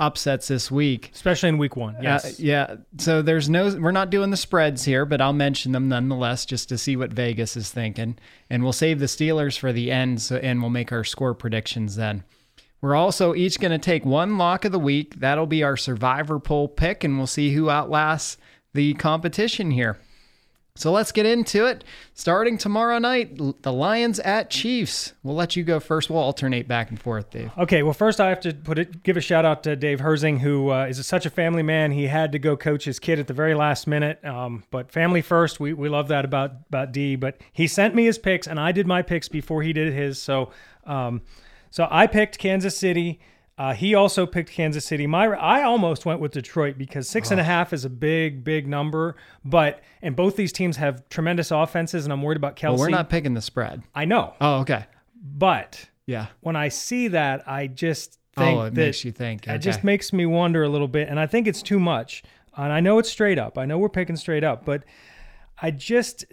upsets 0.00 0.48
this 0.48 0.68
week, 0.68 1.12
especially 1.14 1.50
in 1.50 1.58
week 1.58 1.76
one. 1.76 1.94
Yes, 2.02 2.24
uh, 2.24 2.32
yeah. 2.40 2.74
So 2.98 3.22
there's 3.22 3.48
no, 3.48 3.72
we're 3.78 3.92
not 3.92 4.10
doing 4.10 4.30
the 4.30 4.36
spreads 4.36 4.84
here, 4.84 5.06
but 5.06 5.20
I'll 5.20 5.32
mention 5.32 5.70
them 5.70 5.88
nonetheless 5.88 6.44
just 6.44 6.68
to 6.70 6.76
see 6.76 6.96
what 6.96 7.12
Vegas 7.12 7.56
is 7.56 7.70
thinking, 7.70 8.18
and 8.50 8.64
we'll 8.64 8.72
save 8.72 8.98
the 8.98 9.06
Steelers 9.06 9.56
for 9.56 9.72
the 9.72 9.92
end, 9.92 10.22
so, 10.22 10.38
and 10.38 10.60
we'll 10.60 10.70
make 10.70 10.90
our 10.90 11.04
score 11.04 11.34
predictions 11.34 11.94
then. 11.94 12.24
We're 12.80 12.96
also 12.96 13.34
each 13.34 13.60
going 13.60 13.72
to 13.72 13.78
take 13.78 14.04
one 14.04 14.38
lock 14.38 14.64
of 14.64 14.72
the 14.72 14.78
week. 14.78 15.20
That'll 15.20 15.46
be 15.46 15.62
our 15.62 15.76
survivor 15.76 16.38
poll 16.38 16.68
pick, 16.68 17.04
and 17.04 17.18
we'll 17.18 17.26
see 17.26 17.52
who 17.52 17.68
outlasts 17.68 18.38
the 18.72 18.94
competition 18.94 19.70
here. 19.70 19.98
So 20.76 20.92
let's 20.92 21.12
get 21.12 21.26
into 21.26 21.66
it. 21.66 21.84
Starting 22.14 22.56
tomorrow 22.56 22.98
night, 22.98 23.36
the 23.62 23.72
Lions 23.72 24.18
at 24.20 24.48
Chiefs. 24.48 25.12
We'll 25.22 25.34
let 25.34 25.54
you 25.54 25.62
go 25.62 25.78
first. 25.78 26.08
We'll 26.08 26.20
alternate 26.20 26.68
back 26.68 26.88
and 26.88 26.98
forth, 26.98 27.30
Dave. 27.30 27.50
Okay. 27.58 27.82
Well, 27.82 27.92
first 27.92 28.18
I 28.18 28.30
have 28.30 28.40
to 28.40 28.54
put 28.54 28.78
it, 28.78 29.02
give 29.02 29.18
a 29.18 29.20
shout 29.20 29.44
out 29.44 29.62
to 29.64 29.76
Dave 29.76 30.00
Herzing, 30.00 30.38
who 30.38 30.70
uh, 30.70 30.86
is 30.86 31.04
such 31.06 31.26
a 31.26 31.30
family 31.30 31.62
man. 31.62 31.90
He 31.90 32.06
had 32.06 32.32
to 32.32 32.38
go 32.38 32.56
coach 32.56 32.84
his 32.84 32.98
kid 32.98 33.18
at 33.18 33.26
the 33.26 33.34
very 33.34 33.54
last 33.54 33.86
minute. 33.86 34.24
Um, 34.24 34.62
but 34.70 34.90
family 34.90 35.20
first. 35.20 35.60
We, 35.60 35.74
we 35.74 35.90
love 35.90 36.08
that 36.08 36.24
about 36.24 36.52
about 36.68 36.92
D. 36.92 37.16
But 37.16 37.38
he 37.52 37.66
sent 37.66 37.94
me 37.94 38.06
his 38.06 38.16
picks, 38.16 38.46
and 38.46 38.58
I 38.58 38.72
did 38.72 38.86
my 38.86 39.02
picks 39.02 39.28
before 39.28 39.62
he 39.62 39.74
did 39.74 39.92
his. 39.92 40.22
So. 40.22 40.50
Um, 40.86 41.20
so 41.70 41.86
I 41.90 42.06
picked 42.06 42.38
Kansas 42.38 42.76
City 42.76 43.20
Uh, 43.58 43.74
he 43.74 43.94
also 43.94 44.24
picked 44.24 44.50
Kansas 44.50 44.86
City. 44.86 45.06
My 45.06 45.26
I 45.26 45.62
almost 45.64 46.06
went 46.06 46.18
with 46.18 46.32
Detroit 46.32 46.78
because 46.78 47.06
six 47.06 47.30
and 47.30 47.38
a 47.38 47.44
half 47.44 47.74
is 47.74 47.84
a 47.84 47.90
big, 47.90 48.42
big 48.42 48.66
number. 48.66 49.16
But 49.44 49.82
and 50.00 50.16
both 50.16 50.34
these 50.36 50.50
teams 50.50 50.78
have 50.78 51.06
tremendous 51.10 51.50
offenses, 51.50 52.04
and 52.06 52.12
I'm 52.12 52.22
worried 52.22 52.38
about 52.38 52.56
Kelce. 52.56 52.70
Well, 52.70 52.78
we're 52.78 52.88
not 52.88 53.10
picking 53.10 53.34
the 53.34 53.42
spread. 53.42 53.82
I 53.94 54.06
know. 54.06 54.32
Oh, 54.40 54.60
okay. 54.60 54.86
But 55.14 55.90
Yeah. 56.06 56.28
when 56.40 56.56
I 56.56 56.68
see 56.70 57.08
that, 57.08 57.46
I 57.46 57.66
just 57.66 58.18
think 58.34 58.58
Oh, 58.58 58.62
it 58.62 58.74
that 58.76 58.80
makes 58.86 59.04
you 59.04 59.12
think. 59.12 59.46
It 59.46 59.58
just 59.58 59.84
makes 59.84 60.10
me 60.10 60.24
wonder 60.24 60.62
a 60.62 60.68
little 60.70 60.88
bit, 60.88 61.08
and 61.10 61.20
I 61.20 61.26
think 61.26 61.46
it's 61.46 61.60
too 61.62 61.78
much. 61.78 62.22
And 62.56 62.72
I 62.72 62.80
know 62.80 62.98
it's 62.98 63.10
straight 63.10 63.38
up. 63.38 63.58
I 63.58 63.66
know 63.66 63.76
we're 63.76 63.90
picking 63.90 64.16
straight 64.16 64.42
up, 64.44 64.64
but 64.64 64.84
I 65.60 65.70
just 65.70 66.24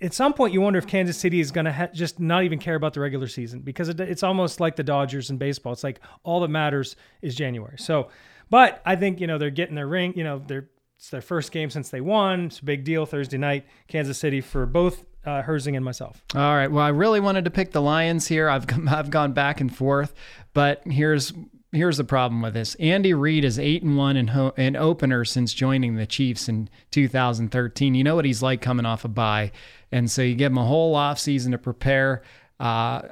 at 0.00 0.14
some 0.14 0.32
point 0.32 0.52
you 0.52 0.60
wonder 0.60 0.78
if 0.78 0.86
Kansas 0.86 1.16
City 1.16 1.40
is 1.40 1.50
going 1.50 1.64
to 1.64 1.72
ha- 1.72 1.88
just 1.92 2.20
not 2.20 2.44
even 2.44 2.58
care 2.58 2.74
about 2.74 2.94
the 2.94 3.00
regular 3.00 3.28
season 3.28 3.60
because 3.60 3.88
it, 3.88 4.00
it's 4.00 4.22
almost 4.22 4.60
like 4.60 4.76
the 4.76 4.82
Dodgers 4.82 5.30
in 5.30 5.38
baseball. 5.38 5.72
It's 5.72 5.84
like 5.84 6.00
all 6.24 6.40
that 6.40 6.48
matters 6.48 6.96
is 7.22 7.34
January. 7.34 7.76
So, 7.78 8.08
but 8.50 8.80
I 8.84 8.96
think 8.96 9.20
you 9.20 9.26
know 9.26 9.38
they're 9.38 9.50
getting 9.50 9.74
their 9.74 9.86
ring. 9.86 10.12
You 10.16 10.24
know, 10.24 10.42
they're 10.46 10.68
it's 10.96 11.10
their 11.10 11.22
first 11.22 11.52
game 11.52 11.70
since 11.70 11.90
they 11.90 12.00
won. 12.00 12.46
It's 12.46 12.58
a 12.58 12.64
big 12.64 12.84
deal 12.84 13.06
Thursday 13.06 13.38
night, 13.38 13.66
Kansas 13.86 14.18
City 14.18 14.40
for 14.40 14.66
both 14.66 15.04
uh, 15.24 15.42
Herzing 15.42 15.76
and 15.76 15.84
myself. 15.84 16.24
All 16.34 16.56
right. 16.56 16.70
Well, 16.70 16.84
I 16.84 16.88
really 16.88 17.20
wanted 17.20 17.44
to 17.44 17.50
pick 17.50 17.70
the 17.70 17.82
Lions 17.82 18.26
here. 18.26 18.48
I've 18.48 18.66
I've 18.88 19.10
gone 19.10 19.32
back 19.32 19.60
and 19.60 19.74
forth, 19.74 20.14
but 20.54 20.82
here's 20.86 21.32
here's 21.72 21.96
the 21.96 22.04
problem 22.04 22.42
with 22.42 22.54
this. 22.54 22.74
Andy 22.76 23.14
Reid 23.14 23.44
is 23.44 23.58
eight 23.58 23.82
and 23.82 23.96
one 23.96 24.16
in 24.16 24.28
ho- 24.28 24.54
in 24.56 24.76
opener 24.76 25.24
since 25.24 25.52
joining 25.52 25.96
the 25.96 26.06
Chiefs 26.06 26.48
in 26.48 26.68
2013. 26.90 27.94
You 27.94 28.04
know 28.04 28.16
what 28.16 28.24
he's 28.24 28.42
like 28.42 28.60
coming 28.60 28.86
off 28.86 29.04
a 29.04 29.08
bye, 29.08 29.52
and 29.92 30.10
so 30.10 30.22
you 30.22 30.34
give 30.34 30.52
him 30.52 30.58
a 30.58 30.66
whole 30.66 30.94
off 30.94 31.18
season 31.18 31.52
to 31.52 31.58
prepare. 31.58 32.22
Uh, 32.58 33.02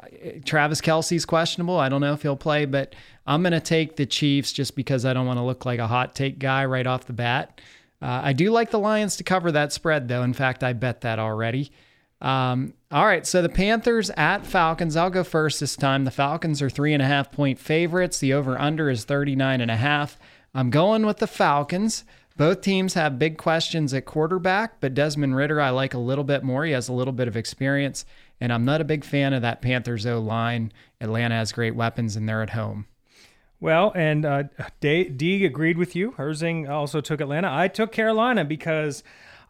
Travis 0.45 0.81
Kelce's 0.81 1.25
questionable. 1.25 1.79
I 1.79 1.89
don't 1.89 2.01
know 2.01 2.13
if 2.13 2.23
he'll 2.23 2.37
play, 2.37 2.65
but 2.65 2.95
I'm 3.27 3.43
going 3.43 3.53
to 3.53 3.61
take 3.61 3.97
the 3.97 4.07
Chiefs 4.07 4.53
just 4.53 4.75
because 4.75 5.05
I 5.05 5.13
don't 5.13 5.27
want 5.27 5.39
to 5.39 5.45
look 5.45 5.65
like 5.65 5.79
a 5.79 5.87
hot 5.87 6.15
take 6.17 6.39
guy 6.39 6.65
right 6.65 6.87
off 6.87 7.07
the 7.07 7.13
bat. 7.13 7.61
Uh, 8.03 8.21
I 8.25 8.33
do 8.33 8.51
like 8.51 8.71
the 8.71 8.79
Lions 8.79 9.17
to 9.17 9.25
cover 9.25 9.53
that 9.53 9.73
spread, 9.73 10.09
though. 10.09 10.23
In 10.23 10.33
fact, 10.33 10.65
I 10.65 10.73
bet 10.73 11.03
that 11.03 11.19
already. 11.19 11.71
Um, 12.21 12.75
all 12.91 13.05
right, 13.05 13.27
so 13.27 13.43
the 13.43 13.49
Panthers 13.49 14.11
at 14.11 14.47
Falcons. 14.47 14.97
I'll 14.97 15.11
go 15.11 15.25
first 15.25 15.61
this 15.61 15.77
time. 15.77 16.05
The 16.05 16.11
Falcons 16.11 16.63
are 16.63 16.71
three 16.71 16.95
and 16.95 17.03
a 17.03 17.07
half 17.07 17.31
point 17.31 17.59
favorites. 17.59 18.19
The 18.19 18.33
over 18.33 18.59
under 18.59 18.89
is 18.89 19.05
39 19.05 19.61
and 19.61 19.71
a 19.71 19.77
half. 19.77 20.19
I'm 20.55 20.71
going 20.71 21.05
with 21.05 21.19
the 21.19 21.27
Falcons. 21.27 22.05
Both 22.37 22.61
teams 22.61 22.95
have 22.95 23.19
big 23.19 23.39
questions 23.39 23.95
at 23.95 24.05
quarterback, 24.05 24.81
but 24.81 24.95
Desmond 24.95 25.37
Ridder 25.37 25.61
I 25.61 25.71
like 25.71 25.95
a 25.95 25.99
little 25.99 26.25
bit 26.25 26.43
more. 26.43 26.65
He 26.65 26.73
has 26.73 26.89
a 26.89 26.93
little 26.93 27.13
bit 27.13 27.29
of 27.29 27.37
experience, 27.37 28.05
and 28.41 28.53
I'm 28.53 28.65
not 28.65 28.83
a 28.83 28.85
big 28.85 29.05
fan 29.05 29.33
of 29.33 29.43
that 29.43 29.63
Panthers 29.63 30.05
O 30.07 30.21
line. 30.21 30.73
Atlanta 31.01 31.35
has 31.35 31.53
great 31.53 31.75
weapons, 31.75 32.15
and 32.15 32.29
they're 32.29 32.43
at 32.43 32.51
home. 32.51 32.87
Well, 33.59 33.91
and 33.95 34.27
uh, 34.27 34.45
D, 34.81 35.05
D 35.05 35.47
agreed 35.47 35.79
with 35.79 35.97
you. 35.97 36.13
Herzing 36.13 36.69
also 36.69 37.01
took 37.01 37.23
Atlanta. 37.23 37.49
I 37.51 37.69
took 37.69 37.91
Carolina 37.91 38.45
because 38.45 39.03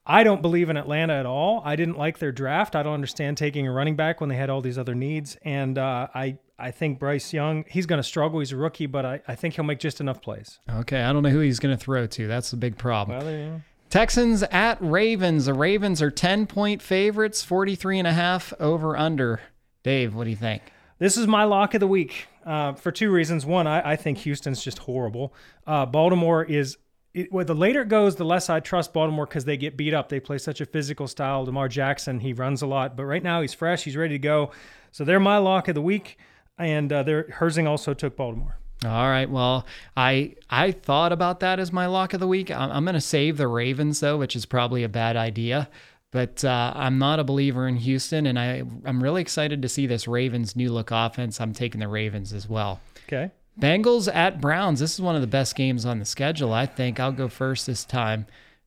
I 0.06 0.22
don't 0.22 0.40
believe 0.40 0.70
in 0.70 0.76
Atlanta 0.76 1.14
at 1.14 1.26
all. 1.26 1.62
I 1.64 1.74
didn't 1.74 1.98
like 1.98 2.18
their 2.18 2.30
draft. 2.30 2.76
I 2.76 2.82
don't 2.82 2.94
understand 2.94 3.36
taking 3.36 3.66
a 3.66 3.72
running 3.72 3.96
back 3.96 4.20
when 4.20 4.28
they 4.28 4.36
had 4.36 4.50
all 4.50 4.60
these 4.60 4.78
other 4.78 4.94
needs. 4.94 5.36
And 5.42 5.76
uh, 5.78 6.06
I, 6.14 6.38
I 6.58 6.70
think 6.70 7.00
Bryce 7.00 7.32
Young, 7.32 7.64
he's 7.68 7.86
going 7.86 7.98
to 7.98 8.06
struggle. 8.06 8.38
He's 8.38 8.52
a 8.52 8.56
rookie, 8.56 8.86
but 8.86 9.04
I, 9.04 9.20
I 9.26 9.34
think 9.34 9.54
he'll 9.54 9.64
make 9.64 9.80
just 9.80 10.00
enough 10.00 10.22
plays. 10.22 10.60
Okay, 10.70 11.02
I 11.02 11.12
don't 11.12 11.24
know 11.24 11.30
who 11.30 11.40
he's 11.40 11.58
going 11.58 11.76
to 11.76 11.82
throw 11.82 12.06
to. 12.06 12.28
That's 12.28 12.52
the 12.52 12.56
big 12.56 12.78
problem. 12.78 13.18
Well, 13.18 13.26
there 13.26 13.38
you 13.38 13.50
go. 13.50 13.60
Texans 13.90 14.42
at 14.44 14.78
Ravens. 14.80 15.46
The 15.46 15.54
Ravens 15.54 16.00
are 16.02 16.10
10 16.10 16.46
point 16.46 16.82
favorites, 16.82 17.42
43 17.42 18.00
and 18.00 18.08
a 18.08 18.12
half 18.12 18.52
over 18.60 18.96
under. 18.96 19.40
Dave, 19.82 20.14
what 20.14 20.24
do 20.24 20.30
you 20.30 20.36
think? 20.36 20.62
This 20.98 21.16
is 21.16 21.26
my 21.26 21.44
lock 21.44 21.74
of 21.74 21.80
the 21.80 21.86
week 21.86 22.26
uh, 22.44 22.72
for 22.72 22.90
two 22.90 23.10
reasons. 23.12 23.44
One, 23.44 23.66
I, 23.66 23.92
I 23.92 23.96
think 23.96 24.18
Houston's 24.18 24.62
just 24.62 24.78
horrible. 24.78 25.34
Uh, 25.66 25.84
Baltimore 25.86 26.42
is, 26.42 26.78
it, 27.16 27.32
well, 27.32 27.44
the 27.44 27.54
later 27.54 27.82
it 27.82 27.88
goes, 27.88 28.16
the 28.16 28.24
less 28.24 28.50
I 28.50 28.60
trust 28.60 28.92
Baltimore 28.92 29.26
because 29.26 29.46
they 29.46 29.56
get 29.56 29.76
beat 29.76 29.94
up. 29.94 30.10
They 30.10 30.20
play 30.20 30.36
such 30.38 30.60
a 30.60 30.66
physical 30.66 31.08
style. 31.08 31.44
Lamar 31.44 31.68
Jackson, 31.68 32.20
he 32.20 32.32
runs 32.34 32.60
a 32.60 32.66
lot, 32.66 32.94
but 32.94 33.06
right 33.06 33.22
now 33.22 33.40
he's 33.40 33.54
fresh. 33.54 33.84
He's 33.84 33.96
ready 33.96 34.14
to 34.14 34.18
go. 34.18 34.50
So 34.92 35.02
they're 35.02 35.18
my 35.18 35.38
lock 35.38 35.68
of 35.68 35.74
the 35.74 35.82
week. 35.82 36.18
And 36.58 36.92
uh, 36.92 37.02
they're, 37.02 37.24
Herzing 37.24 37.66
also 37.66 37.94
took 37.94 38.16
Baltimore. 38.16 38.58
All 38.84 39.08
right. 39.08 39.28
Well, 39.28 39.66
I 39.96 40.34
I 40.50 40.72
thought 40.72 41.12
about 41.12 41.40
that 41.40 41.58
as 41.58 41.72
my 41.72 41.86
lock 41.86 42.12
of 42.12 42.20
the 42.20 42.28
week. 42.28 42.50
I'm, 42.50 42.70
I'm 42.70 42.84
going 42.84 42.94
to 42.94 43.00
save 43.00 43.38
the 43.38 43.48
Ravens 43.48 44.00
though, 44.00 44.18
which 44.18 44.36
is 44.36 44.44
probably 44.44 44.84
a 44.84 44.88
bad 44.88 45.16
idea. 45.16 45.68
But 46.12 46.44
uh, 46.44 46.72
I'm 46.74 46.98
not 46.98 47.18
a 47.18 47.24
believer 47.24 47.66
in 47.66 47.76
Houston, 47.76 48.26
and 48.26 48.38
I 48.38 48.62
I'm 48.84 49.02
really 49.02 49.22
excited 49.22 49.62
to 49.62 49.68
see 49.68 49.86
this 49.86 50.06
Ravens 50.06 50.54
new 50.54 50.70
look 50.70 50.90
offense. 50.90 51.40
I'm 51.40 51.52
taking 51.52 51.80
the 51.80 51.88
Ravens 51.88 52.32
as 52.32 52.48
well. 52.48 52.80
Okay. 53.06 53.30
Bengals 53.58 54.12
at 54.14 54.40
Browns. 54.40 54.80
This 54.80 54.94
is 54.94 55.00
one 55.00 55.14
of 55.14 55.22
the 55.22 55.26
best 55.26 55.56
games 55.56 55.86
on 55.86 55.98
the 55.98 56.04
schedule. 56.04 56.52
I 56.52 56.66
think 56.66 57.00
I'll 57.00 57.12
go 57.12 57.28
first 57.28 57.66
this 57.66 57.84
time. 57.84 58.26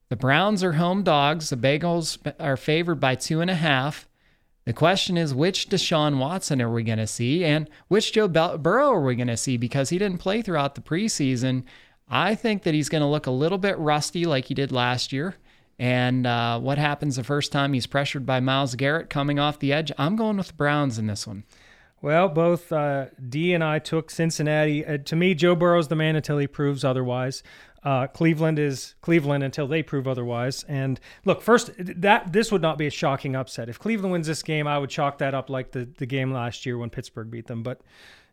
The 0.10 0.16
Browns 0.16 0.64
are 0.64 0.74
home 0.74 1.04
dogs. 1.04 1.52
The 1.52 1.56
Bengals 1.56 2.18
are 2.40 2.58
favored 2.58 3.00
by 3.00 3.14
two 3.14 3.42
and 3.42 3.52
a 3.52 3.56
half. 3.56 4.08
The 4.66 4.74
question 4.74 5.18
is, 5.18 5.34
which 5.34 5.70
Deshaun 5.70 6.18
Watson 6.18 6.62
are 6.62 6.72
we 6.72 6.84
going 6.84 6.98
to 6.98 7.08
see, 7.08 7.44
and 7.46 7.70
which 7.88 8.14
Joe 8.14 8.28
Burrow 8.28 8.92
are 8.92 9.02
we 9.02 9.16
going 9.16 9.28
to 9.28 9.38
see? 9.38 9.58
Because 9.58 9.90
he 9.90 9.98
didn't 9.98 10.20
play 10.20 10.42
throughout 10.42 10.76
the 10.76 10.82
preseason. 10.82 11.64
I 12.08 12.34
think 12.34 12.64
that 12.64 12.74
he's 12.74 12.90
going 12.90 13.02
to 13.02 13.08
look 13.08 13.28
a 13.28 13.32
little 13.32 13.58
bit 13.60 13.78
rusty, 13.78 14.26
like 14.26 14.46
he 14.46 14.54
did 14.54 14.72
last 14.72 15.14
year. 15.14 15.36
And 15.78 16.28
uh, 16.28 16.60
what 16.60 16.78
happens 16.78 17.16
the 17.16 17.24
first 17.24 17.52
time 17.52 17.74
he's 17.74 17.88
pressured 17.88 18.26
by 18.26 18.40
Myles 18.40 18.76
Garrett 18.76 19.10
coming 19.10 19.40
off 19.40 19.60
the 19.60 19.72
edge? 19.72 19.92
I'm 19.98 20.16
going 20.16 20.38
with 20.38 20.48
the 20.48 20.54
Browns 20.54 20.98
in 20.98 21.08
this 21.08 21.26
one. 21.26 21.46
Well, 22.02 22.30
both 22.30 22.72
uh, 22.72 23.08
D 23.28 23.54
and 23.54 23.64
I 23.64 23.80
took 23.80 24.10
Cincinnati. 24.10 24.86
Uh, 24.86 24.98
to 25.00 25.16
me, 25.16 25.34
Joe 25.34 25.56
Burrow's 25.56 25.90
the 25.90 25.96
man 25.96 26.16
until 26.16 26.38
he 26.38 26.48
proves 26.48 26.86
otherwise. 26.86 27.44
Uh, 27.84 28.08
Cleveland 28.08 28.60
is 28.60 28.96
Cleveland 29.02 29.44
until 29.44 29.68
they 29.68 29.82
prove 29.82 30.08
otherwise. 30.08 30.64
And 30.68 31.00
look, 31.26 31.42
first 31.42 31.72
that 31.78 32.34
this 32.34 32.52
would 32.52 32.62
not 32.62 32.78
be 32.78 32.88
a 32.88 32.92
shocking 32.92 33.36
upset. 33.36 33.70
If 33.70 33.80
Cleveland 33.80 34.12
wins 34.12 34.28
this 34.28 34.44
game, 34.44 34.68
I 34.68 34.78
would 34.78 34.90
chalk 34.90 35.18
that 35.20 35.34
up 35.34 35.50
like 35.50 35.72
the 35.72 35.90
the 35.98 36.06
game 36.06 36.32
last 36.32 36.66
year 36.66 36.78
when 36.78 36.90
Pittsburgh 36.90 37.32
beat 37.32 37.48
them. 37.48 37.64
But 37.64 37.82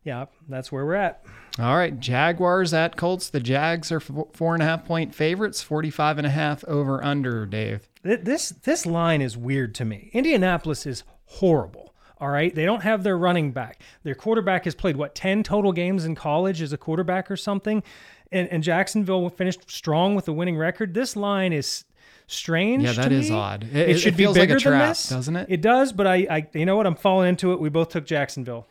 yeah, 0.03 0.27
that's 0.49 0.71
where 0.71 0.85
we're 0.85 0.95
at. 0.95 1.25
All 1.59 1.77
right, 1.77 1.99
Jaguars 1.99 2.73
at 2.73 2.97
Colts. 2.97 3.29
The 3.29 3.41
Jags 3.41 3.91
are 3.91 4.01
four 4.01 4.55
and 4.55 4.62
a 4.62 4.67
half 4.67 4.85
point 4.85 5.14
favorites, 5.14 5.62
45 5.62 6.19
and 6.19 6.27
a 6.27 6.31
half 6.31 6.64
over 6.64 7.03
under, 7.03 7.47
Dave. 7.47 7.89
This 8.03 8.51
this 8.51 8.87
line 8.87 9.21
is 9.21 9.37
weird 9.37 9.75
to 9.77 9.85
me. 9.85 10.11
Indianapolis 10.12 10.87
is 10.87 11.03
horrible. 11.25 11.86
All 12.19 12.29
right. 12.29 12.55
They 12.55 12.64
don't 12.64 12.83
have 12.83 13.03
their 13.03 13.19
running 13.19 13.53
back. 13.53 13.81
Their 14.03 14.14
quarterback 14.14 14.64
has 14.64 14.75
played, 14.75 14.97
what, 14.97 15.14
10 15.14 15.43
total 15.43 15.73
games 15.73 16.05
in 16.05 16.14
college 16.14 16.62
as 16.62 16.73
a 16.73 16.79
quarterback 16.79 17.31
or 17.31 17.37
something? 17.37 17.83
And, 18.33 18.49
and 18.49 18.62
Jacksonville 18.62 19.29
finished 19.29 19.71
strong 19.71 20.14
with 20.14 20.27
a 20.29 20.33
winning 20.33 20.57
record. 20.57 20.95
This 20.95 21.14
line 21.14 21.53
is 21.53 21.85
strange. 22.27 22.83
Yeah, 22.83 22.93
that 22.93 23.12
is 23.12 23.31
odd. 23.31 23.64
It, 23.64 23.77
It, 23.77 23.89
it 23.91 23.99
should 23.99 24.17
feels 24.17 24.35
be 24.35 24.41
bigger 24.41 24.55
like 24.55 24.61
a 24.61 24.62
trap, 24.62 24.81
than 24.81 24.89
this, 24.89 25.09
doesn't 25.09 25.37
it? 25.37 25.47
It 25.51 25.61
does, 25.61 25.93
but 25.93 26.07
I, 26.07 26.27
I, 26.31 26.47
you 26.55 26.67
know 26.67 26.77
what? 26.77 26.87
I'm 26.87 26.97
falling 26.97 27.29
into 27.29 27.53
it. 27.53 27.61
We 27.61 27.69
both 27.69 27.91
took 27.91 28.07
Jacksonville. 28.07 28.67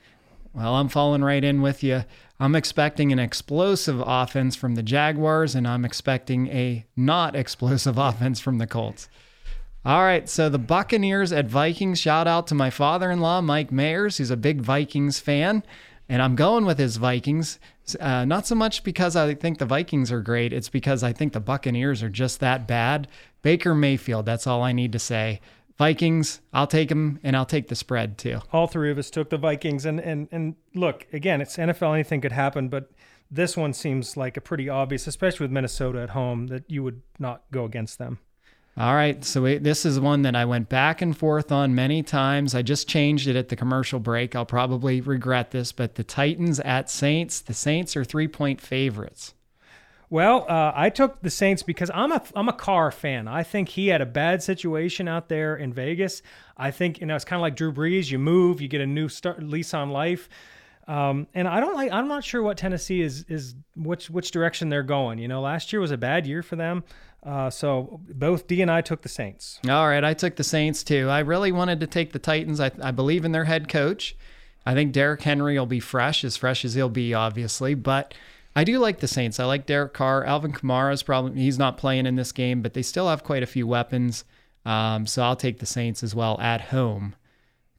Well, 0.53 0.75
I'm 0.75 0.87
falling 0.87 1.23
right 1.23 1.43
in 1.43 1.61
with 1.61 1.83
you. 1.83 2.05
I'm 2.39 2.55
expecting 2.55 3.11
an 3.11 3.19
explosive 3.19 4.01
offense 4.05 4.55
from 4.55 4.75
the 4.75 4.83
Jaguars, 4.83 5.53
and 5.53 5.67
I'm 5.67 5.85
expecting 5.85 6.47
a 6.47 6.85
not 6.95 7.35
explosive 7.35 7.97
offense 7.99 8.39
from 8.39 8.57
the 8.57 8.67
Colts. 8.67 9.07
All 9.85 10.01
right, 10.01 10.27
so 10.27 10.49
the 10.49 10.57
Buccaneers 10.57 11.31
at 11.31 11.45
Vikings. 11.45 11.99
Shout 11.99 12.25
out 12.25 12.47
to 12.47 12.55
my 12.55 12.71
father 12.71 13.11
in 13.11 13.19
law, 13.19 13.39
Mike 13.39 13.69
Mayers, 13.69 14.17
who's 14.17 14.31
a 14.31 14.37
big 14.37 14.61
Vikings 14.61 15.19
fan. 15.19 15.61
And 16.09 16.23
I'm 16.23 16.35
going 16.35 16.65
with 16.65 16.79
his 16.79 16.97
Vikings. 16.97 17.59
Uh, 17.99 18.25
not 18.25 18.47
so 18.47 18.55
much 18.55 18.83
because 18.83 19.15
I 19.15 19.35
think 19.35 19.59
the 19.59 19.65
Vikings 19.67 20.11
are 20.11 20.21
great, 20.21 20.53
it's 20.53 20.69
because 20.69 21.03
I 21.03 21.13
think 21.13 21.33
the 21.33 21.39
Buccaneers 21.39 22.01
are 22.01 22.09
just 22.09 22.39
that 22.39 22.67
bad. 22.67 23.07
Baker 23.43 23.75
Mayfield, 23.75 24.25
that's 24.25 24.47
all 24.47 24.63
I 24.63 24.71
need 24.71 24.91
to 24.91 24.97
say. 24.97 25.39
Vikings, 25.77 26.41
I'll 26.51 26.65
take 26.65 26.89
them, 26.89 27.19
and 27.21 27.37
I'll 27.37 27.45
take 27.45 27.67
the 27.67 27.75
spread 27.75 28.17
too. 28.17 28.39
All 28.51 28.65
three 28.65 28.89
of 28.89 28.97
us 28.97 29.11
took 29.11 29.29
the 29.29 29.37
Vikings. 29.37 29.85
And, 29.85 29.99
and, 29.99 30.27
and 30.31 30.55
look, 30.73 31.05
again, 31.13 31.41
it's 31.41 31.57
NFL, 31.57 31.93
anything 31.93 32.21
could 32.21 32.31
happen, 32.31 32.69
but 32.69 32.89
this 33.29 33.55
one 33.55 33.71
seems 33.71 34.17
like 34.17 34.35
a 34.35 34.41
pretty 34.41 34.67
obvious, 34.67 35.05
especially 35.05 35.43
with 35.43 35.51
Minnesota 35.51 36.01
at 36.01 36.09
home, 36.11 36.47
that 36.47 36.63
you 36.71 36.81
would 36.81 37.03
not 37.19 37.43
go 37.51 37.65
against 37.65 37.99
them. 37.99 38.17
All 38.77 38.93
right, 38.93 39.23
so 39.23 39.57
this 39.57 39.85
is 39.85 40.01
one 40.01 40.23
that 40.23 40.35
I 40.35 40.43
went 40.43 40.67
back 40.67 41.01
and 41.01 41.15
forth 41.15 41.49
on 41.49 41.75
many 41.75 42.03
times. 42.03 42.53
I 42.53 42.61
just 42.61 42.89
changed 42.89 43.25
it 43.25 43.37
at 43.37 43.47
the 43.47 43.55
commercial 43.55 44.01
break. 44.01 44.35
I'll 44.35 44.45
probably 44.45 44.99
regret 44.99 45.51
this, 45.51 45.71
but 45.71 45.95
the 45.95 46.03
Titans 46.03 46.59
at 46.59 46.89
Saints. 46.89 47.39
The 47.39 47.53
Saints 47.53 47.95
are 47.95 48.03
three 48.03 48.27
point 48.27 48.59
favorites. 48.59 49.33
Well, 50.09 50.45
uh, 50.49 50.73
I 50.75 50.89
took 50.89 51.21
the 51.21 51.29
Saints 51.29 51.63
because 51.63 51.89
I'm 51.93 52.11
a 52.11 52.21
I'm 52.35 52.49
a 52.49 52.53
Carr 52.53 52.91
fan. 52.91 53.29
I 53.29 53.43
think 53.43 53.69
he 53.69 53.87
had 53.87 54.01
a 54.01 54.05
bad 54.05 54.43
situation 54.43 55.07
out 55.07 55.29
there 55.29 55.55
in 55.55 55.71
Vegas. 55.71 56.21
I 56.57 56.71
think 56.71 56.99
you 56.99 57.05
know 57.05 57.15
it's 57.15 57.25
kind 57.25 57.39
of 57.39 57.41
like 57.41 57.55
Drew 57.55 57.71
Brees. 57.71 58.11
You 58.11 58.19
move, 58.19 58.59
you 58.59 58.67
get 58.67 58.81
a 58.81 58.85
new 58.85 59.07
start, 59.07 59.41
lease 59.41 59.73
on 59.73 59.89
life. 59.89 60.27
Um, 60.87 61.27
and 61.33 61.47
I 61.47 61.59
don't 61.59 61.73
like. 61.73 61.91
I'm 61.91 62.07
not 62.07 62.23
sure 62.23 62.43
what 62.43 62.57
Tennessee 62.57 63.01
is 63.01 63.25
is 63.27 63.55
which 63.75 64.09
which 64.09 64.31
direction 64.31 64.69
they're 64.69 64.83
going. 64.83 65.17
You 65.17 65.27
know, 65.27 65.41
last 65.41 65.73
year 65.73 65.79
was 65.79 65.91
a 65.91 65.97
bad 65.97 66.27
year 66.27 66.43
for 66.43 66.55
them. 66.55 66.83
Uh, 67.25 67.49
so 67.49 67.99
both 68.07 68.47
D 68.47 68.61
and 68.61 68.69
I 68.69 68.81
took 68.81 69.01
the 69.01 69.09
Saints. 69.09 69.59
All 69.67 69.87
right, 69.87 70.03
I 70.03 70.13
took 70.13 70.35
the 70.35 70.43
Saints 70.43 70.83
too. 70.83 71.09
I 71.09 71.19
really 71.19 71.51
wanted 71.51 71.79
to 71.79 71.87
take 71.87 72.11
the 72.13 72.19
Titans. 72.19 72.59
I, 72.59 72.71
I 72.81 72.91
believe 72.91 73.25
in 73.25 73.31
their 73.31 73.45
head 73.45 73.67
coach. 73.67 74.15
I 74.65 74.73
think 74.73 74.93
Derrick 74.93 75.21
Henry 75.21 75.57
will 75.57 75.65
be 75.65 75.79
fresh, 75.79 76.23
as 76.23 76.37
fresh 76.37 76.63
as 76.65 76.75
he'll 76.75 76.89
be, 76.89 77.13
obviously. 77.13 77.73
But 77.73 78.13
I 78.55 78.63
do 78.63 78.79
like 78.79 78.99
the 78.99 79.07
Saints. 79.07 79.39
I 79.39 79.45
like 79.45 79.65
Derek 79.65 79.93
Carr. 79.93 80.23
Alvin 80.23 80.53
Kamara 80.53 80.93
is 80.93 81.03
probably 81.03 81.41
he's 81.41 81.59
not 81.59 81.77
playing 81.77 82.05
in 82.05 82.15
this 82.15 82.31
game, 82.31 82.61
but 82.61 82.73
they 82.73 82.81
still 82.81 83.09
have 83.09 83.23
quite 83.23 83.43
a 83.43 83.47
few 83.47 83.67
weapons. 83.67 84.23
Um, 84.65 85.05
so 85.05 85.23
I'll 85.23 85.35
take 85.35 85.59
the 85.59 85.65
Saints 85.65 86.03
as 86.03 86.15
well 86.15 86.39
at 86.39 86.61
home. 86.61 87.15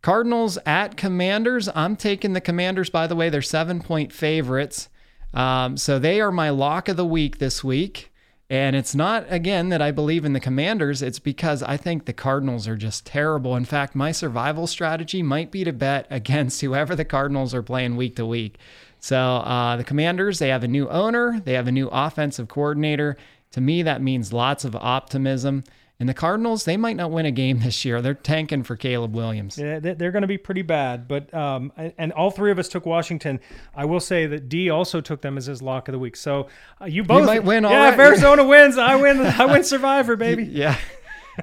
Cardinals 0.02 0.58
at 0.66 0.96
Commanders. 0.96 1.68
I'm 1.74 1.96
taking 1.96 2.32
the 2.32 2.40
Commanders. 2.40 2.90
By 2.90 3.06
the 3.06 3.16
way, 3.16 3.28
they're 3.28 3.42
seven 3.42 3.80
point 3.80 4.12
favorites. 4.12 4.88
Um, 5.34 5.76
so 5.76 5.98
they 5.98 6.20
are 6.20 6.30
my 6.30 6.50
lock 6.50 6.88
of 6.88 6.96
the 6.96 7.04
week 7.04 7.38
this 7.38 7.64
week. 7.64 8.12
And 8.48 8.76
it's 8.76 8.94
not, 8.94 9.26
again, 9.28 9.70
that 9.70 9.82
I 9.82 9.90
believe 9.90 10.24
in 10.24 10.32
the 10.32 10.40
commanders. 10.40 11.02
It's 11.02 11.18
because 11.18 11.64
I 11.64 11.76
think 11.76 12.04
the 12.04 12.12
Cardinals 12.12 12.68
are 12.68 12.76
just 12.76 13.04
terrible. 13.04 13.56
In 13.56 13.64
fact, 13.64 13.96
my 13.96 14.12
survival 14.12 14.68
strategy 14.68 15.22
might 15.22 15.50
be 15.50 15.64
to 15.64 15.72
bet 15.72 16.06
against 16.10 16.60
whoever 16.60 16.94
the 16.94 17.04
Cardinals 17.04 17.54
are 17.54 17.62
playing 17.62 17.96
week 17.96 18.16
to 18.16 18.26
week. 18.26 18.58
So 19.00 19.18
uh, 19.18 19.76
the 19.76 19.84
commanders, 19.84 20.38
they 20.38 20.48
have 20.48 20.64
a 20.64 20.68
new 20.68 20.88
owner, 20.88 21.40
they 21.44 21.54
have 21.54 21.68
a 21.68 21.72
new 21.72 21.88
offensive 21.88 22.48
coordinator. 22.48 23.16
To 23.52 23.60
me, 23.60 23.82
that 23.82 24.02
means 24.02 24.32
lots 24.32 24.64
of 24.64 24.76
optimism. 24.76 25.64
And 25.98 26.06
the 26.06 26.14
Cardinals, 26.14 26.64
they 26.64 26.76
might 26.76 26.96
not 26.96 27.10
win 27.10 27.24
a 27.24 27.30
game 27.30 27.60
this 27.60 27.82
year. 27.84 28.02
They're 28.02 28.12
tanking 28.12 28.64
for 28.64 28.76
Caleb 28.76 29.14
Williams. 29.14 29.56
Yeah, 29.56 29.78
they're 29.80 30.12
going 30.12 30.22
to 30.22 30.28
be 30.28 30.36
pretty 30.36 30.60
bad. 30.60 31.08
But 31.08 31.32
um, 31.32 31.72
and 31.96 32.12
all 32.12 32.30
three 32.30 32.50
of 32.50 32.58
us 32.58 32.68
took 32.68 32.84
Washington. 32.84 33.40
I 33.74 33.86
will 33.86 34.00
say 34.00 34.26
that 34.26 34.50
D 34.50 34.68
also 34.68 35.00
took 35.00 35.22
them 35.22 35.38
as 35.38 35.46
his 35.46 35.62
lock 35.62 35.88
of 35.88 35.92
the 35.92 35.98
week. 35.98 36.16
So 36.16 36.48
uh, 36.82 36.84
you 36.84 37.02
both 37.02 37.20
you 37.20 37.26
might 37.26 37.44
win. 37.44 37.64
Yeah, 37.64 37.84
right. 37.84 37.94
if 37.94 37.98
Arizona 37.98 38.44
wins, 38.44 38.76
I 38.76 38.96
win. 38.96 39.20
I 39.20 39.46
win 39.46 39.64
Survivor, 39.64 40.16
baby. 40.16 40.44
yeah. 40.50 40.76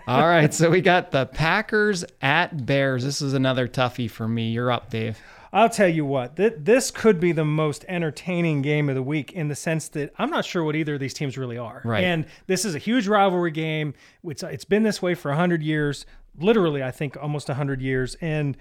All 0.07 0.27
right. 0.27 0.53
So 0.53 0.69
we 0.69 0.81
got 0.81 1.09
the 1.09 1.25
Packers 1.25 2.05
at 2.21 2.65
Bears. 2.65 3.03
This 3.03 3.21
is 3.23 3.33
another 3.33 3.67
toughie 3.67 4.09
for 4.09 4.27
me. 4.27 4.51
You're 4.51 4.71
up, 4.71 4.91
Dave. 4.91 5.19
I'll 5.53 5.69
tell 5.69 5.87
you 5.87 6.03
what, 6.03 6.35
th- 6.35 6.55
this 6.57 6.89
could 6.89 7.19
be 7.19 7.31
the 7.31 7.45
most 7.45 7.85
entertaining 7.87 8.63
game 8.63 8.89
of 8.89 8.95
the 8.95 9.03
week 9.03 9.33
in 9.33 9.49
the 9.49 9.55
sense 9.55 9.87
that 9.89 10.11
I'm 10.17 10.31
not 10.31 10.45
sure 10.45 10.63
what 10.63 10.75
either 10.75 10.95
of 10.95 10.99
these 10.99 11.13
teams 11.13 11.37
really 11.37 11.59
are. 11.59 11.83
Right. 11.85 12.03
And 12.03 12.25
this 12.47 12.65
is 12.65 12.73
a 12.73 12.79
huge 12.79 13.07
rivalry 13.07 13.51
game. 13.51 13.93
It's, 14.23 14.41
it's 14.41 14.65
been 14.65 14.81
this 14.81 14.99
way 14.99 15.13
for 15.13 15.29
100 15.29 15.61
years, 15.61 16.07
literally, 16.39 16.81
I 16.81 16.89
think 16.89 17.15
almost 17.21 17.49
100 17.49 17.83
years. 17.83 18.15
And, 18.19 18.57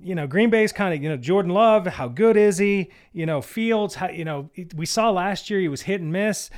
you 0.00 0.14
know, 0.14 0.28
Green 0.28 0.50
Bay's 0.50 0.72
kind 0.72 0.94
of, 0.94 1.02
you 1.02 1.08
know, 1.08 1.16
Jordan 1.16 1.50
Love, 1.50 1.84
how 1.88 2.06
good 2.06 2.36
is 2.36 2.58
he? 2.58 2.92
You 3.12 3.26
know, 3.26 3.42
Fields, 3.42 3.96
how, 3.96 4.08
you 4.08 4.24
know, 4.24 4.50
we 4.76 4.86
saw 4.86 5.10
last 5.10 5.50
year 5.50 5.58
he 5.58 5.68
was 5.68 5.82
hit 5.82 6.00
and 6.00 6.12
miss. 6.12 6.48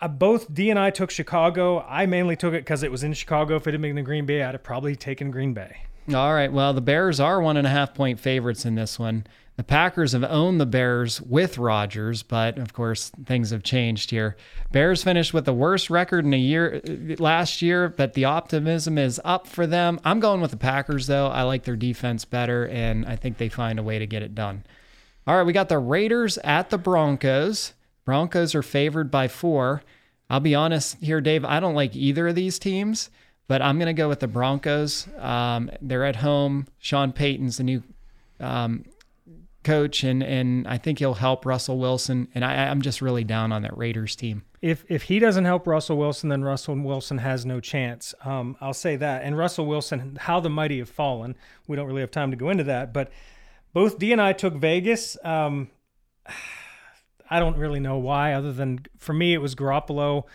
Uh, 0.00 0.08
both 0.08 0.54
D 0.54 0.70
and 0.70 0.78
I 0.78 0.88
took 0.88 1.10
Chicago. 1.10 1.80
I 1.80 2.06
mainly 2.06 2.34
took 2.34 2.54
it 2.54 2.62
because 2.62 2.82
it 2.82 2.90
was 2.90 3.04
in 3.04 3.12
Chicago. 3.12 3.56
If 3.56 3.66
it 3.66 3.74
had 3.74 3.82
been 3.82 3.98
in 3.98 4.04
Green 4.04 4.24
Bay, 4.24 4.42
I'd 4.42 4.54
have 4.54 4.62
probably 4.62 4.96
taken 4.96 5.30
Green 5.30 5.52
Bay. 5.52 5.82
All 6.14 6.34
right. 6.34 6.52
Well, 6.52 6.72
the 6.72 6.80
Bears 6.80 7.20
are 7.20 7.40
one 7.40 7.56
and 7.56 7.66
a 7.66 7.70
half 7.70 7.94
point 7.94 8.18
favorites 8.18 8.64
in 8.64 8.74
this 8.74 8.98
one. 8.98 9.26
The 9.56 9.64
Packers 9.64 10.12
have 10.12 10.24
owned 10.24 10.58
the 10.58 10.66
Bears 10.66 11.20
with 11.20 11.58
Rodgers, 11.58 12.22
but 12.22 12.58
of 12.58 12.72
course 12.72 13.10
things 13.26 13.50
have 13.50 13.62
changed 13.62 14.10
here. 14.10 14.36
Bears 14.72 15.04
finished 15.04 15.34
with 15.34 15.44
the 15.44 15.52
worst 15.52 15.90
record 15.90 16.24
in 16.24 16.32
a 16.32 16.38
year 16.38 16.80
last 17.18 17.60
year, 17.60 17.90
but 17.90 18.14
the 18.14 18.24
optimism 18.24 18.96
is 18.96 19.20
up 19.22 19.46
for 19.46 19.66
them. 19.66 20.00
I'm 20.02 20.18
going 20.18 20.40
with 20.40 20.50
the 20.50 20.56
Packers 20.56 21.06
though. 21.06 21.26
I 21.26 21.42
like 21.42 21.64
their 21.64 21.76
defense 21.76 22.24
better, 22.24 22.66
and 22.68 23.04
I 23.04 23.16
think 23.16 23.36
they 23.36 23.50
find 23.50 23.78
a 23.78 23.82
way 23.82 23.98
to 23.98 24.06
get 24.06 24.22
it 24.22 24.34
done. 24.34 24.64
All 25.26 25.36
right, 25.36 25.46
we 25.46 25.52
got 25.52 25.68
the 25.68 25.78
Raiders 25.78 26.38
at 26.38 26.70
the 26.70 26.78
Broncos. 26.78 27.74
Broncos 28.06 28.54
are 28.54 28.62
favored 28.62 29.10
by 29.10 29.28
four. 29.28 29.82
I'll 30.30 30.40
be 30.40 30.54
honest 30.54 30.96
here, 31.02 31.20
Dave. 31.20 31.44
I 31.44 31.60
don't 31.60 31.74
like 31.74 31.94
either 31.94 32.28
of 32.28 32.34
these 32.34 32.58
teams. 32.58 33.10
But 33.50 33.62
I'm 33.62 33.78
going 33.78 33.88
to 33.88 34.00
go 34.00 34.08
with 34.08 34.20
the 34.20 34.28
Broncos. 34.28 35.08
Um, 35.18 35.72
they're 35.82 36.04
at 36.04 36.14
home. 36.14 36.68
Sean 36.78 37.10
Payton's 37.10 37.56
the 37.56 37.64
new 37.64 37.82
um, 38.38 38.84
coach, 39.64 40.04
and 40.04 40.22
and 40.22 40.68
I 40.68 40.78
think 40.78 41.00
he'll 41.00 41.14
help 41.14 41.44
Russell 41.44 41.76
Wilson. 41.76 42.28
And 42.32 42.44
I, 42.44 42.68
I'm 42.68 42.80
just 42.80 43.02
really 43.02 43.24
down 43.24 43.50
on 43.50 43.62
that 43.62 43.76
Raiders 43.76 44.14
team. 44.14 44.44
If 44.62 44.84
if 44.88 45.02
he 45.02 45.18
doesn't 45.18 45.46
help 45.46 45.66
Russell 45.66 45.96
Wilson, 45.96 46.28
then 46.28 46.44
Russell 46.44 46.76
Wilson 46.76 47.18
has 47.18 47.44
no 47.44 47.58
chance. 47.58 48.14
Um, 48.24 48.56
I'll 48.60 48.72
say 48.72 48.94
that. 48.94 49.24
And 49.24 49.36
Russell 49.36 49.66
Wilson, 49.66 50.16
how 50.20 50.38
the 50.38 50.48
mighty 50.48 50.78
have 50.78 50.88
fallen. 50.88 51.34
We 51.66 51.74
don't 51.74 51.88
really 51.88 52.02
have 52.02 52.12
time 52.12 52.30
to 52.30 52.36
go 52.36 52.50
into 52.50 52.62
that, 52.62 52.92
but 52.92 53.10
both 53.72 53.98
D 53.98 54.12
and 54.12 54.22
I 54.22 54.32
took 54.32 54.54
Vegas. 54.54 55.16
Um, 55.24 55.70
I 57.28 57.40
don't 57.40 57.56
really 57.56 57.80
know 57.80 57.98
why, 57.98 58.32
other 58.32 58.52
than 58.52 58.86
for 58.96 59.12
me 59.12 59.34
it 59.34 59.38
was 59.38 59.56
Garoppolo. 59.56 60.26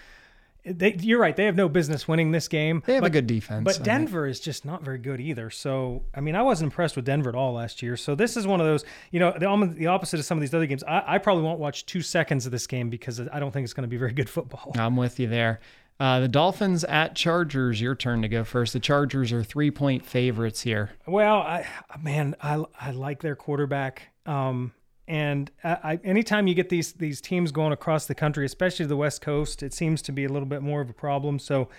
They, 0.66 0.96
you're 1.00 1.20
right. 1.20 1.36
They 1.36 1.46
have 1.46 1.56
no 1.56 1.70
business 1.70 2.08
winning 2.08 2.32
this 2.32 2.48
game. 2.48 2.82
They 2.86 2.96
have 2.96 3.02
but, 3.02 3.08
a 3.08 3.12
good 3.12 3.28
defense. 3.28 3.64
But 3.64 3.84
Denver 3.84 4.26
is 4.26 4.40
just 4.40 4.66
not 4.66 4.84
very 4.84 4.98
good 4.98 5.20
either. 5.20 5.50
So, 5.50 6.04
I 6.14 6.22
mean, 6.22 6.36
I 6.36 6.42
wasn't 6.42 6.72
impressed 6.72 6.96
with 6.96 7.06
Denver 7.06 7.30
at 7.30 7.36
all 7.36 7.54
last 7.54 7.82
year. 7.84 7.96
So, 7.96 8.16
this 8.16 8.36
is 8.36 8.48
one 8.48 8.60
of 8.60 8.66
those, 8.66 8.84
you 9.12 9.20
know, 9.20 9.32
the, 9.32 9.74
the 9.78 9.88
opposite 9.88 10.20
of 10.20 10.26
some 10.26 10.38
of 10.38 10.42
these 10.42 10.54
other 10.54 10.66
games. 10.66 10.84
I, 10.84 11.04
I 11.06 11.18
probably 11.20 11.44
won't 11.44 11.60
watch 11.60 11.86
two 11.86 12.02
seconds 12.02 12.46
of 12.46 12.52
this 12.52 12.66
game 12.68 12.90
because 12.90 13.20
I 13.20 13.40
don't 13.40 13.52
think 13.52 13.64
it's 13.64 13.74
going 13.74 13.84
to 13.84 13.88
be 13.88 13.98
very 13.98 14.14
good 14.14 14.30
football. 14.30 14.74
I'm 14.76 14.96
with 14.96 15.20
you 15.20 15.28
there. 15.28 15.60
Uh, 16.00 16.20
the 16.20 16.28
Dolphins 16.28 16.84
at 16.84 17.16
Chargers. 17.16 17.80
Your 17.80 17.96
turn 17.96 18.22
to 18.22 18.28
go 18.28 18.44
first. 18.44 18.74
The 18.74 18.80
Chargers 18.80 19.32
are 19.32 19.44
three 19.44 19.72
point 19.72 20.06
favorites 20.06 20.62
here. 20.62 20.92
Well, 21.06 21.38
I, 21.38 21.66
man, 22.02 22.36
I, 22.42 22.64
I 22.80 22.92
like 22.92 23.22
their 23.22 23.36
quarterback. 23.36 24.10
Um, 24.26 24.74
and 25.08 25.52
I, 25.64 26.00
anytime 26.04 26.48
you 26.48 26.56
get 26.56 26.70
these 26.70 26.94
these 26.94 27.22
teams 27.22 27.52
going 27.52 27.74
across 27.74 28.06
the 28.06 28.16
country, 28.16 28.46
especially 28.46 28.86
the 28.86 28.98
West 28.98 29.22
Coast, 29.22 29.64
it 29.64 29.74
seems 29.74 30.02
to 30.04 30.12
be 30.12 30.26
a 30.26 30.30
little 30.30 30.48
bit 30.48 30.62
more 30.62 30.82
of 30.82 30.90
a 30.90 30.94
problem. 30.94 31.40
So, 31.40 31.70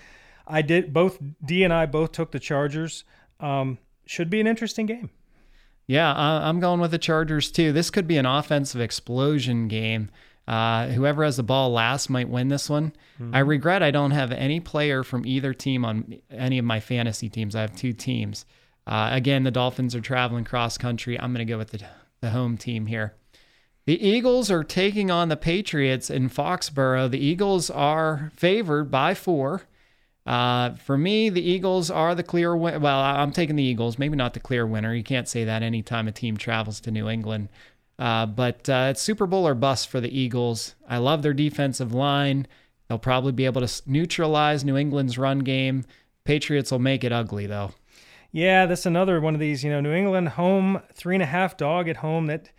I 0.46 0.62
did 0.62 0.92
both 0.92 1.18
D 1.44 1.64
and 1.64 1.72
I 1.72 1.86
both 1.86 2.12
took 2.12 2.30
the 2.32 2.38
Chargers. 2.38 3.04
Um, 3.40 3.78
should 4.06 4.30
be 4.30 4.40
an 4.40 4.46
interesting 4.46 4.86
game. 4.86 5.10
Yeah, 5.86 6.12
I'm 6.16 6.58
going 6.58 6.80
with 6.80 6.90
the 6.90 6.98
Chargers 6.98 7.50
too. 7.50 7.72
This 7.72 7.90
could 7.90 8.08
be 8.08 8.16
an 8.16 8.26
offensive 8.26 8.80
explosion 8.80 9.68
game. 9.68 10.10
Uh, 10.48 10.88
whoever 10.88 11.24
has 11.24 11.36
the 11.36 11.42
ball 11.42 11.70
last 11.70 12.08
might 12.08 12.28
win 12.28 12.48
this 12.48 12.70
one. 12.70 12.92
Mm-hmm. 13.20 13.34
I 13.34 13.40
regret 13.40 13.82
I 13.82 13.90
don't 13.90 14.12
have 14.12 14.30
any 14.30 14.60
player 14.60 15.02
from 15.02 15.26
either 15.26 15.52
team 15.52 15.84
on 15.84 16.18
any 16.30 16.58
of 16.58 16.64
my 16.64 16.80
fantasy 16.80 17.28
teams. 17.28 17.56
I 17.56 17.62
have 17.62 17.74
two 17.74 17.92
teams. 17.92 18.46
Uh, 18.86 19.10
again, 19.12 19.42
the 19.42 19.50
Dolphins 19.50 19.94
are 19.96 20.00
traveling 20.00 20.44
cross 20.44 20.78
country. 20.78 21.18
I'm 21.18 21.32
going 21.32 21.44
to 21.44 21.52
go 21.52 21.58
with 21.58 21.70
the 21.70 21.84
the 22.20 22.30
home 22.30 22.56
team 22.56 22.86
here. 22.86 23.14
The 23.86 24.04
Eagles 24.04 24.50
are 24.50 24.64
taking 24.64 25.10
on 25.10 25.28
the 25.28 25.36
Patriots 25.36 26.10
in 26.10 26.28
Foxborough. 26.28 27.08
The 27.10 27.24
Eagles 27.24 27.70
are 27.70 28.32
favored 28.34 28.90
by 28.90 29.14
four. 29.14 29.62
Uh, 30.26 30.74
for 30.74 30.98
me, 30.98 31.28
the 31.28 31.48
Eagles 31.48 31.88
are 31.88 32.14
the 32.16 32.24
clear 32.24 32.56
win- 32.56 32.82
Well, 32.82 32.98
I'm 32.98 33.30
taking 33.30 33.54
the 33.54 33.62
Eagles. 33.62 33.96
Maybe 33.96 34.16
not 34.16 34.34
the 34.34 34.40
clear 34.40 34.66
winner. 34.66 34.92
You 34.92 35.04
can't 35.04 35.28
say 35.28 35.44
that 35.44 35.62
anytime 35.62 36.08
a 36.08 36.12
team 36.12 36.36
travels 36.36 36.80
to 36.80 36.90
New 36.90 37.08
England. 37.08 37.48
Uh, 37.96 38.26
but 38.26 38.68
uh, 38.68 38.88
it's 38.90 39.00
Super 39.00 39.26
Bowl 39.26 39.46
or 39.46 39.54
bust 39.54 39.88
for 39.88 40.00
the 40.00 40.18
Eagles. 40.18 40.74
I 40.88 40.98
love 40.98 41.22
their 41.22 41.32
defensive 41.32 41.94
line. 41.94 42.48
They'll 42.88 42.98
probably 42.98 43.32
be 43.32 43.46
able 43.46 43.64
to 43.66 43.82
neutralize 43.86 44.64
New 44.64 44.76
England's 44.76 45.16
run 45.16 45.40
game. 45.40 45.84
Patriots 46.24 46.72
will 46.72 46.80
make 46.80 47.04
it 47.04 47.12
ugly, 47.12 47.46
though. 47.46 47.72
Yeah, 48.36 48.66
that's 48.66 48.84
another 48.84 49.18
one 49.18 49.32
of 49.32 49.40
these. 49.40 49.64
You 49.64 49.70
know, 49.70 49.80
New 49.80 49.94
England 49.94 50.28
home 50.28 50.82
three 50.92 51.14
and 51.16 51.22
a 51.22 51.26
half 51.26 51.56
dog 51.56 51.88
at 51.88 51.96
home. 51.96 52.26
That 52.26 52.50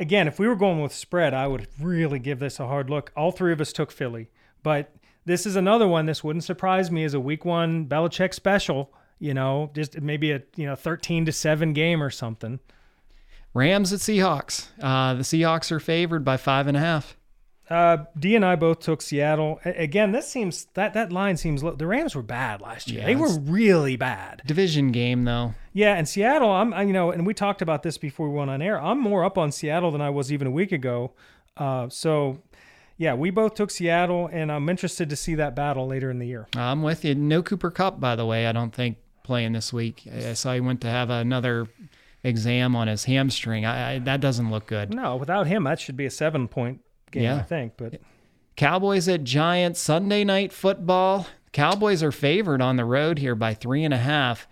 again, 0.00 0.26
if 0.26 0.40
we 0.40 0.48
were 0.48 0.56
going 0.56 0.82
with 0.82 0.92
spread, 0.92 1.32
I 1.32 1.46
would 1.46 1.68
really 1.80 2.18
give 2.18 2.40
this 2.40 2.58
a 2.58 2.66
hard 2.66 2.90
look. 2.90 3.12
All 3.16 3.30
three 3.30 3.52
of 3.52 3.60
us 3.60 3.72
took 3.72 3.92
Philly, 3.92 4.28
but 4.64 4.92
this 5.24 5.46
is 5.46 5.54
another 5.54 5.86
one. 5.86 6.06
This 6.06 6.24
wouldn't 6.24 6.42
surprise 6.42 6.90
me 6.90 7.04
as 7.04 7.14
a 7.14 7.20
Week 7.20 7.44
One 7.44 7.86
Belichick 7.86 8.34
special. 8.34 8.92
You 9.20 9.34
know, 9.34 9.70
just 9.72 10.00
maybe 10.00 10.32
a 10.32 10.42
you 10.56 10.66
know 10.66 10.74
thirteen 10.74 11.24
to 11.26 11.32
seven 11.32 11.74
game 11.74 12.02
or 12.02 12.10
something. 12.10 12.58
Rams 13.54 13.92
at 13.92 14.00
Seahawks. 14.00 14.66
Uh, 14.82 15.14
the 15.14 15.22
Seahawks 15.22 15.70
are 15.70 15.78
favored 15.78 16.24
by 16.24 16.36
five 16.36 16.66
and 16.66 16.76
a 16.76 16.80
half. 16.80 17.16
Uh, 17.70 18.04
D 18.18 18.36
and 18.36 18.44
I 18.44 18.56
both 18.56 18.80
took 18.80 19.00
Seattle. 19.00 19.58
Again, 19.64 20.12
this 20.12 20.28
seems 20.28 20.66
that 20.74 20.92
that 20.94 21.10
line 21.10 21.36
seems 21.36 21.62
low. 21.62 21.74
The 21.74 21.86
Rams 21.86 22.14
were 22.14 22.22
bad 22.22 22.60
last 22.60 22.90
year. 22.90 23.00
Yeah, 23.00 23.06
they 23.06 23.16
were 23.16 23.38
really 23.38 23.96
bad. 23.96 24.42
Division 24.44 24.92
game 24.92 25.24
though. 25.24 25.54
Yeah, 25.72 25.94
and 25.94 26.06
Seattle. 26.06 26.50
I'm 26.50 26.74
I, 26.74 26.82
you 26.82 26.92
know, 26.92 27.10
and 27.10 27.26
we 27.26 27.32
talked 27.32 27.62
about 27.62 27.82
this 27.82 27.96
before 27.96 28.28
we 28.28 28.36
went 28.36 28.50
on 28.50 28.60
air. 28.60 28.78
I'm 28.80 29.00
more 29.00 29.24
up 29.24 29.38
on 29.38 29.50
Seattle 29.50 29.90
than 29.90 30.02
I 30.02 30.10
was 30.10 30.30
even 30.30 30.46
a 30.46 30.50
week 30.50 30.72
ago. 30.72 31.12
Uh, 31.56 31.88
so 31.88 32.42
yeah, 32.98 33.14
we 33.14 33.30
both 33.30 33.54
took 33.54 33.70
Seattle, 33.70 34.28
and 34.30 34.52
I'm 34.52 34.68
interested 34.68 35.08
to 35.10 35.16
see 35.16 35.34
that 35.36 35.56
battle 35.56 35.86
later 35.86 36.10
in 36.10 36.18
the 36.18 36.26
year. 36.26 36.46
I'm 36.54 36.82
with 36.82 37.04
you. 37.04 37.14
No 37.14 37.42
Cooper 37.42 37.70
Kupp, 37.70 37.98
by 37.98 38.14
the 38.14 38.26
way. 38.26 38.46
I 38.46 38.52
don't 38.52 38.74
think 38.74 38.98
playing 39.22 39.52
this 39.52 39.72
week. 39.72 40.06
I 40.12 40.34
saw 40.34 40.52
he 40.52 40.60
went 40.60 40.82
to 40.82 40.88
have 40.88 41.08
another 41.08 41.66
exam 42.22 42.76
on 42.76 42.88
his 42.88 43.04
hamstring. 43.04 43.64
I, 43.64 43.94
I, 43.94 43.98
that 44.00 44.20
doesn't 44.20 44.50
look 44.50 44.66
good. 44.66 44.94
No, 44.94 45.16
without 45.16 45.46
him, 45.46 45.64
that 45.64 45.80
should 45.80 45.96
be 45.96 46.06
a 46.06 46.10
seven 46.10 46.46
point 46.46 46.80
game, 47.14 47.22
yeah. 47.22 47.36
I 47.36 47.42
think. 47.42 47.72
But 47.76 48.00
Cowboys 48.56 49.08
at 49.08 49.24
Giants 49.24 49.80
Sunday 49.80 50.22
night 50.24 50.52
football. 50.52 51.26
Cowboys 51.52 52.02
are 52.02 52.12
favored 52.12 52.60
on 52.60 52.76
the 52.76 52.84
road 52.84 53.18
here 53.18 53.34
by 53.34 53.54
three 53.54 53.84
and 53.84 53.94
a 53.94 53.98
half. 53.98 54.46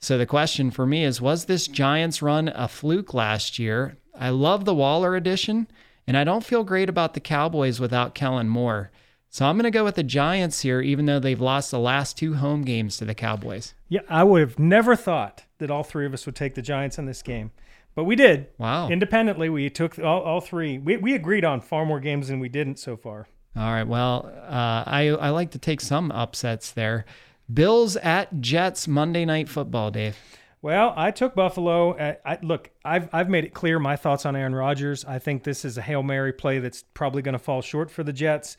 So 0.00 0.18
the 0.18 0.26
question 0.26 0.70
for 0.70 0.86
me 0.86 1.04
is, 1.04 1.20
was 1.20 1.46
this 1.46 1.66
Giants 1.66 2.22
run 2.22 2.48
a 2.48 2.68
fluke 2.68 3.14
last 3.14 3.58
year? 3.58 3.96
I 4.14 4.30
love 4.30 4.64
the 4.64 4.74
Waller 4.74 5.16
edition, 5.16 5.68
and 6.06 6.16
I 6.16 6.24
don't 6.24 6.44
feel 6.44 6.64
great 6.64 6.88
about 6.88 7.14
the 7.14 7.20
Cowboys 7.20 7.80
without 7.80 8.14
Kellen 8.14 8.48
Moore. 8.48 8.90
So 9.30 9.46
I'm 9.46 9.56
going 9.56 9.64
to 9.64 9.70
go 9.70 9.84
with 9.84 9.96
the 9.96 10.02
Giants 10.02 10.60
here, 10.60 10.80
even 10.80 11.06
though 11.06 11.18
they've 11.18 11.40
lost 11.40 11.70
the 11.70 11.78
last 11.78 12.16
two 12.16 12.34
home 12.34 12.62
games 12.62 12.96
to 12.96 13.04
the 13.04 13.14
Cowboys. 13.14 13.74
Yeah, 13.88 14.00
I 14.08 14.24
would 14.24 14.40
have 14.40 14.58
never 14.58 14.96
thought 14.96 15.44
that 15.58 15.70
all 15.70 15.82
three 15.82 16.06
of 16.06 16.14
us 16.14 16.26
would 16.26 16.36
take 16.36 16.54
the 16.54 16.62
Giants 16.62 16.98
in 16.98 17.06
this 17.06 17.22
game. 17.22 17.50
But 17.98 18.04
we 18.04 18.14
did. 18.14 18.46
Wow. 18.58 18.88
Independently, 18.90 19.48
we 19.48 19.68
took 19.70 19.98
all, 19.98 20.22
all 20.22 20.40
three. 20.40 20.78
We, 20.78 20.98
we 20.98 21.16
agreed 21.16 21.44
on 21.44 21.60
far 21.60 21.84
more 21.84 21.98
games 21.98 22.28
than 22.28 22.38
we 22.38 22.48
didn't 22.48 22.78
so 22.78 22.96
far. 22.96 23.26
All 23.56 23.72
right. 23.72 23.88
Well, 23.88 24.30
uh, 24.46 24.84
I 24.86 25.08
I 25.08 25.30
like 25.30 25.50
to 25.50 25.58
take 25.58 25.80
some 25.80 26.12
upsets 26.12 26.70
there. 26.70 27.06
Bills 27.52 27.96
at 27.96 28.40
Jets 28.40 28.86
Monday 28.86 29.24
Night 29.24 29.48
Football, 29.48 29.90
Dave. 29.90 30.16
Well, 30.62 30.94
I 30.96 31.10
took 31.10 31.34
Buffalo. 31.34 31.94
Uh, 31.94 32.14
I, 32.24 32.38
look, 32.40 32.70
I've 32.84 33.12
I've 33.12 33.28
made 33.28 33.44
it 33.44 33.52
clear 33.52 33.80
my 33.80 33.96
thoughts 33.96 34.24
on 34.24 34.36
Aaron 34.36 34.54
Rodgers. 34.54 35.04
I 35.04 35.18
think 35.18 35.42
this 35.42 35.64
is 35.64 35.76
a 35.76 35.82
hail 35.82 36.04
mary 36.04 36.32
play 36.32 36.60
that's 36.60 36.84
probably 36.94 37.22
going 37.22 37.32
to 37.32 37.40
fall 37.40 37.62
short 37.62 37.90
for 37.90 38.04
the 38.04 38.12
Jets. 38.12 38.56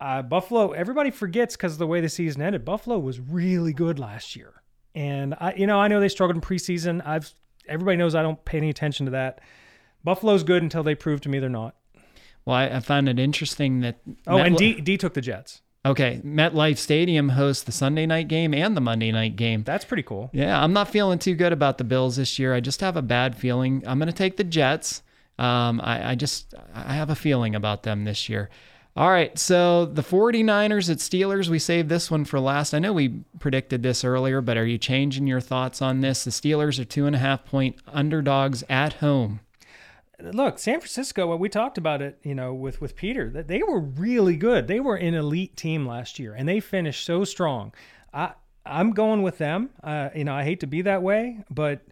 Uh, 0.00 0.22
Buffalo, 0.22 0.72
everybody 0.72 1.10
forgets 1.10 1.54
because 1.54 1.74
of 1.74 1.80
the 1.80 1.86
way 1.86 2.00
the 2.00 2.08
season 2.08 2.40
ended. 2.40 2.64
Buffalo 2.64 2.98
was 2.98 3.20
really 3.20 3.74
good 3.74 3.98
last 3.98 4.36
year, 4.36 4.62
and 4.94 5.34
I, 5.38 5.52
you 5.52 5.66
know, 5.66 5.78
I 5.78 5.88
know 5.88 6.00
they 6.00 6.08
struggled 6.08 6.36
in 6.36 6.40
preseason. 6.40 7.06
I've 7.06 7.30
everybody 7.70 7.96
knows 7.96 8.14
I 8.14 8.22
don't 8.22 8.44
pay 8.44 8.58
any 8.58 8.68
attention 8.68 9.06
to 9.06 9.12
that. 9.12 9.40
Buffalo's 10.04 10.42
good 10.42 10.62
until 10.62 10.82
they 10.82 10.94
prove 10.94 11.20
to 11.22 11.28
me 11.28 11.38
they're 11.38 11.48
not. 11.48 11.74
Well, 12.44 12.56
I, 12.56 12.66
I 12.66 12.80
found 12.80 13.08
it 13.08 13.18
interesting 13.18 13.80
that. 13.80 14.00
Oh, 14.26 14.38
Met- 14.38 14.46
and 14.46 14.56
D, 14.56 14.80
D 14.80 14.96
took 14.96 15.14
the 15.14 15.20
Jets. 15.20 15.62
Okay, 15.84 16.20
MetLife 16.22 16.76
Stadium 16.76 17.30
hosts 17.30 17.62
the 17.64 17.72
Sunday 17.72 18.04
night 18.04 18.28
game 18.28 18.52
and 18.52 18.76
the 18.76 18.82
Monday 18.82 19.10
night 19.12 19.36
game. 19.36 19.62
That's 19.62 19.84
pretty 19.84 20.02
cool. 20.02 20.28
Yeah, 20.34 20.62
I'm 20.62 20.74
not 20.74 20.90
feeling 20.90 21.18
too 21.18 21.34
good 21.34 21.54
about 21.54 21.78
the 21.78 21.84
Bills 21.84 22.16
this 22.16 22.38
year. 22.38 22.54
I 22.54 22.60
just 22.60 22.82
have 22.82 22.98
a 22.98 23.02
bad 23.02 23.34
feeling. 23.34 23.82
I'm 23.86 23.98
going 23.98 24.08
to 24.08 24.12
take 24.12 24.36
the 24.36 24.44
Jets. 24.44 25.02
Um, 25.38 25.80
I, 25.82 26.10
I 26.10 26.14
just 26.16 26.54
I 26.74 26.92
have 26.92 27.08
a 27.08 27.14
feeling 27.14 27.54
about 27.54 27.82
them 27.82 28.04
this 28.04 28.28
year. 28.28 28.50
All 28.96 29.10
right, 29.10 29.38
so 29.38 29.86
the 29.86 30.02
49ers 30.02 30.90
at 30.90 30.98
Steelers, 30.98 31.48
we 31.48 31.60
saved 31.60 31.88
this 31.88 32.10
one 32.10 32.24
for 32.24 32.40
last. 32.40 32.74
I 32.74 32.80
know 32.80 32.92
we 32.92 33.22
predicted 33.38 33.82
this 33.82 34.04
earlier, 34.04 34.40
but 34.40 34.56
are 34.56 34.66
you 34.66 34.78
changing 34.78 35.28
your 35.28 35.40
thoughts 35.40 35.80
on 35.80 36.00
this? 36.00 36.24
The 36.24 36.30
Steelers 36.30 36.80
are 36.80 36.84
two 36.84 37.06
and 37.06 37.14
a 37.14 37.20
half 37.20 37.44
point 37.44 37.76
underdogs 37.86 38.64
at 38.68 38.94
home 38.94 39.40
look, 40.22 40.58
San 40.58 40.80
Francisco. 40.80 41.34
We 41.36 41.48
talked 41.48 41.78
about 41.78 42.02
it, 42.02 42.18
you 42.22 42.34
know, 42.34 42.54
with 42.54 42.80
with 42.80 42.96
Peter. 42.96 43.30
That 43.30 43.48
they 43.48 43.62
were 43.62 43.80
really 43.80 44.36
good. 44.36 44.66
They 44.66 44.80
were 44.80 44.96
an 44.96 45.14
elite 45.14 45.56
team 45.56 45.86
last 45.86 46.18
year, 46.18 46.34
and 46.34 46.48
they 46.48 46.60
finished 46.60 47.04
so 47.04 47.24
strong. 47.24 47.72
I 48.12 48.32
I'm 48.64 48.92
going 48.92 49.22
with 49.22 49.38
them. 49.38 49.70
Uh, 49.82 50.10
you 50.14 50.24
know, 50.24 50.34
I 50.34 50.44
hate 50.44 50.60
to 50.60 50.66
be 50.66 50.82
that 50.82 51.02
way, 51.02 51.44
but 51.50 51.82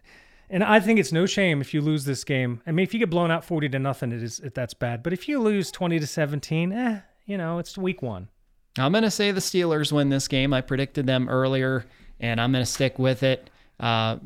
and 0.49 0.63
I 0.63 0.79
think 0.79 0.99
it's 0.99 1.11
no 1.11 1.25
shame 1.25 1.61
if 1.61 1.73
you 1.73 1.81
lose 1.81 2.05
this 2.05 2.23
game. 2.23 2.61
I 2.65 2.71
mean, 2.71 2.83
if 2.83 2.93
you 2.93 2.99
get 2.99 3.09
blown 3.09 3.31
out 3.31 3.45
forty 3.45 3.69
to 3.69 3.79
nothing, 3.79 4.11
it 4.11 4.23
is 4.23 4.41
that's 4.53 4.73
bad. 4.73 5.03
But 5.03 5.13
if 5.13 5.27
you 5.27 5.39
lose 5.39 5.71
twenty 5.71 5.99
to 5.99 6.07
seventeen, 6.07 6.71
eh, 6.71 7.01
you 7.25 7.37
know, 7.37 7.59
it's 7.59 7.77
week 7.77 8.01
one. 8.01 8.29
I'm 8.77 8.91
going 8.91 9.03
to 9.03 9.11
say 9.11 9.31
the 9.31 9.39
Steelers 9.39 9.91
win 9.91 10.09
this 10.09 10.27
game. 10.27 10.53
I 10.53 10.61
predicted 10.61 11.05
them 11.05 11.27
earlier, 11.27 11.85
and 12.19 12.39
I'm 12.39 12.51
going 12.51 12.63
to 12.63 12.71
stick 12.71 12.99
with 12.99 13.23
it. 13.23 13.49
Uh, 13.79 14.17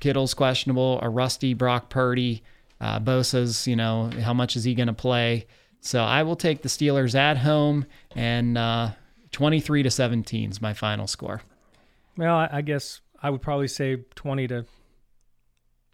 Kittle's 0.00 0.34
questionable. 0.34 1.00
A 1.02 1.08
rusty 1.08 1.54
Brock 1.54 1.88
Purdy. 1.90 2.42
Uh, 2.80 2.98
Bosa's, 2.98 3.66
you 3.66 3.76
know, 3.76 4.10
how 4.22 4.32
much 4.32 4.56
is 4.56 4.64
he 4.64 4.74
going 4.74 4.86
to 4.86 4.94
play? 4.94 5.46
So 5.80 6.02
I 6.02 6.22
will 6.22 6.36
take 6.36 6.62
the 6.62 6.68
Steelers 6.68 7.14
at 7.14 7.38
home, 7.38 7.86
and 8.14 8.56
uh, 8.56 8.90
23 9.32 9.82
to 9.82 9.90
17 9.90 10.50
is 10.50 10.62
my 10.62 10.72
final 10.72 11.06
score. 11.06 11.42
Well, 12.16 12.36
I, 12.36 12.48
I 12.52 12.60
guess 12.62 13.00
I 13.22 13.30
would 13.30 13.42
probably 13.42 13.68
say 13.68 13.96
20 14.14 14.48
to 14.48 14.66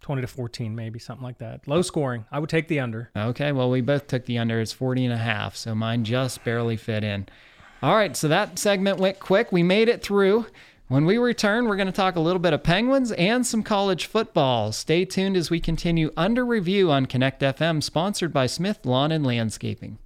20 0.07 0.23
to 0.23 0.29
14 0.29 0.77
maybe 0.77 1.01
something 1.01 1.25
like 1.25 1.39
that 1.39 1.67
low 1.67 1.83
scoring 1.83 2.25
i 2.31 2.39
would 2.39 2.49
take 2.49 2.69
the 2.69 2.79
under 2.79 3.11
okay 3.17 3.51
well 3.51 3.69
we 3.69 3.81
both 3.81 4.07
took 4.07 4.25
the 4.27 4.39
under 4.39 4.61
it's 4.61 4.73
40 4.73 5.07
and 5.07 5.13
a 5.13 5.17
half 5.17 5.57
so 5.57 5.75
mine 5.75 6.05
just 6.05 6.45
barely 6.45 6.77
fit 6.77 7.03
in 7.03 7.27
all 7.83 7.97
right 7.97 8.17
so 8.17 8.29
that 8.29 8.57
segment 8.57 9.01
went 9.01 9.19
quick 9.19 9.51
we 9.51 9.65
made 9.65 9.89
it 9.89 10.05
through 10.05 10.47
when 10.89 11.05
we 11.05 11.19
return, 11.19 11.67
we're 11.67 11.75
going 11.75 11.89
to 11.89 11.93
talk 11.93 12.15
a 12.15 12.21
little 12.21 12.39
bit 12.39 12.53
of 12.53 12.63
Penguins 12.63 13.11
and 13.11 13.45
some 13.45 13.65
college 13.65 14.07
football. 14.07 14.71
Stay 14.71 15.05
tuned 15.05 15.37
as 15.37 15.51
we 15.51 15.59
continue 15.59 16.13
under 16.17 16.47
review 16.47 16.93
on 16.93 17.07
Connect 17.07 17.43
FM, 17.43 17.83
sponsored 17.83 18.33
by 18.33 18.47
Smith 18.47 18.87
Lawn 18.87 19.11
and 19.11 19.27
Landscaping. 19.27 19.99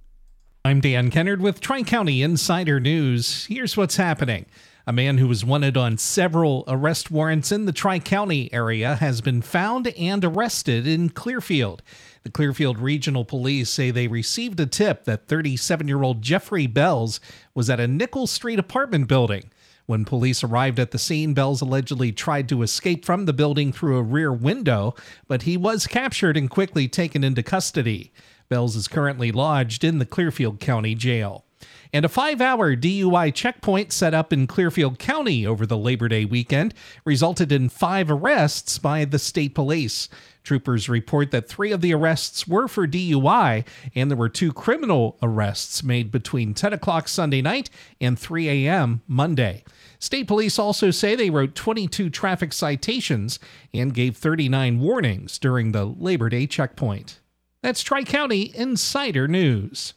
I'm 0.65 0.81
Dan 0.81 1.11
Kennard 1.11 1.39
with 1.39 1.59
Tri 1.61 1.83
County 1.83 2.23
Insider 2.23 2.79
News. 2.79 3.45
Here's 3.45 3.77
what's 3.77 3.97
happening. 3.97 4.47
A 4.91 4.93
man 4.93 5.19
who 5.19 5.29
was 5.29 5.45
wanted 5.45 5.77
on 5.77 5.97
several 5.97 6.65
arrest 6.67 7.09
warrants 7.09 7.49
in 7.49 7.63
the 7.63 7.71
Tri 7.71 7.97
County 7.97 8.51
area 8.51 8.95
has 8.95 9.21
been 9.21 9.41
found 9.41 9.87
and 9.87 10.25
arrested 10.25 10.85
in 10.85 11.11
Clearfield. 11.11 11.81
The 12.23 12.29
Clearfield 12.29 12.77
Regional 12.77 13.23
Police 13.23 13.69
say 13.69 13.89
they 13.89 14.09
received 14.09 14.59
a 14.59 14.65
tip 14.65 15.05
that 15.05 15.29
37 15.29 15.87
year 15.87 16.03
old 16.03 16.21
Jeffrey 16.21 16.67
Bells 16.67 17.21
was 17.55 17.69
at 17.69 17.79
a 17.79 17.87
Nickel 17.87 18.27
Street 18.27 18.59
apartment 18.59 19.07
building. 19.07 19.49
When 19.85 20.03
police 20.03 20.43
arrived 20.43 20.77
at 20.77 20.91
the 20.91 20.99
scene, 20.99 21.33
Bells 21.33 21.61
allegedly 21.61 22.11
tried 22.11 22.49
to 22.49 22.61
escape 22.61 23.05
from 23.05 23.23
the 23.23 23.31
building 23.31 23.71
through 23.71 23.95
a 23.95 24.03
rear 24.03 24.33
window, 24.33 24.93
but 25.25 25.43
he 25.43 25.55
was 25.55 25.87
captured 25.87 26.35
and 26.35 26.49
quickly 26.49 26.89
taken 26.89 27.23
into 27.23 27.43
custody. 27.43 28.11
Bells 28.49 28.75
is 28.75 28.89
currently 28.89 29.31
lodged 29.31 29.85
in 29.85 29.99
the 29.99 30.05
Clearfield 30.05 30.59
County 30.59 30.95
Jail. 30.95 31.45
And 31.93 32.05
a 32.05 32.09
five 32.09 32.39
hour 32.39 32.75
DUI 32.75 33.33
checkpoint 33.33 33.91
set 33.91 34.13
up 34.13 34.31
in 34.31 34.47
Clearfield 34.47 34.97
County 34.97 35.45
over 35.45 35.65
the 35.65 35.77
Labor 35.77 36.07
Day 36.07 36.23
weekend 36.23 36.73
resulted 37.03 37.51
in 37.51 37.67
five 37.67 38.09
arrests 38.09 38.77
by 38.77 39.03
the 39.03 39.19
state 39.19 39.53
police. 39.53 40.07
Troopers 40.43 40.87
report 40.87 41.31
that 41.31 41.49
three 41.49 41.71
of 41.71 41.81
the 41.81 41.93
arrests 41.93 42.47
were 42.47 42.67
for 42.67 42.87
DUI, 42.87 43.65
and 43.93 44.09
there 44.09 44.17
were 44.17 44.29
two 44.29 44.53
criminal 44.53 45.17
arrests 45.21 45.83
made 45.83 46.11
between 46.11 46.53
10 46.53 46.73
o'clock 46.73 47.07
Sunday 47.07 47.41
night 47.41 47.69
and 47.99 48.17
3 48.17 48.65
a.m. 48.67 49.01
Monday. 49.07 49.63
State 49.99 50.27
police 50.27 50.57
also 50.57 50.89
say 50.91 51.15
they 51.15 51.29
wrote 51.29 51.53
22 51.55 52.09
traffic 52.09 52.53
citations 52.53 53.37
and 53.73 53.93
gave 53.93 54.17
39 54.17 54.79
warnings 54.79 55.37
during 55.37 55.73
the 55.73 55.85
Labor 55.85 56.29
Day 56.29 56.47
checkpoint. 56.47 57.19
That's 57.61 57.83
Tri 57.83 58.03
County 58.03 58.51
Insider 58.55 59.27
News. 59.27 59.93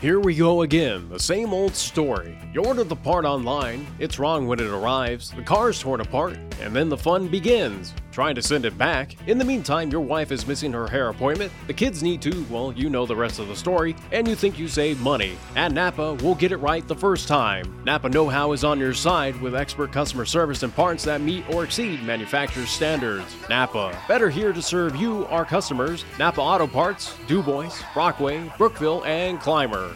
Here 0.00 0.20
we 0.20 0.36
go 0.36 0.62
again, 0.62 1.08
the 1.08 1.18
same 1.18 1.52
old 1.52 1.74
story. 1.74 2.38
You 2.54 2.64
order 2.64 2.84
the 2.84 2.94
part 2.94 3.24
online, 3.24 3.84
it's 3.98 4.20
wrong 4.20 4.46
when 4.46 4.60
it 4.60 4.68
arrives, 4.68 5.32
the 5.32 5.42
car's 5.42 5.80
torn 5.80 6.00
apart, 6.00 6.38
and 6.60 6.74
then 6.74 6.88
the 6.88 6.96
fun 6.96 7.26
begins. 7.26 7.92
Trying 8.12 8.36
to 8.36 8.42
send 8.42 8.64
it 8.64 8.76
back. 8.76 9.16
In 9.28 9.38
the 9.38 9.44
meantime, 9.44 9.90
your 9.90 10.00
wife 10.00 10.32
is 10.32 10.46
missing 10.46 10.72
her 10.72 10.88
hair 10.88 11.08
appointment, 11.08 11.52
the 11.66 11.72
kids 11.72 12.02
need 12.02 12.22
to, 12.22 12.46
well, 12.48 12.72
you 12.72 12.90
know 12.90 13.06
the 13.06 13.14
rest 13.16 13.40
of 13.40 13.48
the 13.48 13.56
story, 13.56 13.96
and 14.12 14.26
you 14.28 14.36
think 14.36 14.56
you 14.56 14.68
save 14.68 15.00
money. 15.00 15.36
At 15.56 15.72
Napa, 15.72 16.14
we'll 16.14 16.36
get 16.36 16.52
it 16.52 16.56
right 16.58 16.86
the 16.86 16.94
first 16.94 17.26
time. 17.26 17.82
Napa 17.84 18.08
Know 18.08 18.28
How 18.28 18.52
is 18.52 18.62
on 18.62 18.78
your 18.78 18.94
side 18.94 19.40
with 19.40 19.56
expert 19.56 19.90
customer 19.92 20.24
service 20.24 20.62
and 20.62 20.74
parts 20.74 21.04
that 21.04 21.20
meet 21.20 21.48
or 21.50 21.64
exceed 21.64 22.04
manufacturer's 22.04 22.70
standards. 22.70 23.34
Napa, 23.48 23.96
better 24.06 24.30
here 24.30 24.52
to 24.52 24.62
serve 24.62 24.94
you, 24.94 25.26
our 25.26 25.44
customers. 25.44 26.04
Napa 26.20 26.40
Auto 26.40 26.68
Parts, 26.68 27.16
DuBois, 27.26 27.82
Brockway, 27.94 28.52
Brookville, 28.58 29.04
and 29.04 29.40
Clymer. 29.40 29.87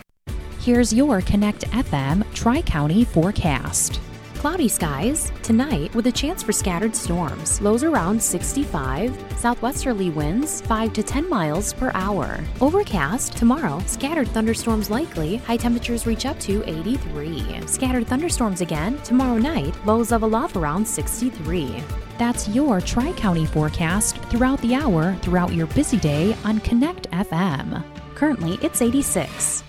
Here's 0.62 0.94
your 0.94 1.20
Connect 1.22 1.62
FM 1.72 2.22
Tri 2.34 2.62
County 2.62 3.02
forecast. 3.02 3.98
Cloudy 4.34 4.68
skies 4.68 5.32
tonight 5.42 5.92
with 5.92 6.06
a 6.06 6.12
chance 6.12 6.40
for 6.40 6.52
scattered 6.52 6.94
storms. 6.94 7.60
Lows 7.60 7.82
around 7.82 8.22
65. 8.22 9.12
Southwesterly 9.36 10.10
winds 10.10 10.60
5 10.60 10.92
to 10.92 11.02
10 11.02 11.28
miles 11.28 11.72
per 11.72 11.90
hour. 11.94 12.38
Overcast 12.60 13.36
tomorrow. 13.36 13.82
Scattered 13.86 14.28
thunderstorms 14.28 14.88
likely. 14.88 15.38
High 15.38 15.56
temperatures 15.56 16.06
reach 16.06 16.26
up 16.26 16.38
to 16.38 16.62
83. 16.64 17.66
Scattered 17.66 18.06
thunderstorms 18.06 18.60
again 18.60 19.02
tomorrow 19.02 19.38
night. 19.38 19.74
Lows 19.84 20.12
level 20.12 20.36
off 20.36 20.54
around 20.54 20.86
63. 20.86 21.82
That's 22.18 22.46
your 22.46 22.80
Tri 22.80 23.10
County 23.14 23.46
forecast 23.46 24.18
throughout 24.30 24.60
the 24.60 24.76
hour 24.76 25.16
throughout 25.22 25.52
your 25.52 25.66
busy 25.66 25.96
day 25.96 26.36
on 26.44 26.60
Connect 26.60 27.10
FM. 27.10 27.82
Currently, 28.14 28.60
it's 28.62 28.80
86. 28.80 29.64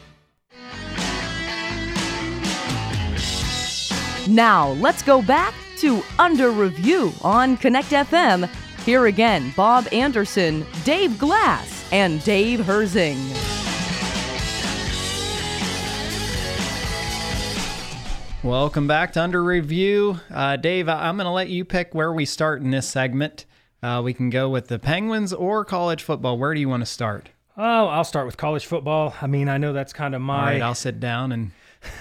Now, 4.28 4.70
let's 4.74 5.04
go 5.04 5.22
back 5.22 5.54
to 5.80 6.02
Under 6.18 6.52
Review 6.52 7.12
on 7.24 7.58
Connect 7.58 7.90
FM. 7.90 8.48
Here 8.86 9.08
again, 9.08 9.52
Bob 9.54 9.86
Anderson, 9.92 10.66
Dave 10.86 11.20
Glass, 11.20 11.86
and 11.92 12.24
Dave 12.24 12.62
Herzing. 12.62 13.18
Welcome 18.44 18.88
back 18.88 19.12
to 19.14 19.22
Under 19.22 19.44
Review. 19.44 20.20
Uh, 20.32 20.56
Dave, 20.56 20.88
I'm 20.88 21.18
going 21.18 21.26
to 21.26 21.32
let 21.32 21.50
you 21.50 21.66
pick 21.66 21.94
where 21.94 22.14
we 22.14 22.24
start 22.24 22.62
in 22.62 22.72
this 22.72 22.88
segment. 22.88 23.46
Uh, 23.82 24.02
we 24.02 24.14
can 24.14 24.30
go 24.30 24.50
with 24.50 24.70
the 24.70 24.80
Penguins 24.80 25.34
or 25.34 25.66
college 25.66 26.02
football. 26.02 26.38
Where 26.38 26.54
do 26.54 26.62
you 26.62 26.70
want 26.70 26.82
to 26.82 26.86
start? 26.86 27.30
Oh, 27.58 27.88
I'll 27.88 28.06
start 28.06 28.26
with 28.26 28.38
college 28.38 28.66
football. 28.66 29.14
I 29.22 29.28
mean, 29.28 29.50
I 29.50 29.58
know 29.58 29.74
that's 29.74 29.92
kind 29.92 30.16
of 30.16 30.22
my. 30.22 30.40
All 30.40 30.46
right, 30.46 30.62
I'll 30.62 30.76
sit 30.76 31.02
down 31.02 31.34
and 31.34 31.52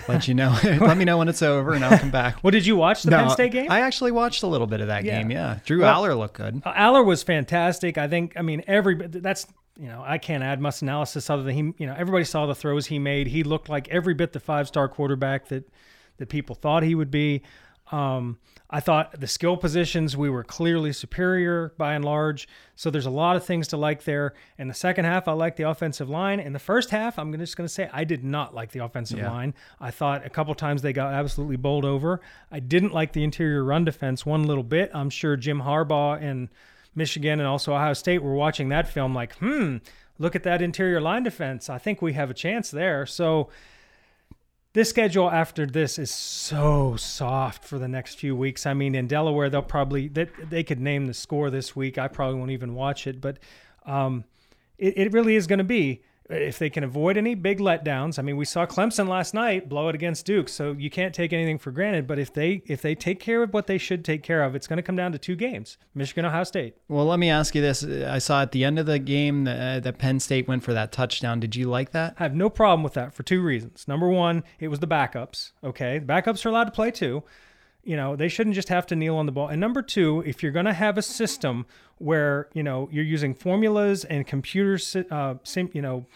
let 0.08 0.28
you 0.28 0.34
know. 0.34 0.56
Let 0.62 0.96
me 0.96 1.04
know 1.04 1.18
when 1.18 1.28
it's 1.28 1.42
over, 1.42 1.72
and 1.72 1.84
I'll 1.84 1.98
come 1.98 2.10
back. 2.10 2.38
well, 2.42 2.50
did 2.50 2.66
you 2.66 2.76
watch 2.76 3.02
the 3.02 3.10
no, 3.10 3.18
Penn 3.18 3.30
State 3.30 3.52
game? 3.52 3.70
I 3.70 3.80
actually 3.80 4.12
watched 4.12 4.42
a 4.42 4.46
little 4.46 4.66
bit 4.66 4.80
of 4.80 4.88
that 4.88 5.04
yeah. 5.04 5.18
game. 5.18 5.30
Yeah, 5.30 5.58
Drew 5.64 5.80
well, 5.80 6.02
Allar 6.02 6.16
looked 6.16 6.34
good. 6.34 6.62
Allar 6.64 7.04
was 7.04 7.22
fantastic. 7.22 7.98
I 7.98 8.08
think. 8.08 8.34
I 8.36 8.42
mean, 8.42 8.62
every 8.66 8.94
that's 8.94 9.46
you 9.78 9.88
know 9.88 10.02
I 10.06 10.18
can't 10.18 10.42
add 10.42 10.60
much 10.60 10.82
analysis 10.82 11.28
other 11.30 11.42
than 11.42 11.54
he. 11.54 11.74
You 11.78 11.86
know, 11.86 11.94
everybody 11.96 12.24
saw 12.24 12.46
the 12.46 12.54
throws 12.54 12.86
he 12.86 12.98
made. 12.98 13.26
He 13.26 13.42
looked 13.42 13.68
like 13.68 13.88
every 13.88 14.14
bit 14.14 14.32
the 14.32 14.40
five 14.40 14.68
star 14.68 14.88
quarterback 14.88 15.48
that 15.48 15.68
that 16.18 16.28
people 16.28 16.54
thought 16.54 16.82
he 16.82 16.94
would 16.94 17.10
be. 17.10 17.42
Um, 17.90 18.38
I 18.74 18.80
thought 18.80 19.20
the 19.20 19.26
skill 19.26 19.58
positions 19.58 20.16
we 20.16 20.30
were 20.30 20.42
clearly 20.42 20.94
superior 20.94 21.74
by 21.76 21.92
and 21.92 22.02
large. 22.02 22.48
So 22.74 22.90
there's 22.90 23.04
a 23.04 23.10
lot 23.10 23.36
of 23.36 23.44
things 23.44 23.68
to 23.68 23.76
like 23.76 24.04
there. 24.04 24.32
In 24.56 24.66
the 24.66 24.72
second 24.74 25.04
half, 25.04 25.28
I 25.28 25.32
like 25.32 25.56
the 25.56 25.68
offensive 25.68 26.08
line. 26.08 26.40
In 26.40 26.54
the 26.54 26.58
first 26.58 26.88
half, 26.88 27.18
I'm 27.18 27.36
just 27.36 27.54
going 27.54 27.66
to 27.66 27.72
say 27.72 27.90
I 27.92 28.04
did 28.04 28.24
not 28.24 28.54
like 28.54 28.72
the 28.72 28.82
offensive 28.82 29.18
Yeah. 29.18 29.30
line. 29.30 29.52
I 29.78 29.90
thought 29.90 30.24
a 30.24 30.30
couple 30.30 30.54
times 30.54 30.80
they 30.80 30.94
got 30.94 31.12
absolutely 31.12 31.56
bowled 31.56 31.84
over. 31.84 32.22
I 32.50 32.60
didn't 32.60 32.94
like 32.94 33.12
the 33.12 33.22
interior 33.24 33.62
run 33.62 33.84
defense 33.84 34.24
one 34.24 34.44
little 34.44 34.64
bit. 34.64 34.90
I'm 34.94 35.10
sure 35.10 35.36
Jim 35.36 35.60
Harbaugh 35.60 36.22
and 36.22 36.48
Michigan 36.94 37.40
and 37.40 37.46
also 37.46 37.74
Ohio 37.74 37.92
State 37.92 38.22
were 38.22 38.34
watching 38.34 38.70
that 38.70 38.88
film 38.88 39.14
like, 39.14 39.34
hmm, 39.36 39.76
look 40.18 40.34
at 40.34 40.44
that 40.44 40.62
interior 40.62 41.00
line 41.00 41.24
defense. 41.24 41.68
I 41.68 41.76
think 41.76 42.00
we 42.00 42.14
have 42.14 42.30
a 42.30 42.34
chance 42.34 42.70
there. 42.70 43.04
So 43.04 43.50
this 44.74 44.88
schedule 44.88 45.30
after 45.30 45.66
this 45.66 45.98
is 45.98 46.10
so 46.10 46.96
soft 46.96 47.64
for 47.64 47.78
the 47.78 47.88
next 47.88 48.18
few 48.18 48.34
weeks. 48.34 48.64
I 48.64 48.74
mean, 48.74 48.94
in 48.94 49.06
Delaware, 49.06 49.50
they'll 49.50 49.62
probably 49.62 50.08
they, 50.08 50.28
they 50.48 50.62
could 50.62 50.80
name 50.80 51.06
the 51.06 51.14
score 51.14 51.50
this 51.50 51.76
week. 51.76 51.98
I 51.98 52.08
probably 52.08 52.38
won't 52.38 52.50
even 52.50 52.74
watch 52.74 53.06
it, 53.06 53.20
but 53.20 53.38
um, 53.84 54.24
it, 54.78 54.96
it 54.96 55.12
really 55.12 55.36
is 55.36 55.46
going 55.46 55.58
to 55.58 55.64
be 55.64 56.02
if 56.32 56.58
they 56.58 56.70
can 56.70 56.84
avoid 56.84 57.16
any 57.16 57.34
big 57.34 57.58
letdowns. 57.58 58.18
I 58.18 58.22
mean, 58.22 58.36
we 58.36 58.44
saw 58.44 58.66
Clemson 58.66 59.08
last 59.08 59.34
night 59.34 59.68
blow 59.68 59.88
it 59.88 59.94
against 59.94 60.26
Duke, 60.26 60.48
so 60.48 60.72
you 60.72 60.90
can't 60.90 61.14
take 61.14 61.32
anything 61.32 61.58
for 61.58 61.70
granted. 61.70 62.06
But 62.06 62.18
if 62.18 62.32
they 62.32 62.62
if 62.66 62.82
they 62.82 62.94
take 62.94 63.20
care 63.20 63.42
of 63.42 63.52
what 63.52 63.66
they 63.66 63.78
should 63.78 64.04
take 64.04 64.22
care 64.22 64.42
of, 64.42 64.54
it's 64.54 64.66
going 64.66 64.78
to 64.78 64.82
come 64.82 64.96
down 64.96 65.12
to 65.12 65.18
two 65.18 65.36
games: 65.36 65.78
Michigan, 65.94 66.24
Ohio 66.24 66.44
State. 66.44 66.76
Well, 66.88 67.06
let 67.06 67.18
me 67.18 67.30
ask 67.30 67.54
you 67.54 67.62
this. 67.62 67.84
I 67.84 68.18
saw 68.18 68.42
at 68.42 68.52
the 68.52 68.64
end 68.64 68.78
of 68.78 68.86
the 68.86 68.98
game 68.98 69.44
that, 69.44 69.76
uh, 69.76 69.80
that 69.80 69.98
Penn 69.98 70.20
State 70.20 70.48
went 70.48 70.62
for 70.62 70.72
that 70.72 70.92
touchdown. 70.92 71.40
Did 71.40 71.56
you 71.56 71.68
like 71.68 71.92
that? 71.92 72.14
I 72.18 72.22
have 72.22 72.34
no 72.34 72.50
problem 72.50 72.82
with 72.82 72.94
that 72.94 73.14
for 73.14 73.22
two 73.22 73.42
reasons. 73.42 73.86
Number 73.86 74.08
one, 74.08 74.44
it 74.58 74.68
was 74.68 74.80
the 74.80 74.86
backups. 74.86 75.52
Okay, 75.62 75.98
the 75.98 76.06
backups 76.06 76.44
are 76.44 76.48
allowed 76.48 76.64
to 76.64 76.70
play 76.72 76.90
too. 76.90 77.22
You 77.84 77.96
know, 77.96 78.14
they 78.14 78.28
shouldn't 78.28 78.54
just 78.54 78.68
have 78.68 78.86
to 78.86 78.96
kneel 78.96 79.16
on 79.16 79.26
the 79.26 79.32
ball. 79.32 79.48
And 79.48 79.60
number 79.60 79.82
two, 79.82 80.22
if 80.24 80.42
you're 80.42 80.52
going 80.52 80.66
to 80.66 80.72
have 80.72 80.96
a 80.96 81.02
system 81.02 81.66
where 81.98 82.48
you 82.54 82.62
know 82.62 82.88
you're 82.92 83.04
using 83.04 83.34
formulas 83.34 84.04
and 84.04 84.26
computer, 84.26 84.78
uh, 85.10 85.34
sim, 85.42 85.68
you 85.72 85.82
know, 85.82 86.06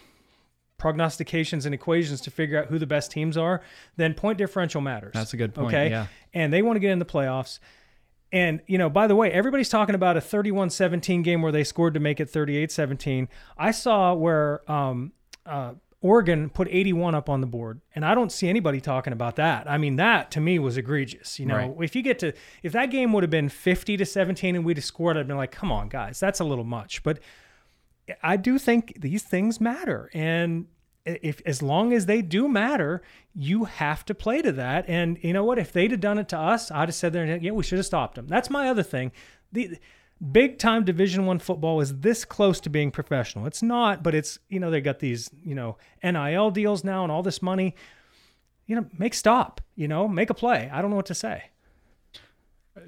prognostications 0.78 1.64
and 1.66 1.74
equations 1.74 2.20
to 2.22 2.30
figure 2.30 2.58
out 2.58 2.66
who 2.66 2.78
the 2.78 2.86
best 2.86 3.10
teams 3.10 3.36
are, 3.36 3.62
then 3.96 4.14
point 4.14 4.38
differential 4.38 4.80
matters. 4.80 5.12
That's 5.14 5.32
a 5.32 5.36
good 5.36 5.54
point, 5.54 5.68
Okay, 5.68 5.90
yeah. 5.90 6.06
and 6.34 6.52
they 6.52 6.62
want 6.62 6.76
to 6.76 6.80
get 6.80 6.90
in 6.90 6.98
the 6.98 7.04
playoffs. 7.04 7.58
And, 8.32 8.60
you 8.66 8.76
know, 8.76 8.90
by 8.90 9.06
the 9.06 9.14
way, 9.16 9.30
everybody's 9.32 9.68
talking 9.68 9.94
about 9.94 10.16
a 10.16 10.20
31 10.20 10.70
17 10.70 11.22
game 11.22 11.42
where 11.42 11.52
they 11.52 11.64
scored 11.64 11.94
to 11.94 12.00
make 12.00 12.20
it 12.20 12.28
38 12.28 12.70
17. 12.70 13.28
I 13.56 13.70
saw 13.70 14.12
where 14.14 14.70
um, 14.70 15.12
uh, 15.46 15.74
Oregon 16.02 16.50
put 16.50 16.68
81 16.70 17.14
up 17.14 17.28
on 17.28 17.40
the 17.40 17.46
board, 17.46 17.80
and 17.94 18.04
I 18.04 18.14
don't 18.14 18.30
see 18.30 18.48
anybody 18.48 18.80
talking 18.80 19.12
about 19.12 19.36
that. 19.36 19.68
I 19.68 19.78
mean, 19.78 19.96
that 19.96 20.30
to 20.32 20.40
me 20.40 20.58
was 20.58 20.76
egregious. 20.76 21.40
You 21.40 21.46
know, 21.46 21.56
Right. 21.56 21.74
if 21.80 21.96
you 21.96 22.02
get 22.02 22.18
to, 22.20 22.32
if 22.62 22.72
that 22.72 22.90
game 22.90 23.12
would 23.12 23.22
have 23.22 23.30
been 23.30 23.48
50 23.48 23.96
to 23.96 24.04
17 24.04 24.54
and 24.54 24.64
we'd 24.64 24.76
have 24.76 24.84
scored, 24.84 25.16
I'd 25.16 25.26
been 25.26 25.36
like, 25.38 25.52
come 25.52 25.72
on, 25.72 25.88
guys, 25.88 26.20
that's 26.20 26.38
a 26.40 26.44
little 26.44 26.64
much. 26.64 27.02
But 27.02 27.18
I 28.22 28.36
do 28.36 28.58
think 28.58 29.00
these 29.00 29.22
things 29.22 29.60
matter. 29.60 30.10
And 30.12 30.66
if 31.06 31.40
as 31.46 31.62
long 31.62 31.92
as 31.92 32.06
they 32.06 32.20
do 32.20 32.46
matter, 32.46 33.02
you 33.34 33.64
have 33.64 34.04
to 34.04 34.14
play 34.14 34.42
to 34.42 34.52
that. 34.52 34.84
And 34.88 35.18
you 35.22 35.32
know 35.32 35.44
what? 35.44 35.58
If 35.58 35.72
they'd 35.72 35.90
have 35.92 36.00
done 36.00 36.18
it 36.18 36.28
to 36.28 36.38
us, 36.38 36.70
I'd 36.70 36.88
have 36.88 36.94
said 36.94 37.12
there, 37.14 37.36
yeah, 37.36 37.52
we 37.52 37.62
should 37.64 37.78
have 37.78 37.86
stopped 37.86 38.16
them. 38.16 38.26
That's 38.28 38.50
my 38.50 38.68
other 38.68 38.82
thing. 38.82 39.12
The 39.50 39.78
big 40.32 40.58
time 40.58 40.84
Division 40.84 41.26
One 41.26 41.38
football 41.38 41.80
is 41.80 42.00
this 42.00 42.24
close 42.24 42.60
to 42.60 42.70
being 42.70 42.90
professional. 42.90 43.46
It's 43.46 43.62
not, 43.62 44.02
but 44.02 44.14
it's 44.14 44.38
you 44.48 44.60
know 44.60 44.70
they 44.70 44.80
got 44.80 44.98
these 44.98 45.30
you 45.44 45.54
know 45.54 45.76
NIL 46.02 46.50
deals 46.50 46.84
now 46.84 47.02
and 47.02 47.12
all 47.12 47.22
this 47.22 47.42
money. 47.42 47.74
You 48.66 48.76
know, 48.76 48.86
make 48.98 49.14
stop. 49.14 49.60
You 49.76 49.88
know, 49.88 50.08
make 50.08 50.30
a 50.30 50.34
play. 50.34 50.70
I 50.72 50.82
don't 50.82 50.90
know 50.90 50.96
what 50.96 51.06
to 51.06 51.14
say. 51.14 51.44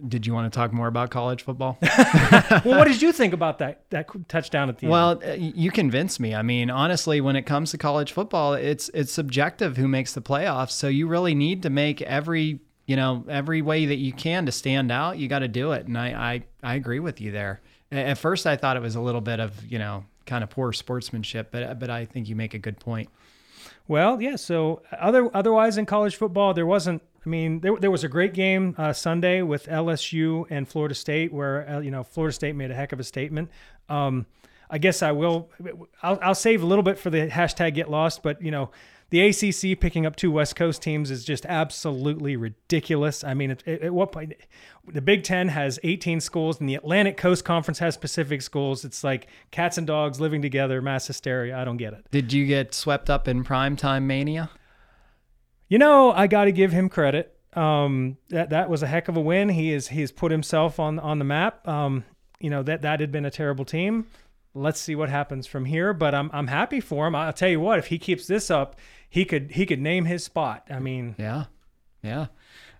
Did 0.07 0.26
you 0.26 0.35
want 0.35 0.53
to 0.53 0.55
talk 0.55 0.70
more 0.72 0.87
about 0.87 1.11
college 1.11 1.43
football? 1.43 1.79
well, 1.83 2.62
what 2.64 2.87
did 2.87 3.01
you 3.01 3.11
think 3.11 3.33
about 3.33 3.59
that 3.59 3.89
that 3.91 4.07
touchdown 4.29 4.68
at 4.68 4.79
the 4.79 4.85
end? 4.85 4.93
Well, 4.93 5.22
uh, 5.24 5.33
you 5.33 5.70
convinced 5.70 6.20
me. 6.20 6.35
I 6.35 6.43
mean, 6.43 6.68
honestly, 6.68 7.22
when 7.22 7.37
it 7.37 7.43
comes 7.43 7.70
to 7.70 7.79
college 7.79 8.12
football, 8.12 8.53
it's 8.53 8.91
it's 8.93 9.12
subjective 9.12 9.79
who 9.79 9.89
makes 9.89 10.12
the 10.12 10.20
playoffs. 10.20 10.72
So 10.72 10.89
you 10.89 11.07
really 11.07 11.35
need 11.35 11.62
to 11.62 11.70
make 11.70 12.03
every 12.03 12.61
you 12.89 12.97
know 12.97 13.22
every 13.28 13.61
way 13.62 13.84
that 13.86 13.99
you 13.99 14.12
can 14.12 14.47
to 14.47 14.53
stand 14.53 14.91
out. 14.91 15.18
You 15.18 15.28
got 15.28 15.41
to 15.41 15.49
do 15.49 15.72
it, 15.72 15.86
and 15.86 15.97
I, 15.97 16.43
I 16.62 16.72
I 16.72 16.74
agree 16.74 17.01
with 17.01 17.20
you 17.20 17.30
there. 17.30 17.61
At 17.93 18.18
first, 18.18 18.47
I 18.47 18.57
thought 18.57 18.76
it 18.76 18.82
was 18.82 18.97
a 18.97 19.01
little 19.01 19.20
bit 19.20 19.39
of 19.39 19.62
you 19.70 19.78
know 19.78 20.05
kind 20.24 20.43
of 20.43 20.49
poor 20.49 20.72
sportsmanship, 20.72 21.51
but 21.53 21.78
but 21.78 21.91
I 21.91 22.07
think 22.07 22.30
you 22.30 22.34
make 22.34 22.55
a 22.55 22.59
good 22.59 22.80
point. 22.80 23.11
Well, 23.86 24.20
yeah. 24.22 24.36
So 24.36 24.80
other 24.99 25.30
otherwise 25.36 25.76
in 25.76 25.84
college 25.84 26.16
football, 26.16 26.55
there 26.55 26.66
wasn't. 26.66 27.03
I 27.26 27.28
mean, 27.28 27.61
there, 27.61 27.76
there 27.76 27.91
was 27.91 28.05
a 28.05 28.09
great 28.09 28.32
game 28.32 28.74
uh, 28.78 28.95
Sunday 28.95 29.43
with 29.43 29.66
LSU 29.66 30.47
and 30.49 30.66
Florida 30.66 30.95
State, 30.95 31.30
where 31.30 31.68
uh, 31.68 31.80
you 31.80 31.91
know 31.91 32.03
Florida 32.03 32.32
State 32.32 32.57
made 32.57 32.70
a 32.70 32.74
heck 32.74 32.93
of 32.93 33.01
a 33.01 33.05
statement. 33.05 33.51
Um, 33.91 34.24
I 34.70 34.78
guess 34.78 35.03
I 35.03 35.12
will. 35.12 35.51
I'll, 36.03 36.18
I'll 36.22 36.34
save 36.34 36.62
a 36.62 36.66
little 36.66 36.82
bit 36.82 36.99
for 36.99 37.11
the 37.11 37.28
hashtag 37.28 37.74
get 37.74 37.91
lost, 37.91 38.22
but 38.22 38.41
you 38.41 38.51
know. 38.51 38.70
The 39.11 39.23
ACC 39.23 39.81
picking 39.81 40.05
up 40.05 40.17
two 40.17 40.31
West 40.31 40.55
Coast 40.55 40.83
teams 40.83 41.11
is 41.11 41.25
just 41.25 41.47
absolutely 41.47 42.37
ridiculous. 42.37 43.25
I 43.25 43.33
mean, 43.33 43.51
at, 43.53 43.67
at 43.67 43.95
what 43.95 44.13
point? 44.13 44.35
The 44.87 45.01
Big 45.01 45.25
Ten 45.25 45.49
has 45.49 45.79
18 45.83 46.21
schools, 46.21 46.61
and 46.61 46.69
the 46.69 46.75
Atlantic 46.75 47.17
Coast 47.17 47.45
Conference 47.45 47.79
has 47.79 47.97
Pacific 47.97 48.43
schools. 48.43 48.85
It's 48.85 49.03
like 49.03 49.29
cats 49.51 49.79
and 49.79 49.87
dogs 49.87 50.21
living 50.21 50.43
together, 50.43 50.83
mass 50.83 51.07
hysteria. 51.07 51.57
I 51.57 51.65
don't 51.65 51.79
get 51.79 51.95
it. 51.95 52.05
Did 52.11 52.33
you 52.35 52.45
get 52.47 52.75
swept 52.75 53.09
up 53.09 53.29
in 53.29 53.45
primetime 53.45 54.03
mania? 54.03 54.51
You 55.69 55.79
know, 55.79 56.13
I 56.13 56.27
got 56.27 56.45
to 56.45 56.53
give 56.53 56.73
him 56.73 56.91
credit. 56.91 57.35
Um, 57.55 58.19
that 58.29 58.51
that 58.51 58.69
was 58.69 58.83
a 58.83 58.87
heck 58.87 59.09
of 59.09 59.17
a 59.17 59.21
win. 59.21 59.49
He 59.49 59.73
is 59.73 59.89
he's 59.89 60.13
put 60.13 60.31
himself 60.31 60.79
on 60.79 60.99
on 60.99 61.19
the 61.19 61.25
map. 61.25 61.67
Um, 61.67 62.05
you 62.41 62.51
know 62.51 62.63
that 62.63 62.83
that 62.83 63.01
had 63.01 63.11
been 63.11 63.25
a 63.25 63.31
terrible 63.31 63.65
team. 63.65 64.07
Let's 64.55 64.81
see 64.81 64.95
what 64.95 65.09
happens 65.09 65.47
from 65.47 65.65
here. 65.65 65.93
But 65.93 66.15
I'm 66.15 66.31
I'm 66.33 66.49
happy 66.49 66.81
for 66.81 67.07
him. 67.07 67.15
I'll 67.15 67.33
tell 67.33 67.49
you 67.49 67.61
what, 67.61 67.79
if 67.79 67.87
he 67.87 67.99
keeps 67.99 68.27
this 68.27 68.51
up, 68.51 68.77
he 69.09 69.25
could 69.25 69.53
he 69.53 69.67
could 69.67 69.81
name 69.81 70.05
his 70.05 70.25
spot. 70.25 70.67
I 70.71 70.79
mean, 70.79 71.15
Yeah. 71.19 71.45
Yeah. 72.03 72.27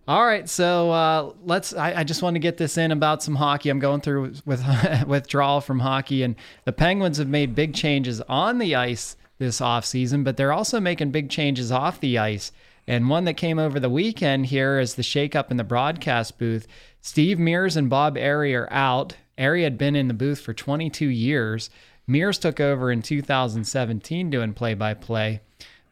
All 0.07 0.25
right, 0.25 0.49
so 0.49 0.91
uh, 0.91 1.33
let's. 1.45 1.75
I, 1.75 1.97
I 1.97 2.05
just 2.05 2.23
want 2.23 2.35
to 2.35 2.41
get 2.41 2.57
this 2.57 2.79
in 2.79 2.93
about 2.93 3.23
some 3.23 3.35
hockey. 3.35 3.69
I'm 3.69 3.79
going 3.79 4.01
through 4.01 4.33
with 4.47 4.65
withdrawal 5.07 5.61
from 5.61 5.81
hockey, 5.81 6.23
and 6.23 6.35
the 6.65 6.73
Penguins 6.73 7.19
have 7.19 7.29
made 7.29 7.55
big 7.55 7.75
changes 7.75 8.23
on 8.23 8.57
the 8.57 8.75
ice 8.75 9.17
this 9.37 9.61
offseason, 9.61 10.25
but 10.25 10.39
they're 10.39 10.53
also 10.53 10.81
making 10.81 11.11
big 11.11 11.29
changes 11.29 11.71
off 11.71 12.01
the 12.01 12.17
ice. 12.17 12.53
And 12.87 13.11
one 13.11 13.25
that 13.25 13.35
came 13.35 13.59
over 13.59 13.79
the 13.79 13.91
weekend 13.91 14.47
here 14.47 14.81
is 14.81 14.95
the 14.95 15.03
shakeup 15.03 15.51
in 15.51 15.59
the 15.59 15.65
broadcast 15.65 16.39
booth. 16.39 16.67
Steve 17.03 17.39
Mears 17.39 17.77
and 17.77 17.91
Bob 17.91 18.17
Errey 18.17 18.55
are 18.55 18.73
out. 18.73 19.15
Errey 19.39 19.63
had 19.63 19.79
been 19.79 19.97
in 19.97 20.09
the 20.09 20.15
booth 20.15 20.41
for 20.41 20.53
22 20.53 21.07
years. 21.07 21.71
Mears 22.07 22.39
took 22.39 22.61
over 22.61 22.91
in 22.91 23.03
2017 23.03 24.31
doing 24.31 24.55
play 24.55 24.75
by 24.75 24.95
play. 24.95 25.41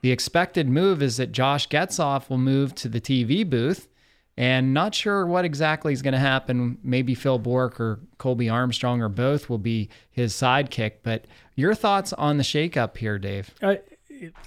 The 0.01 0.13
expected 0.13 0.69
move 0.69 1.03
is 1.03 1.17
that 1.17 1.33
Josh 1.33 1.69
Getzoff 1.69 2.29
will 2.29 2.39
move 2.39 2.75
to 2.77 2.89
the 2.89 3.01
TV 3.01 3.49
booth, 3.49 3.89
and 4.37 4.75
not 4.75 4.95
sure 4.95 5.27
what 5.27 5.45
exactly 5.45 5.93
is 5.93 6.03
going 6.03 6.13
to 6.13 6.19
happen. 6.19 6.79
Maybe 6.83 7.15
Phil 7.15 7.39
Bourque 7.39 7.81
or 7.81 8.01
Colby 8.19 8.49
Armstrong 8.49 9.01
or 9.01 9.09
both 9.09 9.49
will 9.49 9.59
be 9.59 9.89
his 10.11 10.35
sidekick. 10.35 10.97
But 11.03 11.27
your 11.55 11.75
thoughts 11.75 12.13
on 12.13 12.37
the 12.37 12.43
shakeup 12.43 12.97
here, 12.99 13.19
Dave? 13.19 13.55
Uh, 13.63 13.77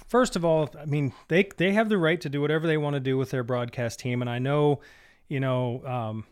first 0.06 0.36
of 0.36 0.44
all, 0.44 0.70
I 0.78 0.84
mean 0.84 1.12
they 1.28 1.48
they 1.56 1.72
have 1.72 1.88
the 1.88 1.98
right 1.98 2.20
to 2.20 2.28
do 2.28 2.40
whatever 2.40 2.66
they 2.66 2.76
want 2.76 2.94
to 2.94 3.00
do 3.00 3.18
with 3.18 3.30
their 3.30 3.44
broadcast 3.44 3.98
team, 3.98 4.20
and 4.20 4.30
I 4.30 4.38
know, 4.38 4.80
you 5.28 5.40
know, 5.40 5.84
um, 5.84 6.24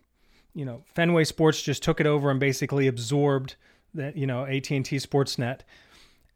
you 0.58 0.64
know, 0.64 0.82
Fenway 0.92 1.22
Sports 1.22 1.62
just 1.62 1.84
took 1.84 2.00
it 2.00 2.06
over 2.06 2.32
and 2.32 2.40
basically 2.40 2.88
absorbed 2.88 3.54
that 3.94 4.16
you 4.16 4.26
know 4.26 4.44
AT 4.44 4.68
and 4.72 4.84
T 4.84 4.96
Sportsnet, 4.96 5.60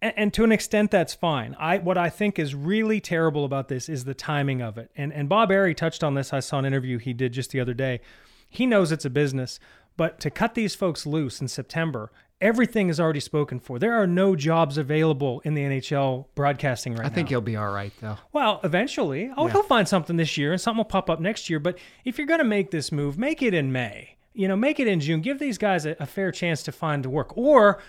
and, 0.00 0.14
and 0.16 0.34
to 0.34 0.44
an 0.44 0.52
extent 0.52 0.92
that's 0.92 1.12
fine. 1.12 1.56
I 1.58 1.78
what 1.78 1.98
I 1.98 2.08
think 2.08 2.38
is 2.38 2.54
really 2.54 3.00
terrible 3.00 3.44
about 3.44 3.66
this 3.66 3.88
is 3.88 4.04
the 4.04 4.14
timing 4.14 4.62
of 4.62 4.78
it, 4.78 4.92
and 4.96 5.12
and 5.12 5.28
Bob 5.28 5.50
Errey 5.50 5.76
touched 5.76 6.04
on 6.04 6.14
this. 6.14 6.32
I 6.32 6.38
saw 6.38 6.60
an 6.60 6.64
interview 6.64 6.98
he 6.98 7.12
did 7.12 7.32
just 7.32 7.50
the 7.50 7.58
other 7.58 7.74
day. 7.74 8.00
He 8.48 8.64
knows 8.64 8.92
it's 8.92 9.04
a 9.04 9.10
business, 9.10 9.58
but 9.96 10.20
to 10.20 10.30
cut 10.30 10.54
these 10.54 10.74
folks 10.74 11.06
loose 11.06 11.40
in 11.40 11.48
September. 11.48 12.10
Everything 12.40 12.88
is 12.88 12.98
already 12.98 13.20
spoken 13.20 13.60
for. 13.60 13.78
There 13.78 13.94
are 13.94 14.06
no 14.06 14.34
jobs 14.34 14.76
available 14.76 15.40
in 15.44 15.54
the 15.54 15.62
NHL 15.62 16.26
broadcasting 16.34 16.94
right 16.94 17.02
now. 17.02 17.06
I 17.06 17.08
now. 17.08 17.14
think 17.14 17.28
he'll 17.28 17.40
be 17.40 17.54
all 17.54 17.70
right, 17.70 17.92
though. 18.00 18.16
Well, 18.32 18.58
eventually. 18.64 19.30
Oh, 19.36 19.46
he'll 19.46 19.62
find 19.62 19.86
something 19.86 20.16
this 20.16 20.36
year 20.36 20.50
and 20.50 20.60
something 20.60 20.78
will 20.78 20.84
pop 20.84 21.08
up 21.08 21.20
next 21.20 21.48
year. 21.48 21.60
But 21.60 21.78
if 22.04 22.18
you're 22.18 22.26
going 22.26 22.40
to 22.40 22.44
make 22.44 22.72
this 22.72 22.90
move, 22.90 23.16
make 23.16 23.42
it 23.42 23.54
in 23.54 23.70
May. 23.70 24.16
You 24.34 24.48
know, 24.48 24.56
make 24.56 24.80
it 24.80 24.88
in 24.88 24.98
June. 24.98 25.20
Give 25.20 25.38
these 25.38 25.56
guys 25.56 25.86
a, 25.86 25.94
a 26.00 26.06
fair 26.06 26.32
chance 26.32 26.64
to 26.64 26.72
find 26.72 27.06
work. 27.06 27.36
Or, 27.38 27.80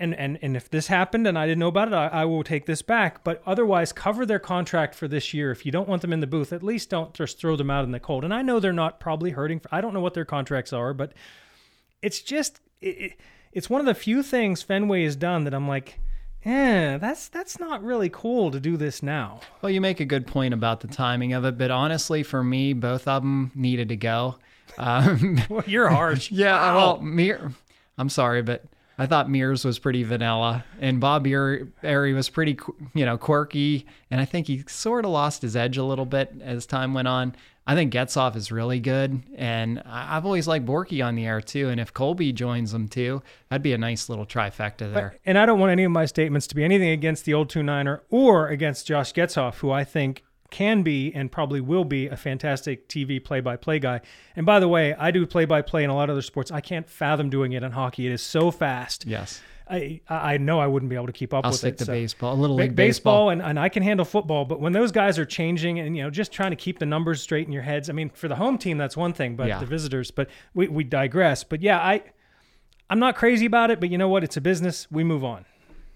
and, 0.00 0.16
and, 0.16 0.36
and 0.42 0.56
if 0.56 0.68
this 0.68 0.88
happened 0.88 1.28
and 1.28 1.38
I 1.38 1.46
didn't 1.46 1.60
know 1.60 1.68
about 1.68 1.86
it, 1.86 1.94
I, 1.94 2.08
I 2.08 2.24
will 2.24 2.42
take 2.42 2.66
this 2.66 2.82
back. 2.82 3.22
But 3.22 3.40
otherwise, 3.46 3.92
cover 3.92 4.26
their 4.26 4.40
contract 4.40 4.96
for 4.96 5.06
this 5.06 5.32
year. 5.32 5.52
If 5.52 5.64
you 5.64 5.70
don't 5.70 5.88
want 5.88 6.02
them 6.02 6.12
in 6.12 6.18
the 6.18 6.26
booth, 6.26 6.52
at 6.52 6.64
least 6.64 6.90
don't 6.90 7.14
just 7.14 7.38
throw 7.38 7.54
them 7.54 7.70
out 7.70 7.84
in 7.84 7.92
the 7.92 8.00
cold. 8.00 8.24
And 8.24 8.34
I 8.34 8.42
know 8.42 8.58
they're 8.58 8.72
not 8.72 8.98
probably 8.98 9.30
hurting. 9.30 9.60
For, 9.60 9.68
I 9.70 9.80
don't 9.80 9.94
know 9.94 10.00
what 10.00 10.14
their 10.14 10.24
contracts 10.24 10.72
are, 10.72 10.92
but 10.92 11.12
it's 12.02 12.20
just. 12.20 12.60
It, 12.80 12.86
it, 12.98 13.12
it's 13.52 13.68
one 13.68 13.80
of 13.80 13.86
the 13.86 13.94
few 13.94 14.22
things 14.22 14.62
Fenway 14.62 15.04
has 15.04 15.14
done 15.14 15.44
that 15.44 15.52
I'm 15.52 15.68
like, 15.68 15.98
eh, 16.44 16.96
that's 16.96 17.28
that's 17.28 17.60
not 17.60 17.82
really 17.84 18.08
cool 18.08 18.50
to 18.50 18.58
do 18.58 18.76
this 18.78 19.02
now. 19.02 19.40
Well, 19.60 19.70
you 19.70 19.80
make 19.80 20.00
a 20.00 20.04
good 20.06 20.26
point 20.26 20.54
about 20.54 20.80
the 20.80 20.88
timing 20.88 21.32
of 21.34 21.44
it, 21.44 21.58
but 21.58 21.70
honestly, 21.70 22.22
for 22.22 22.42
me, 22.42 22.72
both 22.72 23.06
of 23.06 23.22
them 23.22 23.50
needed 23.54 23.90
to 23.90 23.96
go. 23.96 24.36
Um, 24.78 25.38
well, 25.50 25.64
you're 25.66 25.90
harsh. 25.90 26.30
yeah, 26.32 26.54
Wow. 26.54 26.76
well, 26.76 27.00
Mir, 27.02 27.52
I'm 27.98 28.08
sorry, 28.08 28.40
but 28.40 28.64
I 28.98 29.04
thought 29.06 29.28
Mears 29.30 29.64
was 29.66 29.78
pretty 29.78 30.02
vanilla, 30.02 30.64
and 30.80 30.98
Bob 30.98 31.26
Errey 31.26 32.14
was 32.14 32.28
pretty, 32.30 32.58
you 32.94 33.04
know, 33.04 33.18
quirky, 33.18 33.86
and 34.10 34.18
I 34.20 34.24
think 34.24 34.46
he 34.46 34.64
sort 34.66 35.04
of 35.04 35.10
lost 35.10 35.42
his 35.42 35.56
edge 35.56 35.76
a 35.76 35.84
little 35.84 36.06
bit 36.06 36.32
as 36.40 36.64
time 36.66 36.94
went 36.94 37.08
on. 37.08 37.34
I 37.64 37.76
think 37.76 37.92
Getzoff 37.92 38.34
is 38.34 38.50
really 38.50 38.80
good, 38.80 39.22
and 39.36 39.80
I've 39.86 40.26
always 40.26 40.48
liked 40.48 40.66
Borky 40.66 41.04
on 41.04 41.14
the 41.14 41.26
air 41.26 41.40
too. 41.40 41.68
And 41.68 41.80
if 41.80 41.94
Colby 41.94 42.32
joins 42.32 42.72
them 42.72 42.88
too, 42.88 43.22
that'd 43.48 43.62
be 43.62 43.72
a 43.72 43.78
nice 43.78 44.08
little 44.08 44.26
trifecta 44.26 44.92
there. 44.92 45.16
And 45.24 45.38
I 45.38 45.46
don't 45.46 45.60
want 45.60 45.70
any 45.70 45.84
of 45.84 45.92
my 45.92 46.06
statements 46.06 46.48
to 46.48 46.56
be 46.56 46.64
anything 46.64 46.88
against 46.88 47.24
the 47.24 47.34
old 47.34 47.48
two 47.48 47.62
niner 47.62 48.02
or 48.10 48.48
against 48.48 48.88
Josh 48.88 49.12
Getzoff, 49.12 49.58
who 49.58 49.70
I 49.70 49.84
think 49.84 50.24
can 50.50 50.82
be 50.82 51.12
and 51.14 51.32
probably 51.32 51.60
will 51.60 51.84
be 51.84 52.08
a 52.08 52.16
fantastic 52.16 52.88
TV 52.88 53.22
play-by-play 53.22 53.78
guy. 53.78 54.00
And 54.36 54.44
by 54.44 54.60
the 54.60 54.68
way, 54.68 54.92
I 54.94 55.10
do 55.10 55.24
play-by-play 55.24 55.84
in 55.84 55.88
a 55.88 55.94
lot 55.94 56.10
of 56.10 56.14
other 56.14 56.22
sports. 56.22 56.50
I 56.50 56.60
can't 56.60 56.90
fathom 56.90 57.30
doing 57.30 57.52
it 57.52 57.62
in 57.62 57.72
hockey. 57.72 58.06
It 58.06 58.12
is 58.12 58.22
so 58.22 58.50
fast. 58.50 59.06
Yes. 59.06 59.40
I 59.72 60.00
I 60.08 60.36
know 60.36 60.60
I 60.60 60.66
wouldn't 60.66 60.90
be 60.90 60.96
able 60.96 61.06
to 61.06 61.12
keep 61.12 61.32
up 61.32 61.44
I'll 61.44 61.50
with 61.50 61.58
stick 61.60 61.74
it. 61.74 61.78
to 61.78 61.84
so- 61.86 61.92
baseball, 61.92 62.34
a 62.34 62.36
little 62.40 62.56
league 62.56 62.76
baseball, 62.76 63.28
baseball. 63.28 63.30
and, 63.30 63.42
and 63.42 63.58
I 63.58 63.68
can 63.68 63.82
handle 63.82 64.04
football, 64.04 64.44
but 64.44 64.60
when 64.60 64.72
those 64.72 64.92
guys 64.92 65.18
are 65.18 65.24
changing 65.24 65.78
and 65.78 65.96
you 65.96 66.02
know 66.02 66.10
just 66.10 66.30
trying 66.32 66.50
to 66.50 66.56
keep 66.56 66.78
the 66.78 66.86
numbers 66.86 67.22
straight 67.22 67.46
in 67.46 67.52
your 67.52 67.62
heads, 67.62 67.88
I 67.88 67.92
mean, 67.94 68.10
for 68.10 68.28
the 68.28 68.36
home 68.36 68.58
team 68.58 68.76
that's 68.78 68.96
one 68.96 69.12
thing, 69.12 69.34
but 69.36 69.48
Yeah. 69.48 69.58
the 69.58 69.66
visitors. 69.66 70.10
But 70.10 70.28
we 70.54 70.68
we 70.68 70.84
digress. 70.84 71.42
But 71.44 71.62
yeah, 71.62 71.78
I 71.78 72.02
I'm 72.90 72.98
not 72.98 73.16
crazy 73.16 73.46
about 73.46 73.70
it, 73.70 73.80
but 73.80 73.88
you 73.90 73.96
know 73.98 74.08
what? 74.08 74.22
It's 74.22 74.36
a 74.36 74.40
business. 74.42 74.86
We 74.90 75.02
move 75.04 75.24
on. 75.24 75.46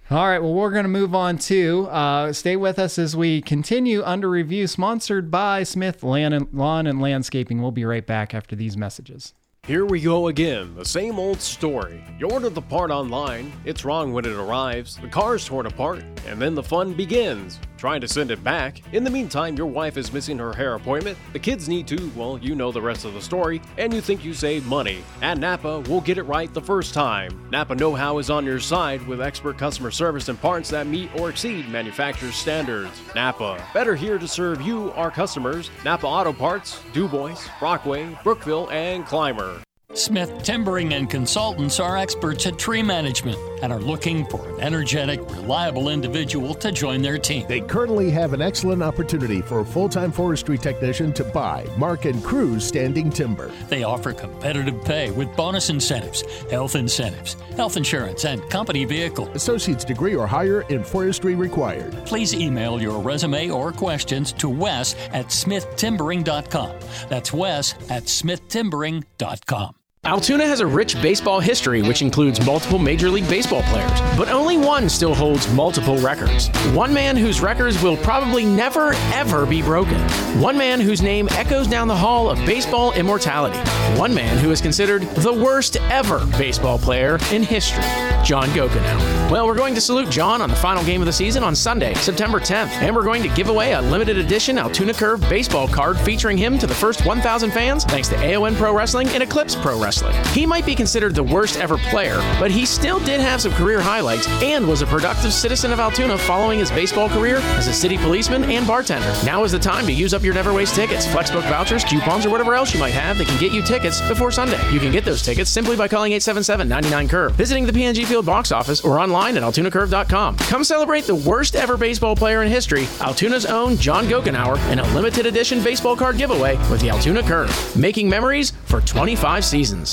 All 0.09 0.29
right, 0.29 0.39
well, 0.39 0.55
we're 0.55 0.71
going 0.71 0.85
to 0.85 0.89
move 0.89 1.17
on 1.17 1.37
to 1.39 1.89
uh, 1.91 2.33
stay 2.33 2.55
with 2.55 2.79
us 2.79 2.97
as 2.97 3.17
we 3.17 3.43
continue 3.43 4.05
under 4.05 4.31
review, 4.31 4.69
sponsored 4.69 5.33
by 5.33 5.65
Smith 5.65 6.05
Lawn 6.05 6.33
and, 6.33 6.47
Lawn 6.53 6.87
and 6.87 7.01
Landscaping. 7.01 7.61
We'll 7.61 7.73
be 7.73 7.85
right 7.85 8.07
back 8.07 8.33
after 8.33 8.55
these 8.55 8.77
messages. 8.77 9.35
Here 9.67 9.85
we 9.85 10.01
go 10.01 10.29
again, 10.29 10.77
the 10.77 10.85
same 10.85 11.19
old 11.19 11.41
story. 11.41 12.05
You 12.21 12.31
order 12.31 12.49
the 12.49 12.63
part 12.63 12.93
online, 12.93 13.53
it's 13.65 13.85
wrong 13.85 14.13
when 14.13 14.25
it 14.25 14.31
arrives, 14.37 14.95
the 14.95 15.09
car's 15.09 15.45
torn 15.45 15.67
apart, 15.67 16.05
and 16.29 16.41
then 16.41 16.55
the 16.55 16.63
fun 16.63 16.93
begins. 16.93 17.59
Trying 17.77 18.01
to 18.01 18.09
send 18.09 18.31
it 18.31 18.43
back. 18.43 18.81
In 18.95 19.05
the 19.05 19.11
meantime, 19.11 19.57
your 19.57 19.67
wife 19.67 19.97
is 19.97 20.13
missing 20.13 20.39
her 20.39 20.53
hair 20.53 20.75
appointment, 20.75 21.19
the 21.33 21.39
kids 21.39 21.69
need 21.69 21.87
to, 21.89 22.11
well, 22.17 22.39
you 22.39 22.55
know 22.55 22.73
the 22.73 22.81
rest 22.81 23.05
of 23.05 23.15
the 23.15 23.21
story, 23.21 23.61
and 23.77 23.93
you 23.93 24.01
think 24.01 24.25
you 24.25 24.33
save 24.33 24.67
money. 24.67 25.03
At 25.21 25.39
Napa, 25.39 25.81
we'll 25.81 26.01
get 26.01 26.19
it 26.19 26.23
right 26.23 26.53
the 26.53 26.61
first 26.61 26.95
time. 26.95 27.49
Napa 27.51 27.75
Know 27.75 27.95
How 27.95 28.19
is 28.19 28.31
on 28.31 28.47
your 28.47 28.61
side 28.61 29.07
with 29.07 29.21
expert 29.21 29.59
customer 29.59 29.91
service 29.91 30.29
and 30.29 30.41
parts 30.41 30.71
that 30.71 30.87
meet 30.87 31.11
or 31.21 31.29
exceed 31.29 31.69
manufacturer's 31.69 32.37
standards. 32.37 32.99
Napa, 33.15 33.63
better 33.75 33.95
here 33.95 34.19
to 34.19 34.27
serve 34.27 34.63
you, 34.63 34.93
our 34.93 35.11
customers. 35.11 35.71
Napa 35.85 36.07
Auto 36.07 36.33
Parts, 36.33 36.81
DuBois, 36.93 37.39
Brockway, 37.61 38.17
Brookville, 38.23 38.71
and 38.71 39.05
Clymer. 39.05 39.66
Smith 39.97 40.43
Timbering 40.43 40.93
and 40.93 41.09
Consultants 41.09 41.81
are 41.81 41.97
experts 41.97 42.45
at 42.45 42.59
tree 42.59 42.83
management 42.83 43.39
and 43.63 43.73
are 43.73 43.81
looking 43.81 44.27
for 44.27 44.47
an 44.47 44.61
energetic, 44.61 45.19
reliable 45.31 45.89
individual 45.89 46.55
to 46.57 46.71
join 46.71 47.01
their 47.01 47.17
team. 47.17 47.47
They 47.49 47.63
currently 47.63 48.11
have 48.11 48.35
an 48.35 48.43
excellent 48.43 48.83
opportunity 48.83 49.41
for 49.41 49.61
a 49.61 49.65
full 49.65 49.89
time 49.89 50.13
forestry 50.13 50.59
technician 50.59 51.15
to 51.15 51.25
buy, 51.25 51.67
mark, 51.79 52.05
and 52.05 52.23
cruise 52.23 52.67
standing 52.67 53.09
timber. 53.09 53.51
They 53.71 53.85
offer 53.85 54.13
competitive 54.13 54.85
pay 54.85 55.13
with 55.13 55.35
bonus 55.35 55.71
incentives, 55.71 56.23
health 56.51 56.77
incentives, 56.77 57.35
health 57.57 57.79
insurance, 57.79 58.27
and 58.27 58.43
company 58.51 58.85
vehicle. 58.85 59.29
Associate's 59.31 59.85
degree 59.85 60.15
or 60.15 60.27
higher 60.27 60.61
in 60.69 60.85
forestry 60.85 61.35
required. 61.35 61.93
Please 62.05 62.35
email 62.35 62.83
your 62.83 63.01
resume 63.01 63.49
or 63.49 63.73
questions 63.73 64.33
to 64.35 64.51
Wes 64.51 64.95
at 65.15 65.29
smithtimbering.com. 65.29 66.77
That's 67.09 67.33
Wes 67.33 67.73
at 67.89 68.05
smithtimbering.com. 68.05 69.75
Altoona 70.07 70.47
has 70.47 70.61
a 70.61 70.67
rich 70.67 71.03
baseball 71.03 71.41
history 71.41 71.83
which 71.83 72.01
includes 72.01 72.45
multiple 72.47 72.79
Major 72.79 73.11
League 73.11 73.29
Baseball 73.29 73.65
players, 73.65 74.01
but 74.17 74.29
only 74.29 74.57
one 74.57 74.89
still 74.89 75.13
holds 75.13 75.53
multiple 75.53 75.99
records. 75.99 76.47
One 76.73 76.95
man 76.95 77.17
whose 77.17 77.41
records 77.41 77.83
will 77.83 77.97
probably 77.97 78.45
never, 78.45 78.93
ever 79.13 79.47
be 79.47 79.63
broken. 79.63 79.99
One 80.41 80.57
man 80.57 80.81
whose 80.81 81.03
name 81.03 81.29
echoes 81.33 81.67
down 81.67 81.89
the 81.89 81.97
hall 81.97 82.31
of 82.31 82.39
baseball 82.47 82.93
immortality. 82.93 83.59
One 83.99 84.15
man 84.15 84.39
who 84.39 84.53
is 84.53 84.61
considered 84.61 85.03
the 85.17 85.33
worst 85.33 85.77
ever 85.91 86.25
baseball 86.39 86.79
player 86.79 87.19
in 87.33 87.43
history, 87.43 87.83
John 88.25 88.49
Gochnaur. 88.51 89.29
Well, 89.29 89.45
we're 89.45 89.57
going 89.57 89.75
to 89.75 89.81
salute 89.81 90.09
John 90.09 90.41
on 90.41 90.49
the 90.49 90.55
final 90.55 90.85
game 90.85 91.03
of 91.03 91.07
the 91.07 91.13
season 91.13 91.43
on 91.43 91.57
Sunday, 91.57 91.95
September 91.95 92.39
10th, 92.39 92.69
and 92.81 92.95
we're 92.95 93.03
going 93.03 93.25
to 93.25 93.29
give 93.31 93.49
away 93.49 93.73
a 93.73 93.83
limited 93.83 94.19
edition 94.19 94.57
Altoona 94.57 94.95
Curve 94.95 95.21
baseball 95.23 95.67
card 95.67 95.99
featuring 95.99 96.39
him 96.39 96.59
to 96.59 96.69
the 96.69 96.75
first 96.75 97.05
1,000 97.05 97.51
fans 97.51 97.85
thanks 97.85 98.07
to 98.07 98.17
AON 98.35 98.55
Pro 98.55 98.73
Wrestling 98.73 99.09
and 99.09 99.21
Eclipse 99.21 99.57
Pro 99.57 99.83
Wrestling. 99.83 99.96
He 100.33 100.47
might 100.47 100.67
be 100.67 100.75
considered 100.75 101.15
the 101.15 101.23
worst 101.23 101.59
ever 101.59 101.79
player, 101.79 102.17
but 102.39 102.51
he 102.51 102.67
still 102.67 102.99
did 103.01 103.21
have 103.21 103.41
some 103.41 103.53
career 103.53 103.81
highlights 103.81 104.29
and 104.43 104.67
was 104.67 104.83
a 104.83 104.87
productive 104.87 105.33
citizen 105.33 105.73
of 105.73 105.81
Altoona 105.81 106.19
following 106.19 106.59
his 106.59 106.71
baseball 106.71 107.09
career 107.09 107.37
as 107.59 107.67
a 107.69 107.73
city 107.73 107.97
policeman 107.97 108.45
and 108.45 108.67
bartender. 108.67 109.13
Now 109.25 109.45
is 109.45 109.53
the 109.53 109.59
time 109.59 109.87
to 109.87 109.93
use 109.93 110.15
up 110.15 110.23
your 110.23 110.35
never 110.35 110.53
waste 110.53 110.75
tickets, 110.75 111.07
Flexbook 111.07 111.49
vouchers, 111.49 111.85
coupons, 111.85 112.27
or 112.27 112.31
whatever 112.31 112.55
else 112.55 112.75
you 112.75 112.81
might 112.81 112.93
have 112.93 113.19
that 113.19 113.27
can 113.27 113.39
get 113.41 113.53
you 113.53 113.63
tickets 113.63 114.01
before 114.09 114.31
Sunday. 114.31 114.61
You 114.71 114.81
can 114.81 114.93
get 114.93 115.05
those 115.05 115.23
tickets 115.23 115.51
simply 115.51 115.77
by 115.77 115.89
calling 115.89 116.13
877-99-CURVE, 116.13 117.33
visiting 117.33 117.67
the 117.67 117.73
PNG 117.73 118.05
Field 118.05 118.27
box 118.27 118.53
office, 118.53 118.81
or 118.83 118.99
online 119.01 119.37
at 119.37 119.43
altoonacurve.com. 119.43 120.37
Come 120.37 120.65
celebrate 120.65 121.05
the 121.05 121.15
worst 121.15 121.57
ever 121.57 121.77
baseball 121.77 122.17
player 122.17 122.43
in 122.43 122.51
history, 122.51 122.87
Altoona's 123.01 123.47
own 123.47 123.77
John 123.77 124.07
Gochnaur, 124.07 124.57
in 124.71 124.79
a 124.79 124.95
limited 124.95 125.27
edition 125.27 125.63
baseball 125.63 125.97
card 125.97 126.19
giveaway 126.19 126.57
with 126.71 126.81
the 126.81 126.91
Altoona 126.91 127.23
Curve, 127.23 127.77
making 127.77 128.09
memories 128.09 128.53
for 128.65 128.81
25 128.81 129.45
seasons. 129.45 129.86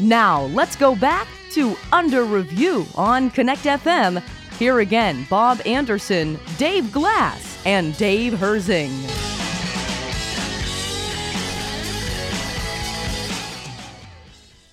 Now, 0.00 0.44
let's 0.46 0.76
go 0.76 0.96
back 0.96 1.28
to 1.50 1.76
Under 1.92 2.24
Review 2.24 2.86
on 2.94 3.30
Connect 3.30 3.64
FM. 3.64 4.22
Here 4.58 4.80
again, 4.80 5.26
Bob 5.28 5.60
Anderson, 5.66 6.38
Dave 6.56 6.90
Glass, 6.90 7.62
and 7.66 7.96
Dave 7.98 8.34
Herzing. 8.34 8.90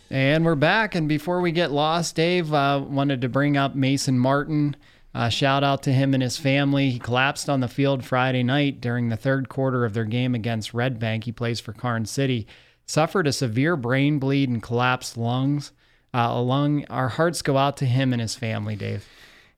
And 0.10 0.46
we're 0.46 0.56
back. 0.56 0.96
And 0.96 1.10
before 1.10 1.42
we 1.42 1.52
get 1.52 1.72
lost, 1.72 2.16
Dave 2.16 2.54
uh, 2.54 2.84
wanted 2.88 3.22
to 3.22 3.30
bring 3.30 3.58
up 3.58 3.76
Mason 3.76 4.18
Martin. 4.18 4.76
Uh, 5.14 5.30
shout 5.30 5.64
out 5.64 5.84
to 5.84 5.92
him 5.92 6.14
and 6.14 6.24
his 6.24 6.38
family. 6.38 6.92
He 6.92 7.00
collapsed 7.00 7.50
on 7.50 7.60
the 7.60 7.68
field 7.68 8.06
Friday 8.06 8.44
night 8.44 8.80
during 8.80 9.10
the 9.10 9.18
third 9.18 9.50
quarter 9.50 9.84
of 9.84 9.94
their 9.94 10.06
game 10.06 10.34
against 10.36 10.74
Red 10.74 11.00
Bank. 11.00 11.26
He 11.26 11.32
plays 11.32 11.60
for 11.60 11.74
Karns 11.74 12.12
City. 12.12 12.48
Suffered 12.88 13.28
a 13.28 13.34
severe 13.34 13.76
brain 13.76 14.18
bleed 14.18 14.50
and 14.50 14.64
collapsed 14.64 15.18
lungs. 15.18 15.72
Uh, 16.14 16.42
lung, 16.42 16.86
our 16.86 17.10
hearts 17.10 17.42
go 17.42 17.58
out 17.58 17.78
to 17.78 17.86
him 17.86 18.14
and 18.14 18.22
his 18.22 18.36
family, 18.36 18.76
Dave. 18.76 19.08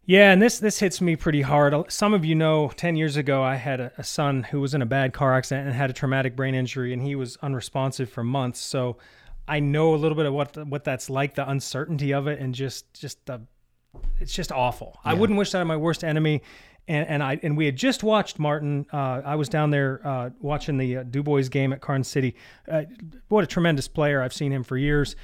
Yeah, 0.05 0.31
and 0.31 0.41
this 0.41 0.57
this 0.57 0.79
hits 0.79 0.99
me 0.99 1.15
pretty 1.15 1.43
hard. 1.43 1.75
Some 1.91 2.15
of 2.15 2.25
you 2.25 2.33
know, 2.33 2.69
ten 2.69 2.95
years 2.95 3.15
ago, 3.15 3.43
I 3.43 3.55
had 3.55 3.79
a, 3.79 3.91
a 3.99 4.03
son 4.03 4.41
who 4.41 4.59
was 4.59 4.73
in 4.73 4.81
a 4.81 4.85
bad 4.87 5.13
car 5.13 5.35
accident 5.35 5.67
and 5.67 5.75
had 5.75 5.91
a 5.91 5.93
traumatic 5.93 6.35
brain 6.35 6.55
injury, 6.55 6.91
and 6.91 7.03
he 7.03 7.13
was 7.13 7.37
unresponsive 7.43 8.09
for 8.09 8.23
months. 8.23 8.59
So 8.59 8.97
I 9.47 9.59
know 9.59 9.93
a 9.93 9.97
little 9.97 10.15
bit 10.17 10.25
of 10.25 10.33
what 10.33 10.67
what 10.67 10.83
that's 10.83 11.11
like, 11.11 11.35
the 11.35 11.47
uncertainty 11.47 12.11
of 12.11 12.27
it, 12.27 12.39
and 12.39 12.55
just 12.55 12.91
just 12.95 13.23
the 13.27 13.41
it's 14.19 14.33
just 14.33 14.51
awful. 14.51 14.99
I 15.05 15.13
wouldn't 15.13 15.37
wish 15.37 15.51
that 15.51 15.61
on 15.61 15.67
my 15.67 15.77
worst 15.77 16.03
enemy. 16.03 16.41
And, 16.89 17.07
and 17.07 17.23
I 17.23 17.39
and 17.43 17.55
we 17.55 17.65
had 17.67 17.75
just 17.75 18.03
watched 18.03 18.39
Martin. 18.39 18.87
Uh, 18.91 19.21
I 19.23 19.35
was 19.35 19.47
down 19.47 19.69
there 19.69 20.01
uh, 20.03 20.31
watching 20.41 20.77
the 20.77 20.97
uh, 20.97 21.03
Dubois 21.03 21.47
game 21.47 21.71
at 21.71 21.81
Karns 21.81 22.07
City. 22.07 22.35
Uh, 22.67 22.83
what 23.27 23.43
a 23.43 23.47
tremendous 23.47 23.87
player! 23.87 24.21
I've 24.23 24.33
seen 24.33 24.51
him 24.51 24.63
for 24.63 24.75
years. 24.75 25.15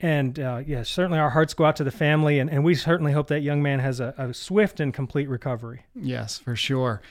And 0.00 0.40
uh, 0.40 0.62
yeah, 0.66 0.82
certainly 0.82 1.18
our 1.18 1.28
hearts 1.28 1.52
go 1.52 1.66
out 1.66 1.76
to 1.76 1.84
the 1.84 1.90
family, 1.90 2.38
and, 2.38 2.48
and 2.48 2.64
we 2.64 2.74
certainly 2.74 3.12
hope 3.12 3.28
that 3.28 3.40
young 3.40 3.62
man 3.62 3.80
has 3.80 4.00
a, 4.00 4.14
a 4.16 4.32
swift 4.32 4.80
and 4.80 4.94
complete 4.94 5.28
recovery. 5.28 5.84
Yes, 5.94 6.38
for 6.38 6.56
sure. 6.56 7.02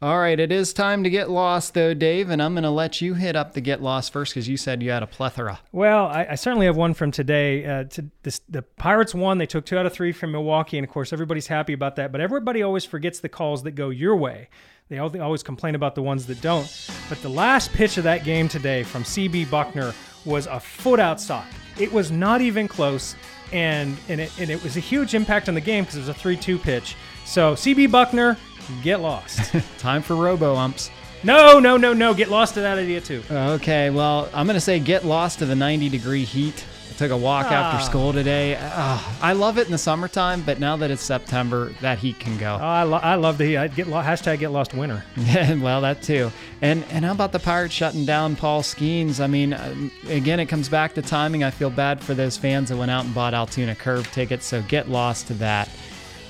All 0.00 0.20
right, 0.20 0.38
it 0.38 0.52
is 0.52 0.72
time 0.72 1.02
to 1.02 1.10
get 1.10 1.28
lost, 1.28 1.74
though, 1.74 1.92
Dave, 1.92 2.30
and 2.30 2.40
I'm 2.40 2.54
going 2.54 2.62
to 2.62 2.70
let 2.70 3.00
you 3.00 3.14
hit 3.14 3.34
up 3.34 3.54
the 3.54 3.60
get 3.60 3.82
lost 3.82 4.12
first 4.12 4.32
because 4.32 4.48
you 4.48 4.56
said 4.56 4.80
you 4.80 4.90
had 4.90 5.02
a 5.02 5.08
plethora. 5.08 5.58
Well, 5.72 6.06
I, 6.06 6.28
I 6.30 6.34
certainly 6.36 6.66
have 6.66 6.76
one 6.76 6.94
from 6.94 7.10
today. 7.10 7.66
Uh, 7.66 7.82
to 7.82 8.04
this, 8.22 8.40
the 8.48 8.62
Pirates 8.62 9.12
won. 9.12 9.38
They 9.38 9.46
took 9.46 9.66
two 9.66 9.76
out 9.76 9.86
of 9.86 9.92
three 9.92 10.12
from 10.12 10.30
Milwaukee, 10.30 10.78
and 10.78 10.86
of 10.86 10.92
course, 10.92 11.12
everybody's 11.12 11.48
happy 11.48 11.72
about 11.72 11.96
that. 11.96 12.12
But 12.12 12.20
everybody 12.20 12.62
always 12.62 12.84
forgets 12.84 13.18
the 13.18 13.28
calls 13.28 13.64
that 13.64 13.72
go 13.72 13.90
your 13.90 14.14
way. 14.14 14.50
They 14.88 14.98
always 14.98 15.42
complain 15.42 15.74
about 15.74 15.96
the 15.96 16.02
ones 16.02 16.26
that 16.26 16.40
don't. 16.40 16.90
But 17.08 17.20
the 17.20 17.28
last 17.28 17.72
pitch 17.72 17.98
of 17.98 18.04
that 18.04 18.22
game 18.22 18.48
today 18.48 18.84
from 18.84 19.02
CB 19.02 19.46
Bucknor 19.46 19.96
was 20.24 20.46
a 20.46 20.60
foot 20.60 21.00
outside. 21.00 21.48
It 21.76 21.92
was 21.92 22.12
not 22.12 22.40
even 22.40 22.68
close, 22.68 23.16
and 23.52 23.98
and 24.08 24.20
it, 24.20 24.32
and 24.38 24.48
it 24.48 24.62
was 24.62 24.76
a 24.76 24.80
huge 24.80 25.14
impact 25.14 25.48
on 25.48 25.56
the 25.56 25.60
game 25.60 25.82
because 25.82 25.96
it 25.96 26.00
was 26.00 26.08
a 26.08 26.14
3-2 26.14 26.62
pitch. 26.62 26.94
So 27.24 27.54
CB 27.54 27.88
Bucknor, 27.88 28.38
get 28.82 29.00
lost. 29.00 29.54
Time 29.78 30.02
for 30.02 30.16
robo 30.16 30.54
umps. 30.56 30.90
no, 31.24 31.58
no, 31.58 31.76
no, 31.76 31.92
no. 31.92 32.14
Get 32.14 32.28
lost 32.30 32.54
to 32.54 32.60
that 32.60 32.78
idea 32.78 33.00
too. 33.00 33.22
Okay, 33.30 33.90
well, 33.90 34.28
I'm 34.32 34.46
going 34.46 34.54
to 34.54 34.60
say 34.60 34.78
get 34.78 35.04
lost 35.04 35.38
to 35.40 35.46
the 35.46 35.56
90 35.56 35.88
degree 35.88 36.24
heat. 36.24 36.64
I 36.90 36.94
took 36.98 37.10
a 37.12 37.16
walk 37.16 37.46
Ah. 37.48 37.54
after 37.74 37.84
school 37.88 38.12
today. 38.12 38.56
Oh, 38.60 39.18
I 39.22 39.32
love 39.32 39.56
it 39.58 39.66
in 39.66 39.72
the 39.72 39.78
summertime, 39.78 40.42
but 40.42 40.58
now 40.58 40.76
that 40.78 40.90
it's 40.90 41.02
September, 41.02 41.72
that 41.80 41.98
heat 41.98 42.18
can 42.18 42.36
go. 42.38 42.58
Oh, 42.60 42.64
I, 42.64 42.82
lo- 42.82 42.98
I 43.00 43.14
love 43.14 43.38
the 43.38 43.44
heat. 43.46 43.56
I 43.56 43.68
get 43.68 43.86
lo- 43.86 44.02
hashtag 44.02 44.40
get 44.40 44.50
lost 44.50 44.74
winter. 44.74 45.04
Yeah, 45.16 45.54
well, 45.54 45.80
that 45.82 46.02
too. 46.02 46.32
And 46.60 46.82
and 46.90 47.04
how 47.04 47.12
about 47.12 47.30
the 47.30 47.38
Pirates 47.38 47.72
shutting 47.74 48.04
down 48.04 48.34
Paul 48.34 48.62
Skenes? 48.62 49.20
I 49.20 49.28
mean, 49.28 49.52
um, 49.54 49.92
again, 50.08 50.40
it 50.40 50.46
comes 50.46 50.68
back 50.68 50.94
to 50.94 51.02
timing. 51.02 51.44
I 51.44 51.50
feel 51.50 51.70
bad 51.70 52.00
for 52.00 52.14
those 52.14 52.36
fans 52.36 52.68
that 52.70 52.76
went 52.76 52.90
out 52.90 53.04
and 53.04 53.14
bought 53.14 53.32
Altoona 53.32 53.76
Curve 53.76 54.10
tickets, 54.10 54.44
so 54.46 54.60
get 54.62 54.88
lost 54.88 55.28
to 55.28 55.34
that. 55.34 55.68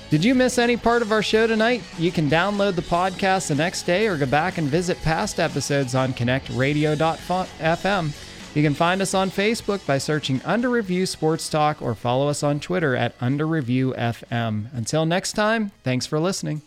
Did 0.09 0.25
you 0.25 0.33
miss 0.33 0.57
any 0.57 0.75
part 0.75 1.03
of 1.03 1.11
our 1.11 1.21
show 1.21 1.45
tonight? 1.45 1.83
You 1.99 2.11
can 2.11 2.31
download 2.31 2.73
the 2.73 2.81
podcast 2.81 3.49
the 3.49 3.55
next 3.55 3.83
day 3.83 4.07
or 4.07 4.17
go 4.17 4.25
back 4.25 4.57
and 4.57 4.67
visit 4.67 4.99
past 5.03 5.39
episodes 5.39 5.93
on 5.93 6.13
connectradio.fm. 6.13 8.55
You 8.55 8.63
can 8.63 8.73
find 8.73 9.03
us 9.03 9.13
on 9.13 9.29
Facebook 9.29 9.85
by 9.85 9.99
searching 9.99 10.41
Under 10.43 10.71
Review 10.71 11.05
Sports 11.05 11.47
Talk 11.47 11.79
or 11.79 11.93
follow 11.93 12.27
us 12.27 12.41
on 12.41 12.59
Twitter 12.59 12.95
at 12.95 13.13
Under 13.21 13.45
Review 13.45 13.93
FM. 13.95 14.73
Until 14.73 15.05
next 15.05 15.33
time, 15.33 15.71
thanks 15.83 16.07
for 16.07 16.19
listening. 16.19 16.63